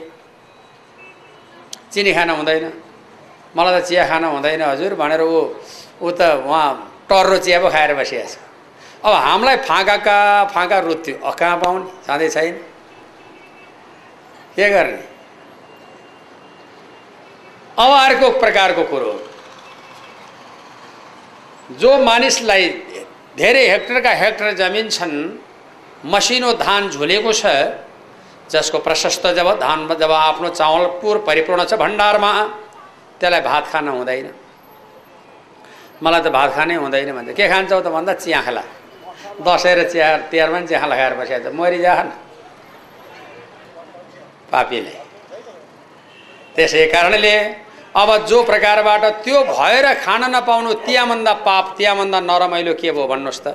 चिनी 1.91 2.11
खान 2.13 2.29
हुँदैन। 2.29 2.65
मलाई 3.55 3.81
त 3.81 3.85
चिया 3.87 4.03
खान 4.07 4.23
हुँदैन 4.25 4.61
हजुर 4.61 4.93
भनेर 4.99 5.21
ऊ 5.23 5.55
ऊ 6.03 6.09
त 6.11 6.21
उहाँ 6.43 6.67
टर्रो 7.09 7.37
चिया 7.45 7.57
पो 7.63 7.69
खाएर 7.71 7.95
बसिरहेको 7.95 9.07
अब 9.07 9.13
हामीलाई 9.13 9.57
फाँकाका 9.63 10.17
फाँका 10.51 10.77
रुत्यो। 10.79 11.15
अ 11.15 11.31
कहाँ 11.39 11.57
पाउने? 11.63 11.85
छँदै 12.05 12.29
छैन। 12.29 12.55
के 14.55 14.69
गर्ने? 14.69 15.01
अब 17.77 17.89
अर्को 18.03 18.27
प्रकारको 18.39 18.83
कुरो 18.91 19.13
जो 21.79 21.97
मानिसलाई 22.03 22.69
धेरै 23.37 23.63
हेक्टरका 23.69 24.11
हेक्टर 24.21 24.53
जमिन 24.59 24.89
छन् 24.89 25.15
मसिनो 26.05 26.53
धान 26.53 26.89
झुलेको 26.89 27.33
छ 27.33 27.45
जसको 28.51 28.77
प्रशस्त 28.79 29.27
जब 29.35 29.47
धान 29.59 29.87
जब 29.99 30.11
आफ्नो 30.11 30.49
चावल 30.49 30.85
पुर 31.01 31.17
परिपूर्ण 31.27 31.65
छ 31.65 31.73
भण्डारमा 31.73 32.31
त्यसलाई 33.19 33.41
भात 33.41 33.63
खान 33.71 33.87
हुँदैन। 33.87 34.27
मलाई 36.03 36.21
त 36.21 36.27
भात 36.29 36.49
खानै 36.55 36.75
हुँदैन 36.77 37.11
भन्छ 37.11 37.33
के 37.33 37.47
खान्छौ 37.49 37.81
त? 37.81 37.87
भन्दा 37.89 38.13
चिया 38.13 38.41
खाला। 38.45 38.63
दसैँ 39.41 39.75
र 39.75 39.89
चिया 39.89 40.07
तिहारमा 40.29 40.57
पनि 40.57 40.67
चिया 40.69 40.85
लगाएर 40.85 41.13
बसेको 41.17 41.49
छ 41.49 41.53
मरिजा 41.57 41.93
न। 42.03 42.09
पापीले। 44.53 44.95
त्यसै 46.55 46.85
कारणले 46.93 47.35
अब 47.97 48.09
जो 48.29 48.37
प्रकारबाट 48.45 49.03
त्यो 49.25 49.37
भएर 49.43 49.85
खान 50.05 50.23
नपाउनु 50.35 50.73
त्यहाँभन्दा 50.85 51.33
पाप 51.41 51.65
त्यहाँभन्दा 51.77 52.19
नरमाइलो 52.21 52.73
के 52.77 52.91
भयो 52.93 53.07
भन्नुहोस् 53.09 53.41
त? 53.41 53.47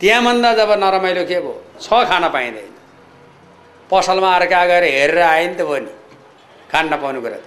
त्यहाँभन्दा 0.00 0.50
जब 0.54 0.70
नरमाइलो 0.78 1.24
के 1.26 1.38
भयो? 1.40 1.54
छ 1.80 1.88
खान 2.08 2.24
पाइँदैन। 2.30 2.72
पसलमा 3.90 4.30
अर्का 4.36 4.64
गएर 4.66 4.84
हेरेर 4.84 5.18
आयो 5.18 5.46
नि 5.48 5.54
त 5.54 5.62
भयो 5.62 5.78
नि 5.84 5.92
खान 6.70 6.84
नपाउनु 6.92 7.20
कुरा 7.20 7.38
त। 7.38 7.46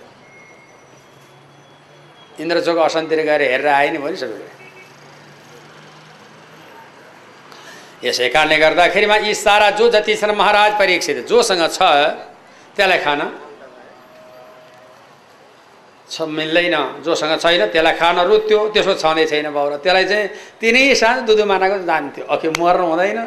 इन्द्रचोक 2.42 2.78
असन्तिर 2.78 3.20
गएर 3.24 3.42
हेरेर 3.42 3.68
आयो 3.68 3.90
नि 3.92 3.98
भयो 3.98 4.12
नि 4.12 4.18
सबै 4.18 4.36
कुरा। 4.36 4.56
यसै 8.02 8.28
कारणले 8.34 8.58
गर्दाखेरिमा 8.58 9.16
यी 9.30 9.34
सारा 9.38 9.70
जो 9.78 9.86
जति 9.94 10.14
छन् 10.18 10.34
महाराज 10.34 10.72
परीक्षित 10.80 11.18
जोसँग 11.30 11.64
छ 11.70 11.80
त्यसलाई 12.76 13.00
खान 13.06 13.22
छ 16.12 16.28
मिल्दैन 16.28 16.76
जोसँग 17.06 17.40
छैन 17.40 17.62
त्यसलाई 17.72 17.96
खान 17.96 18.18
रुत्यो 18.28 18.60
त्यसो 18.76 18.94
छँदै 19.00 19.26
छैन 19.32 19.48
बाउ 19.56 19.80
त्यसलाई 19.80 20.06
चाहिँ 20.12 20.28
तिनै 20.60 20.84
साँझ 20.94 21.24
दुधु 21.24 21.46
मानाको 21.48 21.78
जान्थ्यो। 21.88 22.24
अघि 22.28 22.50
मर्नु 22.60 22.86
हुँदैन। 22.92 23.20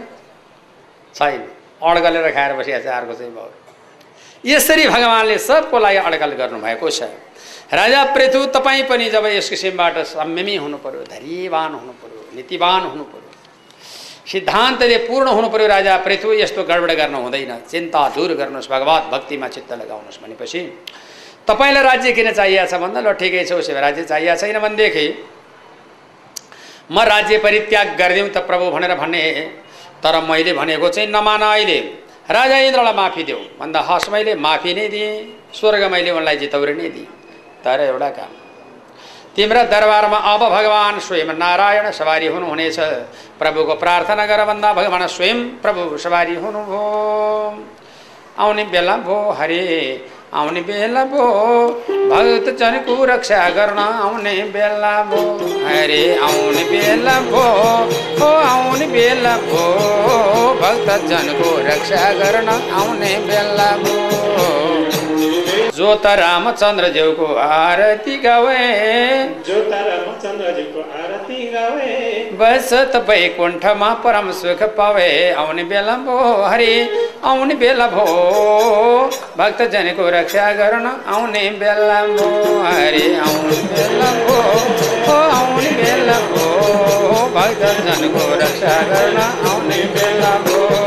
छैन। 1.15 1.43
अड्कलेर 1.81 2.27
खाएर 2.37 2.53
बसिएको 2.61 2.85
छ 2.85 2.87
अर्को 2.93 3.15
चाहिँ 3.15 3.33
बाउ 3.33 3.49
यसरी 4.45 4.85
भगवान्ले 4.89 5.37
सबको 5.41 5.79
लागि 5.81 5.99
अड्कल 6.05 6.33
गर्नुभएको 6.37 6.89
छ। 6.91 7.03
राजा 7.73 8.01
पृथु 8.13 8.41
तपाईँ 8.53 8.83
पनि 8.85 9.09
जब 9.11 9.25
यस 9.33 9.49
किसिमबाट 9.49 9.97
संयमी 10.05 10.57
हुनु 10.57 10.77
पऱ्यो 10.85 11.03
धैर्यवान 11.09 11.73
हुनु 11.75 11.93
पऱ्यो 11.97 12.21
नीतिवान 12.37 12.83
हुनु 12.93 13.05
पऱ्यो 13.09 13.31
सिद्धान्तले 14.29 14.99
पूर्ण 15.09 15.29
हुनु 15.29 15.49
पऱ्यो 15.49 15.67
राजा 15.67 15.97
पृथु 16.05 16.33
यस्तो 16.35 16.63
गडबड 16.69 16.93
गर्न 16.93 17.15
हुँदैन। 17.15 17.53
चिन्ता 17.65 18.03
दूर 18.15 18.31
गर्नुहोस् 18.37 18.69
भगवत 18.69 19.03
भक्तिमा 19.13 19.49
चित्त 19.49 19.73
लगाउनुहोस् 19.73 20.21
भनेपछि 20.23 20.61
तपाईँलाई 21.49 21.83
राज्य 21.83 22.13
किन 22.13 22.33
चाहिएको 22.33 22.67
छ 22.71 22.75
भन्दा 22.81 23.01
ल 23.01 23.13
ठिकै 23.21 23.45
छ 23.45 23.53
उसो 23.61 23.73
भए 23.73 23.81
राज्य 23.81 24.03
चाहिएको 24.05 24.41
छैन 24.41 24.59
भनेदेखि 24.61 25.07
म 26.91 27.01
राज्य 27.05 27.39
परित्याग 27.39 27.97
गरिदिउँ 27.97 28.29
त 28.29 28.45
प्रभु 28.49 28.71
भनेर 28.71 28.95
भन्ने 28.97 29.23
तर 30.03 30.21
मैले 30.25 30.53
भनेको 30.53 30.89
चाहिँ 30.89 31.09
नमान 31.09 31.43
अहिले। 31.43 31.79
राजा 32.29 32.57
इन्द्रलाई 32.59 32.95
माफी 32.95 33.23
देऊ। 33.25 33.41
भन्दा 33.61 33.81
हस् 33.89 34.09
मैले 34.09 34.35
माफी 34.37 34.73
नै 34.75 34.89
दिएँ 34.89 35.13
स्वर्ग 35.53 35.83
मैले 35.93 36.11
उनलाई 36.11 36.37
जितौरी 36.37 36.75
नै 36.75 36.89
दिएँ। 36.89 37.09
तर 37.65 37.81
एउटा 37.89 38.09
काम 38.17 38.33
तिम्रा 39.37 39.63
दरबारमा 39.67 40.19
अब 40.33 40.43
भगवान् 40.49 41.01
स्वयं 41.01 41.33
नारायण 41.37 41.91
सवारी 41.91 42.27
हुनुहुनेछ। 42.27 42.79
प्रभुको 43.41 43.75
प्रार्थना 43.75 44.25
गर 44.27 44.45
भन्दा 44.45 44.73
भगवान् 44.73 45.09
स्वयं 45.09 45.39
प्रभु 45.61 45.97
सवारी 45.99 46.35
हुनुभयो। 46.37 46.85
आउने 48.39 48.65
बेला 48.65 48.97
भो 49.05 49.17
हरे। 49.33 49.65
आउने 50.39 50.61
बेला 50.69 51.05
भो 51.11 51.25
भक्त 52.11 52.49
जनको 52.61 52.95
रक्षा 53.11 53.39
गर्न 53.57 53.79
आउने 53.79 54.33
बेला 54.55 54.93
भो 55.11 55.21
हरे 55.67 56.03
आउने 56.29 56.65
बेला 56.71 57.15
भो 57.31 57.45
हो 58.21 58.31
आउने 58.51 58.87
बेला 58.95 59.37
भो 59.47 59.65
भक्त 60.63 61.09
जनको 61.11 61.57
रक्षा 61.71 62.13
गर्न 62.23 62.49
आउने 62.81 63.15
बेला 63.29 63.71
भो 63.85 64.74
जो 65.77 65.95
त 65.95 66.07
रामचन्द्र 66.19 66.89
ज्यूको 66.95 67.27
आरती 67.43 68.17
गावे। 68.25 68.59
जो 69.47 69.61
तारा 69.71 69.95
रामचन्द्रजीको 69.95 70.81
आरती 70.99 71.39
गावे। 71.55 71.95
बस 72.41 72.71
त 72.93 73.01
वैकुण्ठमा 73.09 73.89
परम 74.05 74.31
सुख 74.41 74.63
पावे। 74.77 75.09
आउने 75.35 75.65
बेला 75.65 75.97
भो 76.07 76.19
हरि 76.45 76.71
आउने 77.25 77.55
बेला 77.63 77.87
भो 77.97 78.07
भक्तजनको 79.39 80.09
रक्षा 80.17 80.47
गर्न 80.61 80.87
आउने 81.15 81.45
बेला 81.61 82.01
भो 82.15 82.31
हरि 82.67 83.05
आउने 83.27 83.59
बेला 83.75 84.11
भो 84.23 84.39
आउने 85.11 85.71
बेला 85.83 86.19
भो 86.31 86.47
भक्तजनको 87.37 88.25
रक्षा 88.43 88.81
गर्न 88.93 89.19
आउने 89.51 89.83
बेला 89.95 90.35
भो 90.47 90.84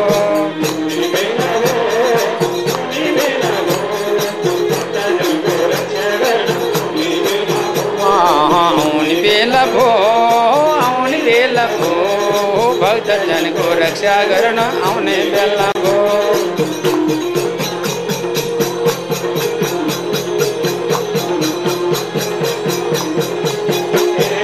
भक्तजनको 13.88 14.16
रक्षा 14.16 14.16
गर्न 14.30 14.60
आउने 14.88 15.16
बेला 15.32 15.68
भो 15.80 15.96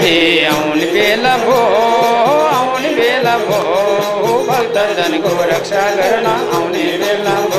ए 0.05 0.45
आउने 0.51 0.85
बेला 0.93 1.35
भो 1.43 1.57
आउने 6.51 7.52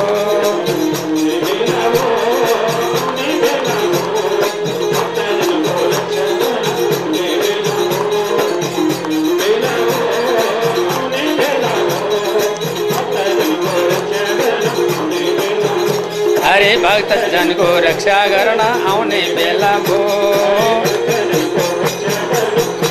भक्तजनको 16.82 17.68
रक्षा 17.80 18.18
गर्न 18.26 18.60
आउने 18.88 19.20
बेला 19.36 19.72
भो 19.86 19.98
हरे 20.04 20.22
भक्तजनको 20.24 21.38
रक्षा 21.46 21.86
गर्न 21.96 22.20
आउने 22.50 22.90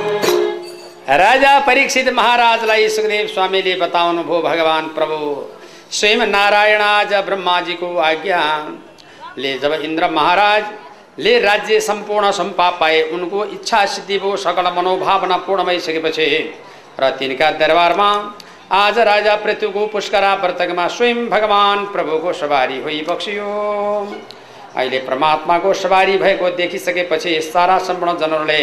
बेला 0.00 0.36
भो 1.02 1.18
राजा 1.18 1.58
परीक्षित 1.66 2.08
महाराजलाई 2.14 2.88
सुखदेव 2.88 3.26
स्वामीले 3.26 3.74
बताउनु 3.76 4.22
भयो 4.24 4.40
भगवान् 4.42 4.88
प्रभु। 4.96 5.18
स्वयं 5.90 6.26
नारायण 6.28 6.80
आज 6.82 7.12
ब्रह्माजीको 7.26 7.88
आज्ञाले 8.08 9.52
जब 9.58 9.72
इन्द्र 9.84 10.10
महाराजले 10.10 11.38
राज्य 11.40 11.80
सम्पूर्ण 11.80 12.30
सम्पा 12.30 12.68
पाए 12.80 13.00
उनको 13.12 13.44
इच्छा 13.46 13.84
सिद्धि 13.94 14.18
भयो 14.18 14.36
सकल 14.44 14.66
मनोभावना 14.76 15.36
पूर्ण 15.46 15.64
भइसकेपछि 15.64 16.28
र 17.00 17.10
तिनका 17.18 17.50
दरबारमा 17.60 18.10
आज 18.70 18.98
राजा 18.98 19.34
पृथ्वीको 19.34 19.86
पुष्करा 19.86 20.32
वर्तकमा 20.34 20.86
स्वयं 20.88 21.28
भगवान् 21.28 21.86
प्रभुको 21.92 22.32
सवारी 22.32 22.80
होइ 22.80 23.00
बक्सियो 23.08 23.46
अहिले 24.76 24.98
परमात्माको 25.08 25.72
सवारी 25.74 26.16
भएको 26.18 26.50
देखिसकेपछि 26.56 27.40
सारा 27.42 27.78
सम्पूर्ण 27.86 28.16
जनहरूले 28.18 28.58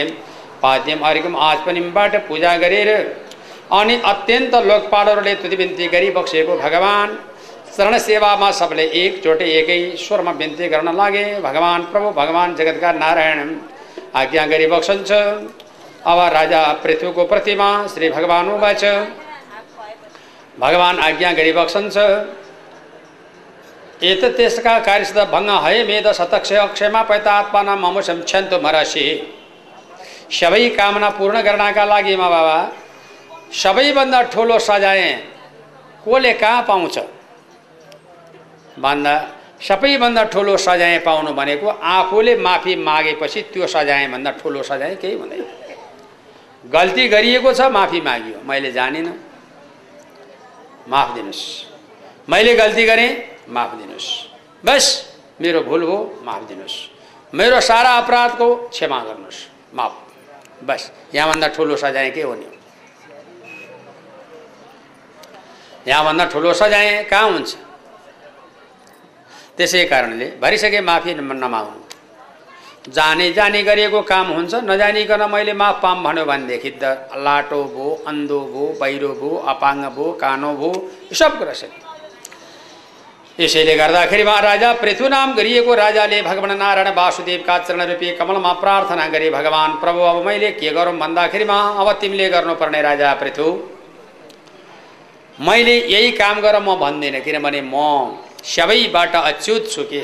पाद्यम 0.61 0.99
अर्घ्यम 1.09 1.35
आचपनिमबाट 1.47 2.15
पूजा 2.27 2.55
गरेर 2.57 2.89
अनि 3.73 3.95
अत्यन्त 4.05 4.55
लोकपालहरूले 4.67 5.35
तुति 5.41 5.55
बिन्ती 5.55 5.87
गरिबक्सेको 5.87 6.57
भगवान् 6.59 7.17
शरण 7.77 7.97
सेवामा 7.97 8.51
सबले 8.59 8.85
एकचोटि 9.01 9.49
एकै 9.53 9.81
स्वरमा 9.97 10.33
बिन्ती 10.35 10.69
गर्न 10.69 10.95
लागे। 10.95 11.25
भगवान् 11.41 11.89
प्रभु 11.91 12.11
भगवान् 12.21 12.55
जगतका 12.55 12.91
नारायण 13.01 13.55
आज्ञा 14.21 14.45
गरिबक्सन्छ। 14.45 15.11
अब 16.05 16.19
राजा 16.33 16.63
पृथ्वीको 16.83 17.23
प्रतिमा 17.25 17.69
श्री 17.87 18.09
भगवान् 18.11 18.53
उवाच 18.53 18.83
भगवान् 20.59 20.99
आज्ञा 20.99 21.31
गरिबक्सन्छ 21.33 21.97
एतत् 24.03 24.35
त्यसका 24.37 24.73
कार्यसित 24.79 25.17
भङ्ग 25.31 25.49
हय 25.65 25.83
मेद 25.83 26.07
शतक्षय 26.11 26.55
अक्षयमा 26.57 27.01
पैतात्माना 27.09 27.75
ममुसम 27.75 28.21
क्षन्तु 28.21 28.59
मरासी 28.63 29.05
सबै 30.31 30.69
कामना 30.77 31.09
पूर्ण 31.17 31.41
गर्नका 31.41 31.85
लागि 31.85 32.15
मा 32.15 32.29
बाबा 32.29 32.57
सबैभन्दा 33.53 34.21
ठुलो 34.33 34.57
सजाय 34.59 35.01
कसले 36.05 36.33
कहाँ 36.33 36.61
पाउँछ? 36.67 36.97
भन्दा 38.79 39.15
सबैभन्दा 39.67 40.23
ठुलो 40.33 40.55
सजाय 40.57 40.97
पाउनु 40.99 41.33
भनेको 41.33 41.67
आफूले 41.67 42.35
माफी 42.37 42.75
मागेपछि 42.87 43.41
त्यो 43.53 43.67
सजायभन्दा 43.67 44.31
ठुलो 44.39 44.63
सजाय 44.63 44.95
केही 44.95 45.15
हुँदैन। 45.19 45.45
गल्ती 46.65 47.07
गरिएको 47.07 47.53
छ 47.53 47.61
माफी 47.77 48.01
मागियो। 48.01 48.37
मैले 48.47 48.71
जानिनँ। 48.71 49.24
माफ 50.87 51.13
दिनुहोस्। 51.13 51.65
मैले 52.29 52.55
गल्ती 52.55 52.85
गरेँ 52.85 53.11
माफ 53.49 53.73
दिनुहोस्। 53.73 54.07
बस 54.65 55.15
मेरो 55.41 55.61
भुल 55.61 55.83
हो 55.83 56.19
माफ 56.23 56.41
दिनुहोस्। 56.43 56.75
मेरो 57.33 57.61
सारा 57.61 57.89
अपराधको 57.97 58.55
क्षमा 58.55 58.99
गर्नुहोस्। 58.99 59.47
माफ। 59.73 59.93
बस 60.63 60.91
यहाँभन्दा 61.15 61.47
ठुलो 61.47 61.75
सजाय 61.75 62.11
के 62.11 62.21
हो 62.21 62.35
नि? 62.35 62.47
यहाँभन्दा 65.87 66.25
ठुलो 66.25 66.53
सजाय 66.53 67.03
कहाँ 67.03 67.31
हुन्छ? 67.31 67.55
त्यसै 69.57 69.85
कारणले 69.85 70.25
भरिसके 70.41 70.81
माफी 70.81 71.13
नमाग्नु। 71.13 71.84
जाने 72.87 73.31
जाने 73.33 73.61
गरिएको 73.63 74.01
काम 74.05 74.27
हुन्छ 74.33 74.53
नजानिकन 74.63 75.21
मैले 75.31 75.53
माफ 75.53 75.81
पाम 75.83 76.03
भन्यो 76.03 76.25
भनेदेखि 76.25 76.71
त 76.81 76.83
लाटो 77.25 77.63
भो 77.73 77.85
अन्धो 78.07 78.39
भो 78.53 78.63
बहिरो 78.81 79.11
भो 79.21 79.29
अपाङ्ग 79.53 79.85
भो 79.95 80.11
कानो 80.21 80.53
भो 80.55 80.69
यो 81.09 81.15
सब 81.15 81.37
कुरा 81.39 81.53
सकियो 81.61 81.83
यसैले 83.39 83.75
गर्दाखेरिमा 83.75 84.35
राजा 84.39 84.69
पृथु 84.81 85.07
नाम 85.09 85.33
गरिएको 85.35 85.73
राजाले 85.75 86.21
भगवान् 86.21 86.57
नारायण 86.57 86.89
वासुदेवका 86.95 87.57
चरण 87.65 87.81
रूपी 87.89 88.11
कमलमा 88.17 88.51
प्रार्थना 88.61 89.07
गरे 89.13 89.29
भगवान् 89.29 89.79
प्रभु 89.81 90.01
अब 90.11 90.17
मैले 90.25 90.51
के 90.59 90.69
गरौँ 90.77 90.95
भन्दाखेरिमा 90.97 91.57
अब 91.81 91.91
तिमीले 92.01 92.29
गर्नुपर्ने 92.29 92.81
राजा 92.81 93.13
पृथु। 93.21 93.47
मैले 95.37 95.75
यही 95.93 96.11
काम 96.11 96.39
गर 96.41 96.59
म 96.59 96.75
भन्दिनँ 96.79 97.21
किनभने 97.25 97.61
म 97.65 97.75
सबैबाट 98.45 99.15
अच्युत 99.15 99.71
छु 99.73 99.83
के। 99.83 100.03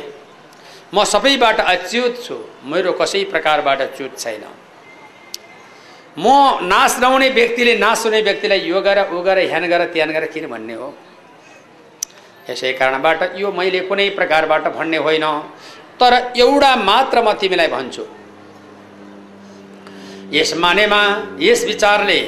म 0.93 1.03
सबैबाट 1.03 1.59
अच्युत 1.59 2.13
छु। 2.25 2.35
मेरो 2.67 2.91
कसै 2.93 3.23
प्रकारबाट 3.31 3.81
च्युत 3.97 4.17
छैन। 4.19 4.43
म 6.17 6.25
नाश 6.67 6.99
नहुने 6.99 7.29
व्यक्तिले 7.29 7.73
नाश 7.77 8.05
हुने 8.05 8.21
व्यक्तिलाई 8.21 8.59
यो 8.67 8.81
गर 8.81 8.99
ऊ 9.13 9.21
गर 9.23 9.37
ह्यान 9.47 9.67
गर 9.71 9.85
त्यान 9.93 10.11
गर 10.11 10.25
किन 10.27 10.47
भन्ने 10.47 10.73
हो? 10.73 10.93
यसै 12.49 12.73
कारणबाट 12.73 13.39
यो 13.39 13.51
मैले 13.51 13.79
कुनै 13.87 14.09
प्रकारबाट 14.19 14.67
भन्ने 14.75 14.97
होइन। 14.97 15.25
तर 15.99 16.13
एउटा 16.35 16.75
मात्र 16.75 17.21
म 17.21 17.33
तिमीलाई 17.39 17.67
भन्छु। 17.67 18.03
यस 20.35 20.53
मानेमा 20.57 21.01
यस 21.39 21.63
विचारले 21.65 22.19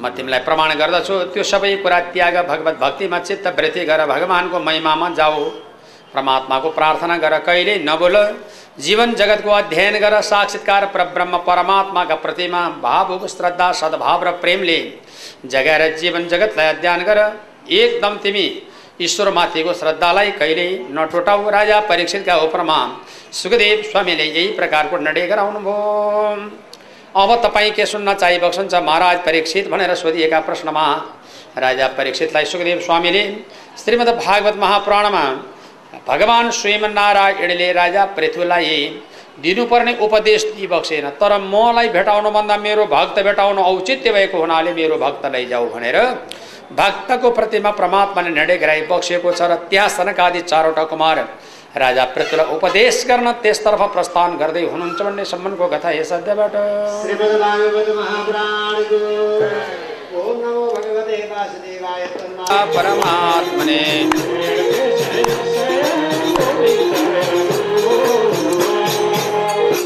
म 0.00 0.08
तिमीलाई 0.16 0.40
प्रमाण 0.48 0.70
गर्दछु। 0.80 1.14
त्यो 1.32 1.42
सबै 1.42 1.76
कुरा 1.84 2.00
त्याग 2.16 2.36
भगवत 2.48 2.76
भक्तिमा 2.80 3.18
चित्त 3.28 3.46
वृद्धि 3.58 3.84
गर 3.84 4.00
भगवान्को 4.06 4.58
महिमामा 4.58 5.08
जाऊ। 5.20 5.44
परमात्माको 6.14 6.70
प्रार्थना 6.70 7.16
गर 7.18 7.38
कहिले 7.40 7.76
नबोल। 7.80 8.16
जीवन 8.80 9.14
जगतको 9.14 9.50
अध्ययन 9.52 9.98
गर 10.00 10.20
साक्षात्कार 10.22 10.86
परब्रह्म 10.86 11.38
परमात्माका 11.46 12.14
प्रतिमा। 12.16 12.62
भाव 12.82 13.26
श्रद्धा 13.28 13.70
सद्भाव 13.72 14.24
र 14.24 14.30
प्रेमले 14.42 14.78
जगाएर 15.46 15.96
जीवन 15.98 16.28
जगतलाई 16.28 16.68
अध्ययन 16.68 17.02
गर। 17.04 17.18
एकदम 17.70 18.16
तिमी 18.16 18.46
ईश्वरमाथिको 19.00 19.72
श्रद्धालाई 19.74 20.30
कहिल्यै 20.30 20.70
नटोटाउ। 20.90 21.50
राजा 21.50 21.78
परीक्षितका 21.88 22.36
उपरमा 22.38 22.78
सुखदेव 23.32 23.82
स्वामीले 23.82 24.24
यही 24.24 24.48
प्रकारको 24.54 24.98
निर्णय 24.98 25.26
गराउनु 25.26 25.60
भयो। 25.60 25.78
अब 27.14 27.30
तपाईँ 27.44 27.70
के 27.70 27.86
सुन्न 27.86 28.14
चाहिबक्सन्छ 28.14 28.74
महाराज 28.76 29.18
परीक्षित 29.24 29.68
भनेर 29.70 29.94
सोधिएका 29.94 30.40
प्रश्नमा 30.40 30.84
राजा 31.58 31.86
परीक्षितलाई 31.96 32.44
सुखदेव 32.44 32.80
स्वामीले 32.80 33.22
श्रीमद् 33.78 34.08
भागवत 34.16 34.56
महापुराणमा 34.56 35.22
भगवान् 36.10 36.50
स्वयं 36.52 36.84
नारायणले 36.92 37.68
राजा 37.72 38.04
पृथ्वीलाई 38.16 38.70
दिनुपर्ने 39.42 39.92
उपदेश 40.06 40.42
दिइबक्सेन 40.54 41.06
तर 41.20 41.32
मलाई 41.52 41.88
भेटाउनुभन्दा 41.96 42.56
मेरो 42.64 42.84
भक्त 42.94 43.16
भेटाउनु 43.26 43.60
औचित्य 43.62 44.08
भएको 44.16 44.36
हुनाले 44.40 44.72
मेरो 44.78 44.96
भक्त 45.04 45.24
लैजाऊ 45.34 45.66
भनेर 45.74 45.98
भक्तको 46.80 47.28
प्रतिमा 47.38 47.70
परमात्माले 47.80 48.30
निर्णय 48.30 48.56
गराइबक्सेको 48.64 49.30
छ 49.38 49.40
र 49.50 49.52
त्यहाँ 49.70 49.88
सनकादि 49.98 50.40
चारवटा 50.50 50.84
कुमार 50.92 51.18
राजा 51.76 52.04
पृथ्वीलाई 52.14 52.48
उपदेश 52.56 52.96
गर्न 53.10 53.28
त्यसतर्फ 53.42 53.82
प्रस्थान 53.94 54.30
गर्दै 54.42 54.64
हुनुहुन्छ 54.72 54.98
भन्ने 55.02 55.24
सम्बन्धको 55.32 55.66
कथा 55.74 55.90
यस 55.92 56.10
अध्यायबाट। 56.18 56.54
श्रीमद् 57.00 57.34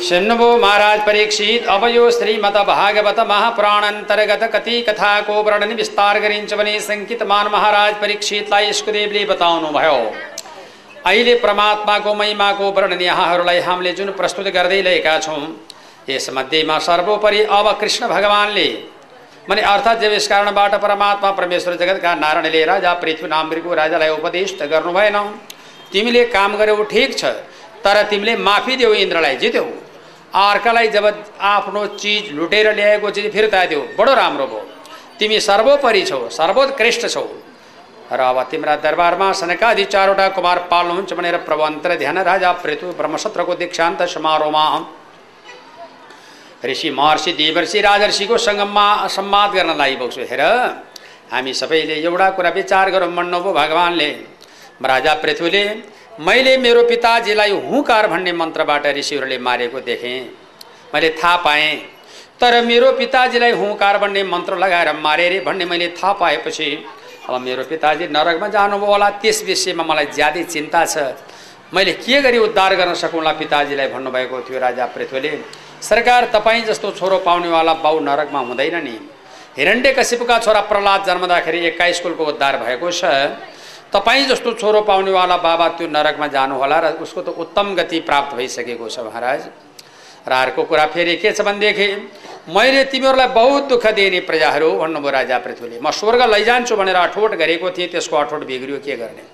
सुन्नुभो 0.04 0.48
महाराज 0.58 1.00
परीक्षित 1.06 1.66
अब 1.68 1.84
यो 1.88 2.10
श्रीमद 2.10 2.56
भागवत 2.68 3.20
महापुराण 3.28 3.84
अन्तर्गत 3.84 4.42
कति 4.52 4.80
कथाको 4.88 5.42
वर्णन 5.42 5.72
विस्तार 5.74 6.18
गरिन्छ 6.20 6.54
भने 6.54 6.78
सङ्कितमान 6.82 7.46
महाराज 7.52 7.94
परीक्षितलाई 8.00 9.24
बताउनु 9.26 9.68
भयो। 9.78 9.96
अहिले 11.06 11.34
परमात्माको 11.36 12.14
महिमाको 12.14 12.70
वर्णन 12.72 13.00
यहाँहरूलाई 13.02 13.60
हामीले 13.60 13.92
जुन 13.92 14.10
प्रस्तुत 14.12 14.46
गर्दै 14.56 14.80
ल्याएका 14.82 15.18
छौँ 15.20 15.40
यसमध्येमा 16.08 16.78
सर्वोपरि 16.86 17.40
अब 17.50 17.66
कृष्ण 17.80 18.08
भगवान्ले 18.08 18.68
माने 19.48 19.62
अर्थात् 19.64 20.00
जब 20.02 20.12
यस 20.12 20.28
कारणबाट 20.28 20.74
परमात्मा 20.82 21.30
परमेश्वर 21.40 21.74
जगतका 21.76 22.14
नारायणले 22.16 22.64
राजा 22.64 22.92
पृथ्वी 23.02 23.28
नामको 23.28 23.74
राजालाई 23.74 24.10
उपदेश 24.10 24.56
त 24.60 24.70
गर्नु 24.70 24.92
भएन। 24.92 25.16
तिमीले 25.94 26.24
काम 26.34 26.56
गर्यौ 26.58 26.82
ठिक 26.92 27.16
छ 27.18 27.24
तर 27.84 28.02
तिमीले 28.10 28.36
माफी 28.42 28.76
देऊ 28.76 28.92
इन्द्रलाई 28.98 29.36
जित्यौ 29.38 29.64
अर्कालाई 30.34 30.88
जब 30.90 31.06
आफ्नो 31.46 31.86
चिज 31.94 32.30
लुटेर 32.36 32.66
ल्याएको 32.74 33.10
चिज 33.16 33.26
फिर्ता 33.32 33.64
दियो 33.70 33.80
बडो 33.98 34.14
राम्रो 34.14 34.46
भयो। 34.46 34.62
तिमी 35.18 35.38
सर्वोपरि 35.40 36.02
छौ 36.04 36.18
सर्वोत्कृष्ट 36.38 37.06
छौ। 37.08 37.26
र 38.12 38.20
अब 38.20 38.38
तिम्रा 38.50 38.74
दरबारमा 38.84 39.28
सनकादि 39.32 39.84
चारवटा 39.86 40.26
कुमार 40.36 40.58
पाल्नुहुन्छ 40.70 41.12
भनेर 41.12 41.36
प्रभु 41.46 41.62
अन्तर 41.62 41.94
ध्यान 41.98 42.18
राजा 42.28 42.50
प्रेतु 42.62 42.86
ब्रह्मसत्रको 42.98 43.54
दीक्षान्त 43.62 44.02
समारोहमा 44.14 44.66
ऋषि 46.64 46.90
महर्षि 46.90 47.32
देवर्षि 47.38 47.80
राजर्षिको 47.80 48.36
सङ्गममा 48.40 48.86
सम्वाद 49.16 49.50
गर्न 49.56 49.70
लागिबक्छु 49.78 50.20
हेर 50.30 50.42
हामी 51.32 51.52
सबैले 51.54 51.94
एउटा 52.02 52.28
कुरा 52.36 52.50
विचार 52.58 52.90
गरौँ 52.90 53.12
भन्नुभयो 53.16 53.52
भगवान्ले। 53.52 54.10
राजा 54.80 55.14
पृथ्वीले 55.14 55.64
मैले 56.20 56.56
मेरो 56.56 56.82
पिताजीलाई 56.82 57.50
हुकार 57.62 58.06
भन्ने 58.06 58.32
मन्त्रबाट 58.32 58.86
ऋषिहरूले 58.96 59.38
मारेको 59.38 59.80
देखेँ। 59.80 60.18
मैले 60.94 61.08
थाहा 61.22 61.36
पाएँ 61.44 61.76
तर 62.40 62.64
मेरो 62.64 62.90
पिताजीलाई 62.92 63.52
हुकार 63.52 63.98
भन्ने 63.98 64.22
मन्त्र 64.24 64.56
लगाएर 64.58 64.92
मारे 64.96 65.28
रे 65.28 65.40
भन्ने 65.40 65.64
मैले 65.64 65.88
थाहा 65.94 66.12
पाएपछि 66.12 66.68
अब 67.28 67.40
मेरो 67.40 67.64
पिताजी 67.64 68.08
नरकमा 68.08 68.48
जानुभयो 68.48 68.86
होला 68.86 69.10
त्यस 69.22 69.42
विषयमा 69.44 69.84
मलाई 69.84 70.06
ज्यादै 70.14 70.42
चिन्ता 70.44 70.84
छ। 70.84 71.14
मैले 71.74 71.92
के 71.94 72.20
गरी 72.22 72.38
उद्धार 72.38 72.74
गर्न 72.76 72.94
सकौँला 72.94 73.32
पिताजीलाई? 73.32 73.88
भन्नुभएको 73.88 74.40
थियो 74.46 74.58
राजा 74.60 74.86
पृथ्वीले। 74.86 75.32
सरकार 75.82 76.24
तपाईँ 76.34 76.62
जस्तो 76.64 76.90
छोरो 76.92 77.18
पाउनेवाला 77.24 77.74
बाउ 77.82 78.00
नरकमा 78.00 78.40
हुँदैन 78.40 78.76
नि। 78.84 78.98
हिरण्य 79.56 79.92
कसिपका 79.92 80.38
छोरा 80.38 80.60
प्रहलाद 80.70 81.04
जन्मदाखेरि 81.06 81.58
एक्काइस 81.66 82.00
कुलको 82.00 82.24
उद्धार 82.26 82.56
भएको 82.58 82.90
छ। 82.90 83.04
तपाईँ 83.94 84.26
जस्तो 84.26 84.52
छोरो 84.58 84.80
पाउनेवाला 84.82 85.36
बाबा 85.38 85.68
त्यो 85.78 85.86
नरकमा 85.88 86.26
जानुहोला 86.28 86.78
र 86.80 86.86
उसको 86.98 87.22
त 87.22 87.28
उत्तम 87.38 87.74
गति 87.74 87.98
प्राप्त 88.02 88.34
भइसकेको 88.36 88.88
छ 88.88 88.98
महाराज। 89.06 89.40
र 90.26 90.32
अर्को 90.34 90.62
कुरा 90.66 90.86
फेरि 90.90 91.16
के 91.22 91.32
छ 91.32 91.40
भनेदेखि 91.46 91.86
मैले 92.50 92.84
तिमीहरूलाई 92.90 93.28
बहुत 93.34 93.62
दुःख 93.70 93.86
दिने 93.94 94.20
प्रजाहरू 94.26 94.70
भन्नुभयो 94.78 95.10
राजा 95.10 95.38
पृथ्वीले। 95.38 95.78
म 95.78 95.90
स्वर्ग 95.92 96.22
लैजान्छु 96.26 96.76
भनेर 96.76 96.96
अठोट 96.96 97.34
गरेको 97.38 97.70
थिएँ 97.70 97.88
त्यसको 97.92 98.16
अठोट 98.16 98.42
बिग्रियो 98.44 98.78
के 98.82 98.96
गर्ने? 98.96 99.24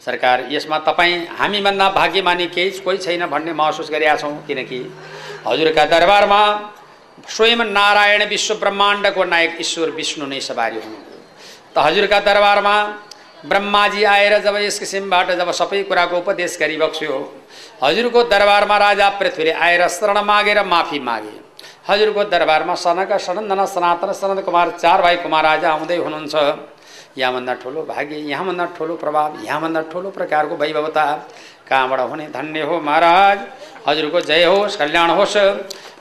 सरकार 0.00 0.46
यसमा 0.50 0.78
तपाईँ 0.88 1.14
हामीभन्दा 1.38 1.88
भाग्यमानी 1.90 2.46
केही 2.48 2.70
कोही 2.80 2.98
छैन 2.98 3.26
भन्ने 3.26 3.52
महसुस 3.52 3.90
गरिरहेका 3.90 4.20
छौँ 4.22 4.46
किनकि 4.46 4.78
हजुरका 5.46 5.84
दरबारमा 5.84 6.42
स्वयं 7.28 7.60
नारायण 7.76 8.24
विश्व 8.28 8.54
ब्रह्माण्डको 8.56 9.24
नायक 9.26 9.60
ईश्वर 9.60 9.90
विष्णु 9.98 10.26
नै 10.26 10.40
सवारी 10.40 10.78
हुनुभयो 10.78 11.05
त 11.76 11.78
हजुरका 11.78 12.18
दरबारमा 12.24 12.76
ब्रह्माजी 13.44 14.04
आएर 14.10 14.38
जब 14.40 14.56
यस 14.56 14.78
किसिमबाट 14.78 15.30
जब 15.36 15.50
सबै 15.52 15.82
कुराको 15.84 16.16
उपदेश 16.18 16.56
गरिबक्स्यो 16.60 17.16
हजुरको 17.82 18.22
दरबारमा 18.32 18.76
राजा 18.78 19.08
पृथ्वीले 19.20 19.52
आएर 19.52 19.82
शरण 19.88 20.18
मागेर 20.24 20.62
माफी 20.64 20.98
मागे। 21.08 21.34
हजुरको 21.88 22.24
दरबारमा 22.32 22.74
सनक 22.74 23.12
सनन्दन 23.20 23.64
सनातन 23.66 24.12
सनन्द 24.12 24.40
कुमार 24.44 24.70
चार 24.80 25.02
भाइ 25.02 25.16
कुमार 25.24 25.44
राजा 25.44 25.68
आउँदै 25.70 25.96
हुनुहुन्छ। 25.96 26.34
यहाँभन्दा 27.18 27.52
ठुलो 27.60 27.82
भाग्य 27.84 28.16
यहाँभन्दा 28.24 28.64
ठुलो 28.76 28.94
प्रभाव 28.96 29.36
यहाँभन्दा 29.44 29.80
ठुलो 29.92 30.10
प्रकारको 30.10 30.56
वैभवता। 30.56 31.04
कहाँबाट 31.68 32.00
हुने 32.10 32.26
धन्य 32.30 32.62
हो 32.62 32.80
महाराज। 32.80 33.38
हजुरको 33.88 34.20
जय 34.20 34.44
होस् 34.44 34.76
कल्याण 34.76 35.10
होस् 35.10 35.36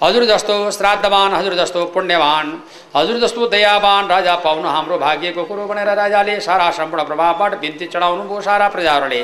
हजुर 0.04 0.24
जस्तो 0.26 0.56
श्राद्धवान 0.72 1.34
हजुर 1.34 1.54
जस्तो 1.56 1.86
पुण्यवान 1.94 2.48
हजुर 2.96 3.20
जस्तो 3.20 3.48
दयावान 3.48 4.08
राजा 4.08 4.36
पाउनु 4.46 4.68
हाम्रो 4.68 4.98
भाग्यको 4.98 5.44
कुरो 5.44 5.66
भनेर 5.68 5.90
राजाले 5.96 6.40
सारा 6.40 6.70
सम्पूर्ण 6.72 7.04
प्रभावबाट 7.06 7.60
बिन्ती 7.62 7.86
चढाउनु 7.88 8.24
भयो 8.24 8.42
सारा 8.42 8.68
प्रजाहरूले। 8.70 9.22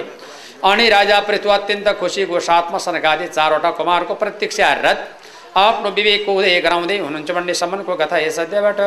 अनि 0.63 0.89
राजा 0.89 1.19
पृथ्वी 1.27 1.51
अत्यन्त 1.51 1.87
खुसीको 1.99 2.39
साथमा 2.39 2.77
सनकादि 2.77 3.27
चारवटा 3.27 3.69
कुमारको 3.71 4.13
प्रत्यक्ष 4.13 4.59
रथ। 4.85 4.99
आफ्नो 5.57 5.89
विवेकको 5.91 6.31
उदय 6.31 6.59
गराउँदै 6.61 6.97
हुनुहुन्छ 6.97 7.31
भन्ने 7.31 7.53
सम्मको 7.53 7.95
कथा 7.95 8.17
यस 8.17 8.39
अध्यायबाट। 8.39 8.79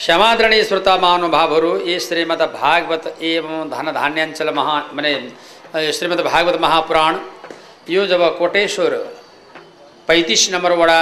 क्षमादरणीय 0.00 0.62
श्रोता 0.64 0.96
महानुभावहरू 0.96 1.70
यी 1.86 1.98
श्रीमद् 2.00 2.42
भागवत 2.52 3.06
एवं 3.22 3.68
धन 3.70 3.90
धान्याञ्चल 3.92 4.50
महा 4.56 4.76
माने 4.96 5.12
श्रीमद् 5.92 6.22
भागवत 6.24 6.56
महापुराण 6.60 7.16
यो 7.90 8.06
जब 8.06 8.22
कोटेश्वर 8.38 8.94
पैँतिस 10.08 10.48
नम्बर 10.52 10.72
वडा 10.80 11.00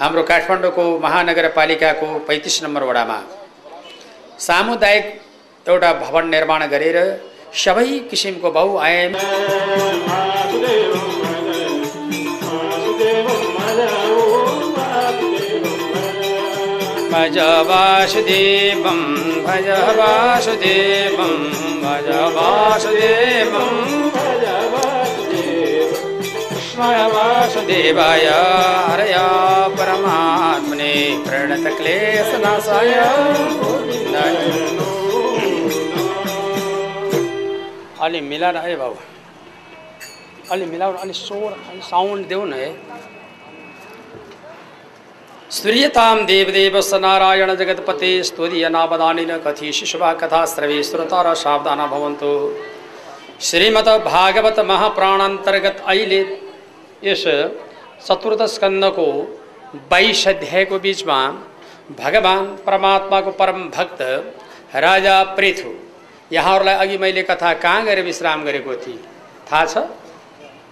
हाम्रो 0.00 0.22
काठमाडौँको 0.30 0.84
महानगरपालिकाको 1.00 2.06
पैँतिस 2.28 2.62
नम्बर 2.64 2.82
वडामा 2.90 3.18
सामुदायिक 4.46 5.06
एउटा 5.66 5.92
भवन 6.02 6.28
निर्माण 6.28 6.66
गरेर 6.68 6.98
सबै 7.64 7.88
किसिमको 8.10 8.50
बहुआयाम 8.52 9.12
भज 17.20 17.38
वासुदेवं 17.38 19.00
भज 19.44 19.68
वासुदेवं 19.98 21.34
भज 21.82 22.08
वासुदेवं। 22.36 24.00
वासुदेवाय, 27.12 28.26
हरय 28.90 29.16
परमात्मने 29.68 31.24
प्रणतक्लेशनाशाय। 31.28 32.94
अलि 38.00 38.20
मिलाएर 38.20 38.56
है 38.56 38.76
बाबु. 38.76 38.96
अलि 40.52 40.66
मिलाउनु 40.66 40.98
अलि 40.98 41.12
स्वर 41.12 41.52
अलि 41.52 41.80
साउन्ड 41.82 42.26
देऊ 42.26 42.44
न 42.44 42.52
है 42.52 43.00
स्तुर्यतां 45.54 46.16
देवदेव 46.26 46.74
स 46.80 46.98
नारायण 47.02 47.50
जगतपते 47.60 48.10
स्तुरीय 48.24 48.68
नावदानिन 48.68 49.32
कथि 49.46 49.72
शिशुभा 49.72 50.12
कथा 50.20 50.44
श्रवे 50.46 50.82
श्रोता 50.82 51.22
र 51.22 51.32
सावधान 51.34 51.80
भवन्तु। 51.90 52.30
श्रीमद् 53.40 53.90
भागवत 54.04 54.60
महाप्राणान्तर्गत 54.68 55.82
अहिले 55.86 56.20
यस 57.04 57.24
चतुर्थ 58.06 58.42
स्कन्दको 58.54 59.08
बाइस 59.90 60.26
अध्यायको 60.28 60.78
बिचमा 60.86 61.18
भगवान् 61.98 62.56
परमात्माको 62.66 63.30
परम 63.42 63.68
भक्त 63.76 64.00
राजा 64.86 65.22
पृथु 65.36 65.74
यहाँहरूलाई 66.30 66.86
अघि 66.86 66.98
मैले 66.98 67.22
कथा 67.30 67.54
कहाँ 67.58 67.84
गएर 67.84 68.02
विश्राम 68.04 68.44
गरेको 68.44 68.76
थिएँ? 68.86 68.98
थाहा 69.50 69.64
छ? 69.66 69.78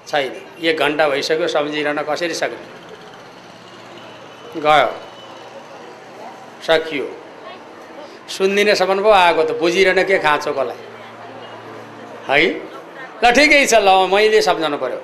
छैन। 0.09 0.33
एक 0.63 0.79
घन्टा 0.79 1.09
भइसक्यो 1.09 1.49
सम्झिरहन 1.49 2.03
कसरी 2.11 2.35
सक्ने? 2.35 2.78
गयो। 4.57 4.89
सकियो। 6.67 7.07
सुनिदिनेसम्म 8.29 9.03
पो 9.03 9.11
आएको 9.11 9.43
त 9.43 9.51
बुझिरहन 9.61 10.03
के 10.05 10.19
खाँचो 10.19 10.53
कसलाई? 10.53 10.79
है? 12.29 12.39
ल 13.25 13.31
ठिकै 13.37 13.67
छ 13.67 13.75
ल 13.81 13.89
मैले 14.13 14.41
सम्झाउनु 14.43 14.79
पर्यो। 14.79 15.01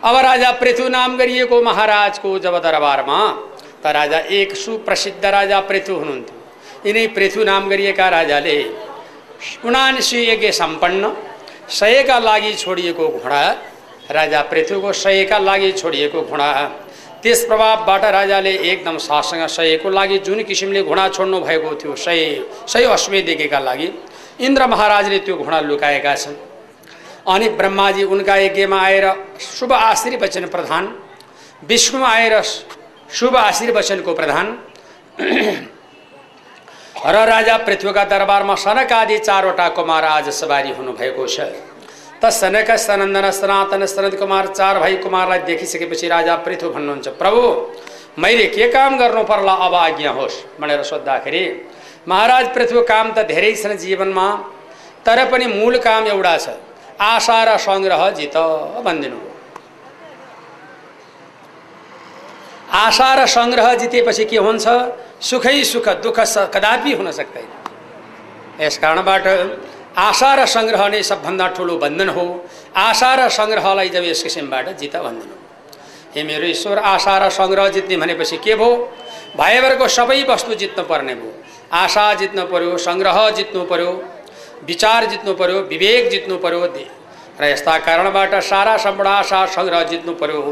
अब 0.00 0.16
राजा 0.16 0.50
पृथु 0.60 0.88
नाम 0.88 1.16
गरिएको 1.16 1.56
महाराजको 1.62 2.38
जब 2.38 2.54
दरबारमा 2.62 3.18
त 3.82 3.86
राजा 3.86 4.18
एक 4.38 4.54
सुप्रसिद्ध 4.56 5.24
राजा 5.24 5.58
पृथु 5.68 5.94
हुनुहुन्थ्यो। 5.94 6.36
यिनै 6.86 7.06
पृथु 7.16 7.44
नाम 7.44 7.68
गरिएका 7.68 8.08
राजाले 8.08 8.56
उनासी 9.64 10.18
यज्ञ 10.30 10.50
सम्पन्न 10.52 11.04
सयका 11.70 12.18
लागि 12.18 12.52
छोडिएको 12.54 13.08
घोडा 13.18 13.42
राजा 14.10 14.40
पृथुको 14.50 14.92
सयका 14.92 15.38
लागि 15.38 15.70
छोडिएको 15.72 16.20
घोडा 16.22 16.48
त्यस 17.22 17.44
प्रभावबाट 17.44 18.04
राजाले 18.04 18.52
एकदम 18.72 18.96
साससँग 18.98 19.46
सयको 19.46 19.90
लागि 19.90 20.18
जुन 20.18 20.42
किसिमले 20.42 20.82
घोडा 20.82 21.08
छोड्नु 21.08 21.40
भएको 21.40 21.74
थियो 21.76 21.94
सय 21.96 22.20
सय 22.66 22.84
अश्वेदेखिका 22.86 23.58
लागि। 23.58 23.88
इन्द्र 24.40 24.66
महाराजले 24.66 25.18
त्यो 25.18 25.36
घोडा 25.36 25.60
लुकाएका 25.60 26.14
छन्। 26.16 26.36
अनि 27.28 27.48
ब्रह्माजी 27.60 28.04
उनका 28.04 28.36
यज्ञमा 28.36 28.80
आएर 28.80 29.06
शुभ 29.40 29.72
आशीर्वचन 29.72 30.46
प्रधान 30.46 30.84
विष्णु 31.68 32.04
आएर 32.04 32.34
शुभ 33.10 33.36
आशीर्वचनको 33.36 34.14
प्रधान। 34.14 34.46
र 37.06 37.16
राजा 37.26 37.56
पृथ्वीका 37.56 38.04
दरबारमा 38.04 38.54
सनक 38.54 38.92
आदि 38.92 39.18
चारवटा 39.18 39.68
कुमार 39.68 40.04
आज 40.04 40.28
सवारी 40.30 40.72
हुनुभएको 40.72 41.26
छ। 41.26 41.40
त 42.22 42.28
सनक 42.30 42.70
सनन्दन 42.78 43.30
सनातन 43.32 43.86
सनद 43.86 44.14
कुमार 44.20 44.46
चार 44.48 44.78
भाइ 44.78 44.96
कुमारलाई 45.04 45.38
देखिसकेपछि 45.48 46.08
राजा 46.08 46.34
पृथु 46.46 46.70
भन्नुहुन्छ 46.70 47.08
प्रभु 47.20 47.42
मैले 48.22 48.46
के 48.54 48.68
काम 48.72 48.98
गर्नु 48.98 49.22
पर्ला 49.24 49.54
अब 49.66 49.74
आज्ञा 49.74 50.10
होस् 50.18 50.36
भनेर 50.60 50.82
सोद्धाखेरि 50.84 51.44
महाराज 52.08 52.44
पृथ्वी 52.54 52.82
काम 52.92 53.12
त 53.12 53.24
धेरै 53.30 53.52
छन् 53.54 53.76
जीवनमा 53.78 54.26
तर 55.06 55.18
पनि 55.30 55.46
मूल 55.48 55.78
काम 55.80 56.06
एउटा 56.06 56.36
छ। 56.36 56.48
आशा 57.00 57.38
र 57.44 57.56
सङ्ग्रह 57.56 58.02
जित 58.18 58.36
भनिदिनु 58.84 59.20
आशा 62.76 63.08
र 63.14 63.26
सङ्ग्रह 63.26 63.74
जितेपछि 63.80 64.24
के 64.24 64.38
हुन्छ? 64.38 64.66
सुखै 65.20 65.56
सुख 65.64 65.88
दुःख 66.04 66.18
कदापि 66.54 66.92
हुन 66.92 67.10
सक्दैन। 67.10 67.48
यस 68.60 68.76
कारणबाट 68.78 69.24
आशा 69.98 70.34
र 70.34 70.46
सङ्ग्रह 70.46 70.88
नै 70.88 71.02
सबभन्दा 71.02 71.46
ठुलो 71.56 71.76
बन्धन 71.78 72.08
हो। 72.08 72.26
आशा 72.76 73.14
र 73.14 73.28
सङ्ग्रहलाई 73.28 73.88
जब 73.88 74.04
यस 74.04 74.22
किसिमबाट 74.22 74.76
जित 74.78 74.96
बन्धन 74.96 75.28
हो। 75.30 75.38
मेरो 76.24 76.46
ईश्वर 76.46 76.78
आशा 76.78 77.18
र 77.18 77.30
सङ्ग्रह 77.30 77.68
जित्ने 77.74 77.96
भनेपछि 77.96 78.36
के 78.44 78.54
भयो? 78.54 78.70
भाइबरको 79.36 79.88
सबै 79.88 80.22
वस्तु 80.28 80.54
जित्नु 80.54 80.84
पर्ने 80.84 81.14
भयो। 81.14 81.32
आशा 81.72 82.12
जित्नु 82.14 82.44
पर्यो 82.50 82.76
सङ्ग्रह 82.78 83.18
जित्नु 83.30 83.64
पर्यो 83.70 83.90
विचार 84.66 85.04
जित्नु 85.06 85.34
पर्यो 85.34 85.58
विवेक 85.70 86.10
जित्नु 86.10 86.36
पर्यो 86.38 86.66
र 87.40 87.44
यस्ता 87.46 87.76
कारणबाट 87.86 88.34
सारा 88.42 88.76
सम्पूर्ण 88.76 89.10
आशा 89.10 89.44
सङ्ग्रह 89.54 89.82
जित्नु 89.90 90.12
पर्यो 90.20 90.42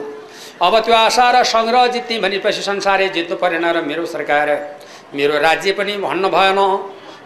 अब 0.62 0.78
त्यो 0.84 0.94
आशा 0.94 1.26
र 1.30 1.42
सङ्ग्रह 1.44 1.86
जित्ने 1.94 2.18
भनेपछि 2.18 2.62
संसारै 2.62 3.08
जित्नु 3.16 3.36
परेन 3.36 3.64
र 3.66 3.82
मेरो 3.82 4.06
सरकार 4.06 4.48
मेरो 5.14 5.38
राज्य 5.38 5.72
पनि 5.72 5.96
भन्न 5.98 6.28
भएन 6.30 6.58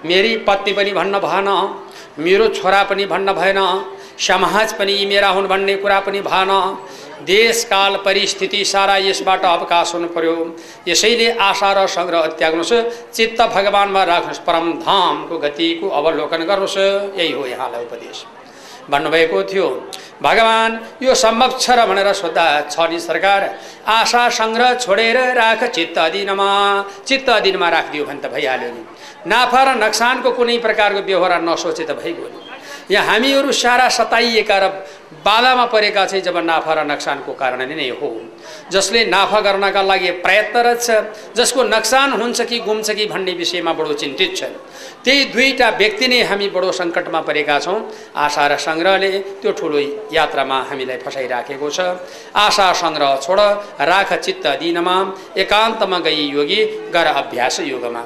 मेरी 0.08 0.36
पत्नी 0.48 0.72
पनि 0.72 0.92
भन्न 0.92 1.18
भएन 1.20 1.48
मेरो 2.18 2.48
छोरा 2.48 2.82
पनि 2.82 3.04
भन्न 3.06 3.32
भएन 3.32 3.58
समाज 4.18 4.72
पनि 4.72 5.06
मेरा 5.06 5.28
हुन् 5.28 5.46
भन्ने 5.48 5.76
कुरा 5.76 6.00
पनि 6.00 6.20
भएन। 6.20 6.50
देशकाल 7.24 7.96
परिस्थिति 8.04 8.64
सारा 8.64 8.96
यसबाट 8.96 9.44
अवकाश 9.44 9.94
हुनु 9.94 10.08
पर्यो। 10.08 10.34
यसैले 10.88 11.30
आशा 11.38 11.72
र 11.72 11.86
सङ्ग्रह 11.86 12.26
त्याग्नुहोस्। 12.38 12.72
चित्त 13.14 13.40
भगवान्मा 13.54 14.04
राख्नुहोस्। 14.04 14.38
परम 14.38 14.72
धामको 14.72 15.38
गतिको 15.38 15.88
अवलोकन 15.88 16.44
गर्नुहोस्। 16.44 16.78
यही 16.78 17.32
हो 17.32 17.46
यहाँलाई 17.46 17.84
उपदेश। 17.84 18.24
भन्नुभएको 18.90 19.42
थियो। 19.44 19.68
भगवान् 20.22 21.02
यो 21.02 21.14
सम्भव 21.14 21.58
छ 21.58 21.70
र 21.70 21.86
भनेर 21.86 22.12
सोद्धा 22.12 22.46
छ 22.70 22.76
नि 22.90 22.98
सरकार। 23.00 23.42
आशा 23.86 24.28
सङ्ग्रह 24.30 24.74
छोडेर 24.74 25.16
राख 25.34 25.64
चित्त 25.70 25.98
अधीनमा। 25.98 26.50
चित्त 27.06 27.28
अधीनमा 27.30 27.68
राखिदियो 27.68 28.04
भने 28.04 28.20
त 28.20 28.32
भइहाल्यो 28.32 28.70
नि। 28.70 28.82
नाफा 29.26 29.62
र 29.62 29.68
नक्सानको 29.82 30.30
कुनै 30.30 30.58
प्रकारको 30.58 31.00
व्यवहार 31.02 31.42
नसोचे 31.42 31.84
त 31.84 31.92
भइगयो 31.98 32.28
नि। 32.28 32.40
यहाँ 32.90 33.06
हामीहरू 33.06 33.52
सारा 33.52 33.88
सताइएका 33.88 34.58
र 34.58 34.64
बाधामा 35.24 35.66
परेका 35.66 36.04
चाहिँ 36.06 36.22
जब 36.22 36.36
नाफा 36.38 36.72
र 36.74 36.86
नक्सानको 36.86 37.32
कारणले 37.32 37.74
नै 37.74 37.88
हो। 38.00 38.08
जसले 38.72 39.04
नाफा 39.06 39.40
गर्नका 39.40 39.82
लागि 39.82 40.10
प्रयत्नरत 40.24 40.78
छ 40.80 40.90
जसको 41.36 41.62
नक्सान 41.64 42.12
हुन्छ 42.20 42.40
कि 42.50 42.58
गुम्छ 42.60 42.90
कि 42.90 43.06
भन्ने 43.06 43.32
विषयमा 43.32 43.72
बडो 43.72 43.92
चिन्तित 43.94 44.36
छ। 44.36 44.42
त्यही 45.04 45.24
दुईवटा 45.34 45.68
व्यक्ति 45.78 46.06
नै 46.08 46.20
हामी 46.30 46.48
बडो 46.48 46.72
सङ्कटमा 46.72 47.20
परेका 47.20 47.58
छौँ। 47.58 47.78
आशा 48.16 48.46
र 48.46 48.56
सङ्ग्रहले 48.58 49.10
त्यो 49.42 49.52
ठुलो 49.52 49.78
यात्रामा 50.12 50.58
हामीलाई 50.70 50.98
फसाइराखेको 51.04 51.68
छ। 51.70 51.80
आशा 52.36 52.66
सङ्ग्रह 52.72 53.16
छोड 53.22 53.40
राख 53.82 54.10
चित्त 54.24 54.46
दिनमा 54.60 54.96
एकान्तमा 55.36 55.98
गई 55.98 56.22
योगी 56.30 56.60
गर 56.94 57.06
अभ्यास 57.06 57.60
योगमा। 57.60 58.02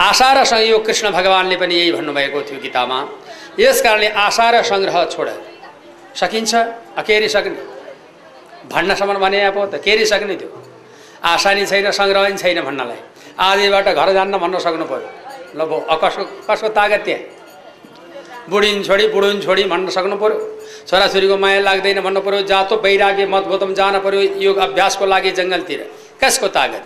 आशा 0.00 0.28
र 0.32 0.44
संयोग 0.44 0.86
कृष्ण 0.86 1.10
भगवान्ले 1.12 1.56
पनि 1.56 1.74
यही 1.74 1.92
भन्नुभएको 1.92 2.40
थियो 2.42 2.60
गीतामा। 2.60 2.98
यस 3.60 3.80
कारणले 3.82 4.08
आशा 4.08 4.46
र 4.50 4.62
सङ्ग्रह 4.62 5.04
छोड। 5.12 5.28
सकिन्छ? 6.16 6.52
केरी 7.06 7.28
सक्ने 7.28 7.79
भन्नसम्म 8.68 9.18
भने 9.18 9.50
पो 9.50 9.66
त 9.66 9.80
केरी 9.80 10.04
सक्ने 10.04 10.36
त्यो। 10.36 10.48
आशा 11.24 11.50
छैन 11.64 11.90
सङ्ग्रह 11.90 12.28
नि 12.28 12.36
छैन 12.36 12.60
भन्नलाई। 12.60 13.00
आजबाट 13.38 13.88
घर 13.96 14.12
जान्न 14.12 14.34
भन्न 14.36 14.58
सक्नु 14.58 14.84
पऱ्यो। 14.84 15.08
ल 15.56 15.60
भो 15.64 15.76
कसको 16.02 16.24
कसको 16.48 16.68
तागत 16.68 17.02
त्यहाँ? 17.04 17.20
बुढिन 18.50 18.82
छोडी 18.82 19.06
बुढुन 19.14 19.40
छोडी 19.40 19.64
भन्न 19.64 19.88
सक्नु 19.88 20.16
पऱ्यो। 20.16 20.38
छोराछोरीको 20.88 21.36
माया 21.38 21.60
लाग्दैन 21.60 22.00
भन्नु 22.00 22.20
पऱ्यो। 22.20 22.42
जातो 22.50 22.76
बैराग्य 22.84 23.26
मतभोतम 23.26 23.74
जान 23.74 23.98
पऱ्यो 24.04 24.20
योग 24.40 24.56
अभ्यासको 24.56 25.04
लागि 25.06 25.30
जङ्गलतिर। 25.38 25.80
कसको 26.20 26.48
तागत? 26.48 26.84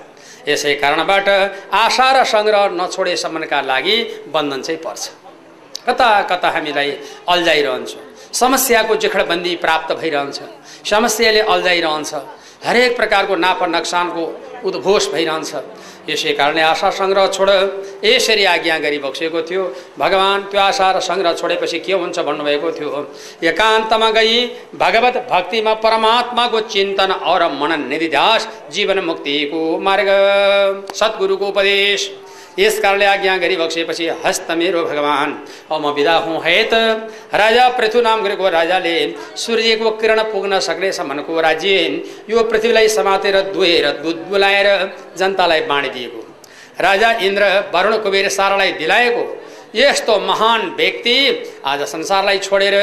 यसै 0.48 0.74
कारणबाट 0.76 1.28
आशा 1.72 2.08
र 2.12 2.24
सङ्ग्रह 2.24 2.62
नछोडेसम्मका 2.78 3.60
लागि 3.60 3.96
बन्धन 4.28 4.60
चाहिँ 4.62 4.80
पर्छ। 4.84 5.02
कता 5.88 6.08
कता 6.30 6.48
हामीलाई 6.50 6.90
अल्झाइरहन्छ। 7.28 7.92
समस्याको 8.34 8.94
जिखडबन्दी 9.02 9.54
प्राप्त 9.64 9.90
भइरहन्छ 10.00 10.38
समस्याले 10.90 11.40
अल्झाइरहन्छ 11.54 12.14
हरेक 12.66 12.96
प्रकारको 12.96 13.34
नाफा 13.36 13.66
नक्सानको 13.66 14.22
उद्घोष 14.64 15.04
भइरहन्छ। 15.12 15.52
यसै 16.08 16.32
कारणले 16.32 16.62
आशा 16.62 16.90
सङ्ग्रह 16.90 17.26
छोड 17.36 17.50
यसरी 18.04 18.44
आज्ञा 18.44 18.76
गरिबक्सेको 18.78 19.40
थियो। 19.48 19.62
भगवान् 19.98 20.42
त्यो 20.50 20.60
आशा 20.60 20.86
र 20.96 21.00
सङ्ग्रह 21.00 21.32
छोडेपछि 21.40 21.78
के 21.84 21.92
हुन्छ 21.92 22.18
भन्नुभएको 22.24 22.68
थियो? 22.72 22.90
एकान्तमा 23.44 24.10
गई 24.16 24.36
भगवत 24.80 25.16
भक्तिमा 25.30 25.74
परमात्माको 25.84 26.60
चिन्तन 26.72 27.10
और 27.24 27.42
मनन 27.60 27.88
निधिध्यास 27.88 28.48
जीवन 28.72 28.98
मुक्तिको 29.04 29.60
मार्ग। 29.80 30.08
सद्गुरुको 30.96 31.46
उपदेश। 31.48 32.00
यस 32.58 32.78
कारणले 32.80 33.04
आज्ञा 33.04 33.36
गरिबक्सेपछि 33.36 34.08
हस्त 34.24 34.50
मेरो 34.52 34.84
भगवान्। 34.84 35.32
अब 35.70 35.80
म 35.80 35.94
बिदा 35.94 36.16
हुँ 36.24 36.40
है 36.42 36.56
त 36.64 36.74
राजा 37.34 37.68
पृथु 37.78 38.00
नाम 38.00 38.22
गरेको 38.22 38.48
राजाले 38.48 38.94
सूर्यको 39.36 39.90
किरण 40.00 40.22
पुग्न 40.32 40.58
सक्नेसम्मको 40.60 41.40
राज्य। 41.40 41.78
यो 42.30 42.42
पृथ्वीलाई 42.44 42.88
समातेर 42.88 43.40
दुहेर 43.52 43.86
दुध 44.02 44.18
बुलाएर 44.30 44.68
जनतालाई 45.18 45.60
बाँडिदिएको 45.66 46.20
राजा 46.80 47.10
इन्द्र 47.26 47.44
वरुण 47.74 47.96
कुबेर 48.02 48.28
सारालाई 48.28 48.72
दिलाएको 48.78 49.24
यस्तो 49.74 50.18
महान 50.20 50.60
व्यक्ति 50.76 51.16
आज 51.66 51.80
संसारलाई 51.88 52.38
छोडेर 52.38 52.74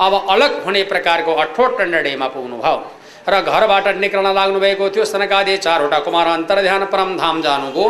अब 0.00 0.12
अलग 0.30 0.64
हुने 0.64 0.82
प्रकारको 0.84 1.34
अठोट 1.42 1.80
निर्णयमा 1.82 2.28
पुग्नुभयो 2.28 2.76
र 3.24 3.40
घरबाट 3.42 3.86
निक्लन 3.96 4.26
लाग्नुभएको 4.34 4.88
थियो। 4.90 5.04
सनकादि 5.04 5.56
चारवटा 5.58 5.98
कुमार 6.00 6.26
अन्तर्ध्यान 6.28 6.84
परम 6.92 7.16
धाम 7.18 7.42
जानुभयो 7.42 7.86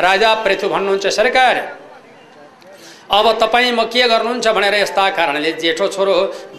राजा 0.00 0.34
पृथु 0.42 0.68
भन्नुहुन्छ 0.68 1.06
सरकार 1.18 1.56
अब 3.10 3.26
तपाईँ 3.40 3.72
म 3.72 3.84
के 3.92 4.08
गर्नुहुन्छ 4.08 4.48
भनेर 4.48 4.74
यस्ता 4.74 5.08
कारणले 5.10 5.52
जेठो 5.60 5.86
छोरो 5.88 6.14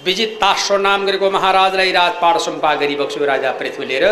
विजित 0.05 0.37
तासो 0.41 0.77
नाम 0.77 1.05
गरेको 1.05 1.29
महाराजलाई 1.31 1.91
राजपाट 1.91 2.37
सुम्पा 2.39 2.73
गरी 2.81 2.95
बक्स्यो। 2.95 3.25
राजा 3.25 3.51
पृथ्वी 3.59 3.85
लिएर 3.85 4.05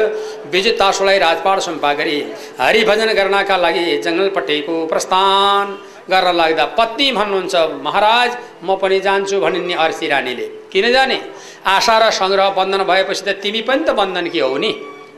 विजित 0.51 0.75
तासोलाई 0.79 1.17
राजपाट 1.19 1.59
सुम्पा 1.61 1.93
गरी 1.93 2.17
हरिभजन 2.59 3.13
गर्नका 3.13 3.57
लागि 3.57 3.85
जङ्गलपट्टिको 4.05 4.85
प्रस्थान 4.87 5.77
गर्न 6.09 6.35
लाग्दा 6.35 6.65
पत्नी 6.79 7.07
भन्नुहुन्छ 7.19 7.55
महाराज 7.85 8.31
म 8.63 8.75
पनि 8.81 8.99
जान्छु 9.05 9.37
भनिन् 9.43 9.73
अर्सी 9.85 10.07
रानीले। 10.07 10.45
किन 10.71 10.85
जाने? 10.95 11.17
आशा 11.65 11.95
र 12.01 12.03
सङ्ग्रह 12.09 12.49
बन्धन 12.57 12.81
भएपछि 12.89 13.23
त 13.27 13.29
तिमी 13.43 13.61
पनि 13.69 13.83
त 13.85 13.89
बन्धन 13.99 14.25
के 14.33 14.39
हो 14.39 14.57
नि? 14.57 14.71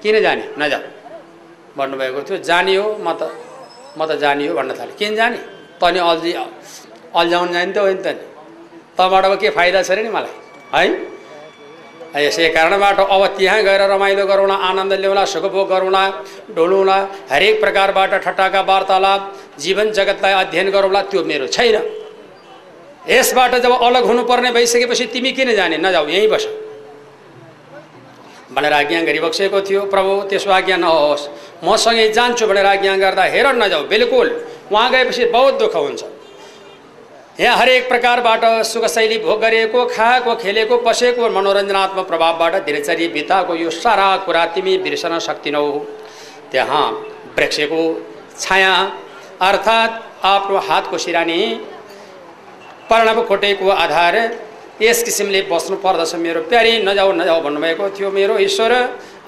किन 0.03 0.15
जाने? 0.25 0.43
नजा 0.59 0.79
भन्नुभएको 1.77 2.19
थियो 2.27 2.37
जानियो 2.49 2.85
म 2.99 3.07
त 3.19 3.21
म 3.97 4.01
त 4.09 4.11
जानियो 4.23 4.51
भन्न 4.57 4.71
थालेँ। 4.79 4.95
किन 4.99 5.15
जाने? 5.15 5.39
तनी 5.79 5.99
अल्झी 5.99 6.31
अल्झाउनु 7.19 7.51
जाने 7.53 7.71
त 7.73 7.77
हो 7.77 7.87
नि 7.87 8.01
त 8.03 8.07
नि। 8.17 8.23
तँबाट 8.97 9.25
के 9.41 9.49
फाइदा 9.57 9.79
छ 9.87 9.91
र 9.95 9.99
नि 10.03 10.09
मलाई? 10.11 10.35
है? 10.75 10.83
यसै 12.13 12.49
कारणबाट 12.53 12.99
अब 12.99 13.25
त्यहाँ 13.37 13.61
गएर 13.63 13.81
रमाइलो 13.89 14.25
गरौँला 14.27 14.53
आनन्द 14.69 14.93
ल्याउला 14.93 15.25
सुखभोग 15.25 15.67
गरौँला 15.69 16.03
ढोलौँला 16.55 16.97
हरेक 17.31 17.59
प्रकारबाट 17.61 18.13
ठट्टाका 18.23 18.61
वार्तालाप 18.61 19.21
जीवन 19.59 19.91
जगतलाई 19.91 20.33
अध्ययन 20.43 20.69
गरौँला 20.69 21.01
त्यो 21.09 21.23
मेरो 21.25 21.47
छैन। 21.47 21.75
यसबाट 23.09 23.55
जब 23.65 23.73
अलग 23.81 24.03
हुनुपर्ने 24.05 24.51
भइसकेपछि 24.51 25.05
तिमी 25.13 25.31
किन 25.31 25.55
जाने? 25.55 25.77
नजाऊ 25.77 26.07
यहीँ 26.07 26.29
बस। 26.29 26.45
भनेर 28.53 28.73
आज्ञा 28.73 29.01
गरिबक्सेको 29.09 29.61
थियो 29.65 29.81
प्रभु 29.89 30.11
त्यसो 30.29 30.49
आज्ञा 30.51 30.77
नहोस्। 30.77 31.27
मसँगै 31.65 32.07
जान्छु 32.13 32.45
भनेर 32.47 32.65
आज्ञा 32.65 32.95
गर्दा 32.97 33.23
हेर 33.33 33.47
नजाऊ 33.57 33.83
बिल्कुल। 33.89 34.27
उहाँ 34.71 34.89
गएपछि 34.91 35.25
बहुत 35.33 35.59
दुःख 35.59 35.75
हुन्छ। 35.75 36.12
यहाँ 37.39 37.57
हरेक 37.57 37.87
प्रकारबाट 37.89 38.43
सुखशैली 38.63 39.17
भोग 39.19 39.39
गरिएको 39.41 39.85
खाएको 39.89 40.35
खेलेको 40.35 40.77
पसेको 40.85 41.29
मनोरञ्जनात्मक 41.29 42.07
प्रभावबाट 42.07 42.55
दिनचर्या 42.65 43.07
बिताएको 43.13 43.55
यो 43.55 43.69
सारा 43.73 44.05
कुरा 44.25 44.45
तिमी 44.53 44.77
बिर्सन 44.77 45.17
सक्दिनौ 45.19 45.65
त्यहाँ 46.51 46.85
वृक्षको 47.37 47.81
छाया 48.39 48.73
अर्थात् 49.41 50.25
आफ्नो 50.25 50.57
हातको 50.67 50.97
सिरानी 50.97 51.39
प्रणव 52.89 53.21
खोटेको 53.27 53.69
आधार 53.81 54.15
यस 54.81 55.03
किसिमले 55.03 55.41
बस्नु 55.49 55.77
पर्दछ 55.81 56.13
मेरो 56.21 56.41
प्यारी 56.49 56.77
नजाऊ 56.85 57.11
नजाऊ 57.13 57.41
भन्नुभएको 57.41 57.89
थियो 57.97 58.11
मेरो 58.11 58.37
ईश्वर। 58.45 58.73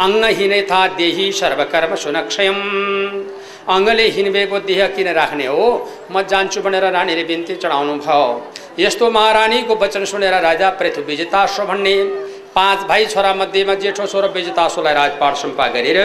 अङ्गहीनै 0.05 0.61
था 0.69 0.87
देही 0.97 1.31
सर्वकर्म 1.31 1.95
सुनक्षयम। 2.05 2.57
अङ्गले 3.67 4.05
हिँडबेको 4.15 4.59
देह 4.61 4.87
किन 4.95 5.07
राख्ने 5.13 5.45
हो? 5.47 5.65
म 6.11 6.21
जान्छु 6.21 6.61
भनेर 6.61 6.85
रानीले 6.93 7.23
बिन्ती 7.23 7.55
चढाउनु 7.55 7.93
भयो। 7.97 8.21
यस्तो 8.79 9.09
महारानीको 9.11 9.75
वचन 9.75 10.05
सुनेर 10.05 10.33
राजा 10.41 10.69
पृथु 10.79 11.01
विजेतासो 11.01 11.65
भन्ने 11.65 11.95
पाँच 12.55 12.79
भाइ 12.87 13.05
छोरा 13.05 13.33
मध्येमा 13.33 13.73
जेठो 13.81 14.05
छोरो 14.05 14.27
विजेतासोलाई 14.35 14.93
राजपाट 14.93 15.33
सुम्पा 15.35 15.67
गरेर 15.75 15.99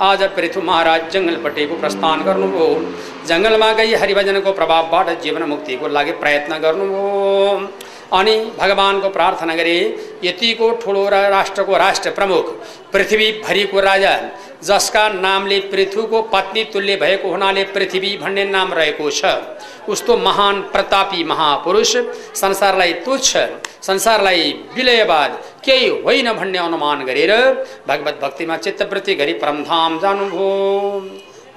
आज 0.00 0.22
पृथु 0.36 0.60
महाराज 0.60 1.02
जङ्गलपट्टिको 1.12 1.74
प्रस्थान 1.80 2.22
गर्नुभयो। 2.24 2.68
जङ्गलमा 3.28 3.72
गई 3.72 3.94
हरिभजनको 3.94 4.52
प्रभावबाट 4.52 5.08
जीवन 5.22 5.42
मुक्तिको 5.52 5.88
लागि 5.88 6.12
प्रयत्न 6.22 6.58
गर्नुभयो। 6.64 7.68
अनि 8.18 8.34
भगवानको 8.58 9.08
प्रार्थना 9.10 9.54
गरे 9.54 9.78
यतिको 10.24 10.70
ठुलो 10.82 11.08
राष्ट्रको 11.08 11.76
राष्ट्र 11.76 12.10
प्रमुख 12.18 12.44
पृथ्वीभरिको 12.92 13.80
राजा 13.80 14.12
जसका 14.62 15.08
नामले 15.08 15.58
पृथ्वीको 15.72 16.22
पत्नी 16.32 16.64
तुल्य 16.64 16.96
भएको 16.96 17.28
हुनाले 17.30 17.64
पृथ्वी 17.74 18.16
भन्ने 18.16 18.44
नाम 18.46 18.72
रहेको 18.72 19.10
छ। 19.10 19.24
उस्तो 19.88 20.16
महान 20.16 20.60
प्रतापी 20.72 21.24
महापुरुष 21.24 21.96
संसारलाई 22.34 22.92
तुच्छ 23.04 23.36
संसारलाई 23.82 24.52
विलयवाद 24.74 25.30
केही 25.64 25.88
होइन 26.02 26.32
भन्ने 26.32 26.58
अनुमान 26.58 27.04
गरेर 27.04 27.32
भगवत 27.88 28.18
भक्तिमा 28.22 28.56
चित्तवृत्ति 28.56 29.14
गरी 29.14 29.34
परमधाम 29.34 29.98
जानुभयो। 30.00 30.50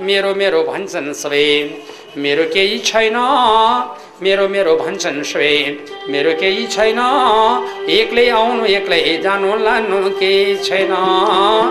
मेरो 0.01 0.35
मेरो 0.35 0.63
भन्छन् 0.63 1.13
सबै 1.13 1.47
मेरो 2.17 2.43
केही 2.53 2.77
छैन। 2.79 3.17
मेरो 4.23 4.47
मेरो 4.51 4.71
भन्छन् 4.75 5.19
सबै 5.27 5.51
मेरो 6.11 6.31
केही 6.39 6.63
छैन 6.73 6.97
एक्लै 7.97 8.25
आउनु 8.39 8.65
एक्लै 8.77 8.99
जानु 9.25 9.51
लानु 9.61 9.99
केही 10.19 10.55
छैन। 10.65 10.91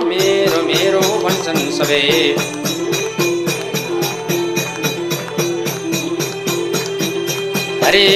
मेरो 0.09 0.61
मेरो 0.71 1.03
भन्छन् 1.25 1.61
सबै। 1.77 2.01
अरे 7.89 8.07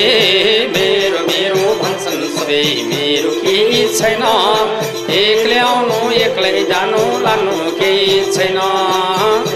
मेरो 0.77 1.21
मेरो 1.31 1.63
भन्छन् 1.85 2.27
सबै। 2.37 2.65
मेरो 2.91 3.31
केही 3.45 3.83
छैन 4.01 4.25
एक्लै 5.23 5.59
आउनु 5.69 5.99
एक्लै 6.27 6.55
जानु 6.73 7.03
लानु 7.27 7.59
केही 7.81 8.23
छैन। 8.37 9.52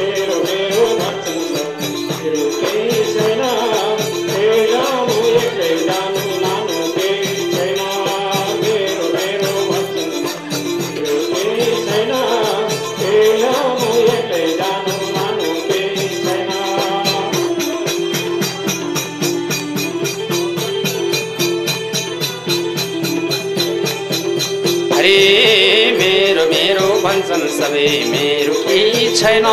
सबै 27.58 27.86
मेरो 28.12 28.54
केही 28.62 29.04
छैन? 29.16 29.46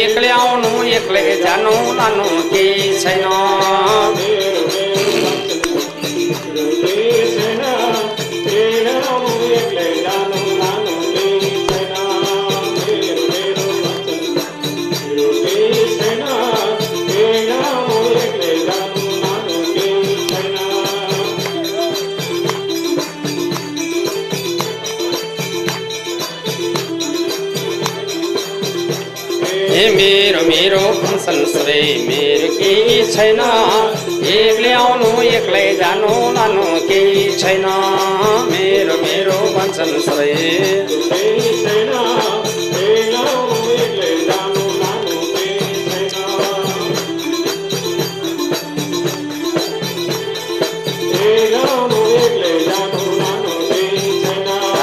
एक्लै 0.00 0.28
आउनु 0.28 0.72
एक्लै 0.98 1.24
जानु 1.44 1.72
लानु 2.00 2.26
केही 2.52 2.90
छैन? 3.02 4.29
मेरो 30.50 30.78
भन्छन् 31.00 31.44
सबै 31.50 31.82
मेरो 32.06 32.48
केही 32.58 32.96
छैन। 33.14 33.40
एक्लै 34.36 34.72
आउनु 34.78 35.10
एक्लै 35.36 35.66
जानु 35.80 36.10
लानु 36.36 36.64
केही 36.88 37.22
छैन। 37.42 37.66
मेरो 38.50 38.96
मेरो 39.04 39.36
भन्छन् 39.56 39.94
सबै 40.06 40.32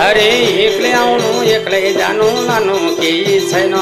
अरे 0.07 0.27
एक्लै 0.65 0.91
आउनु 1.03 1.31
एक्लै 1.55 1.81
जानु 1.99 2.27
लानु 2.49 2.77
केही 3.01 3.39
छैन। 3.51 3.75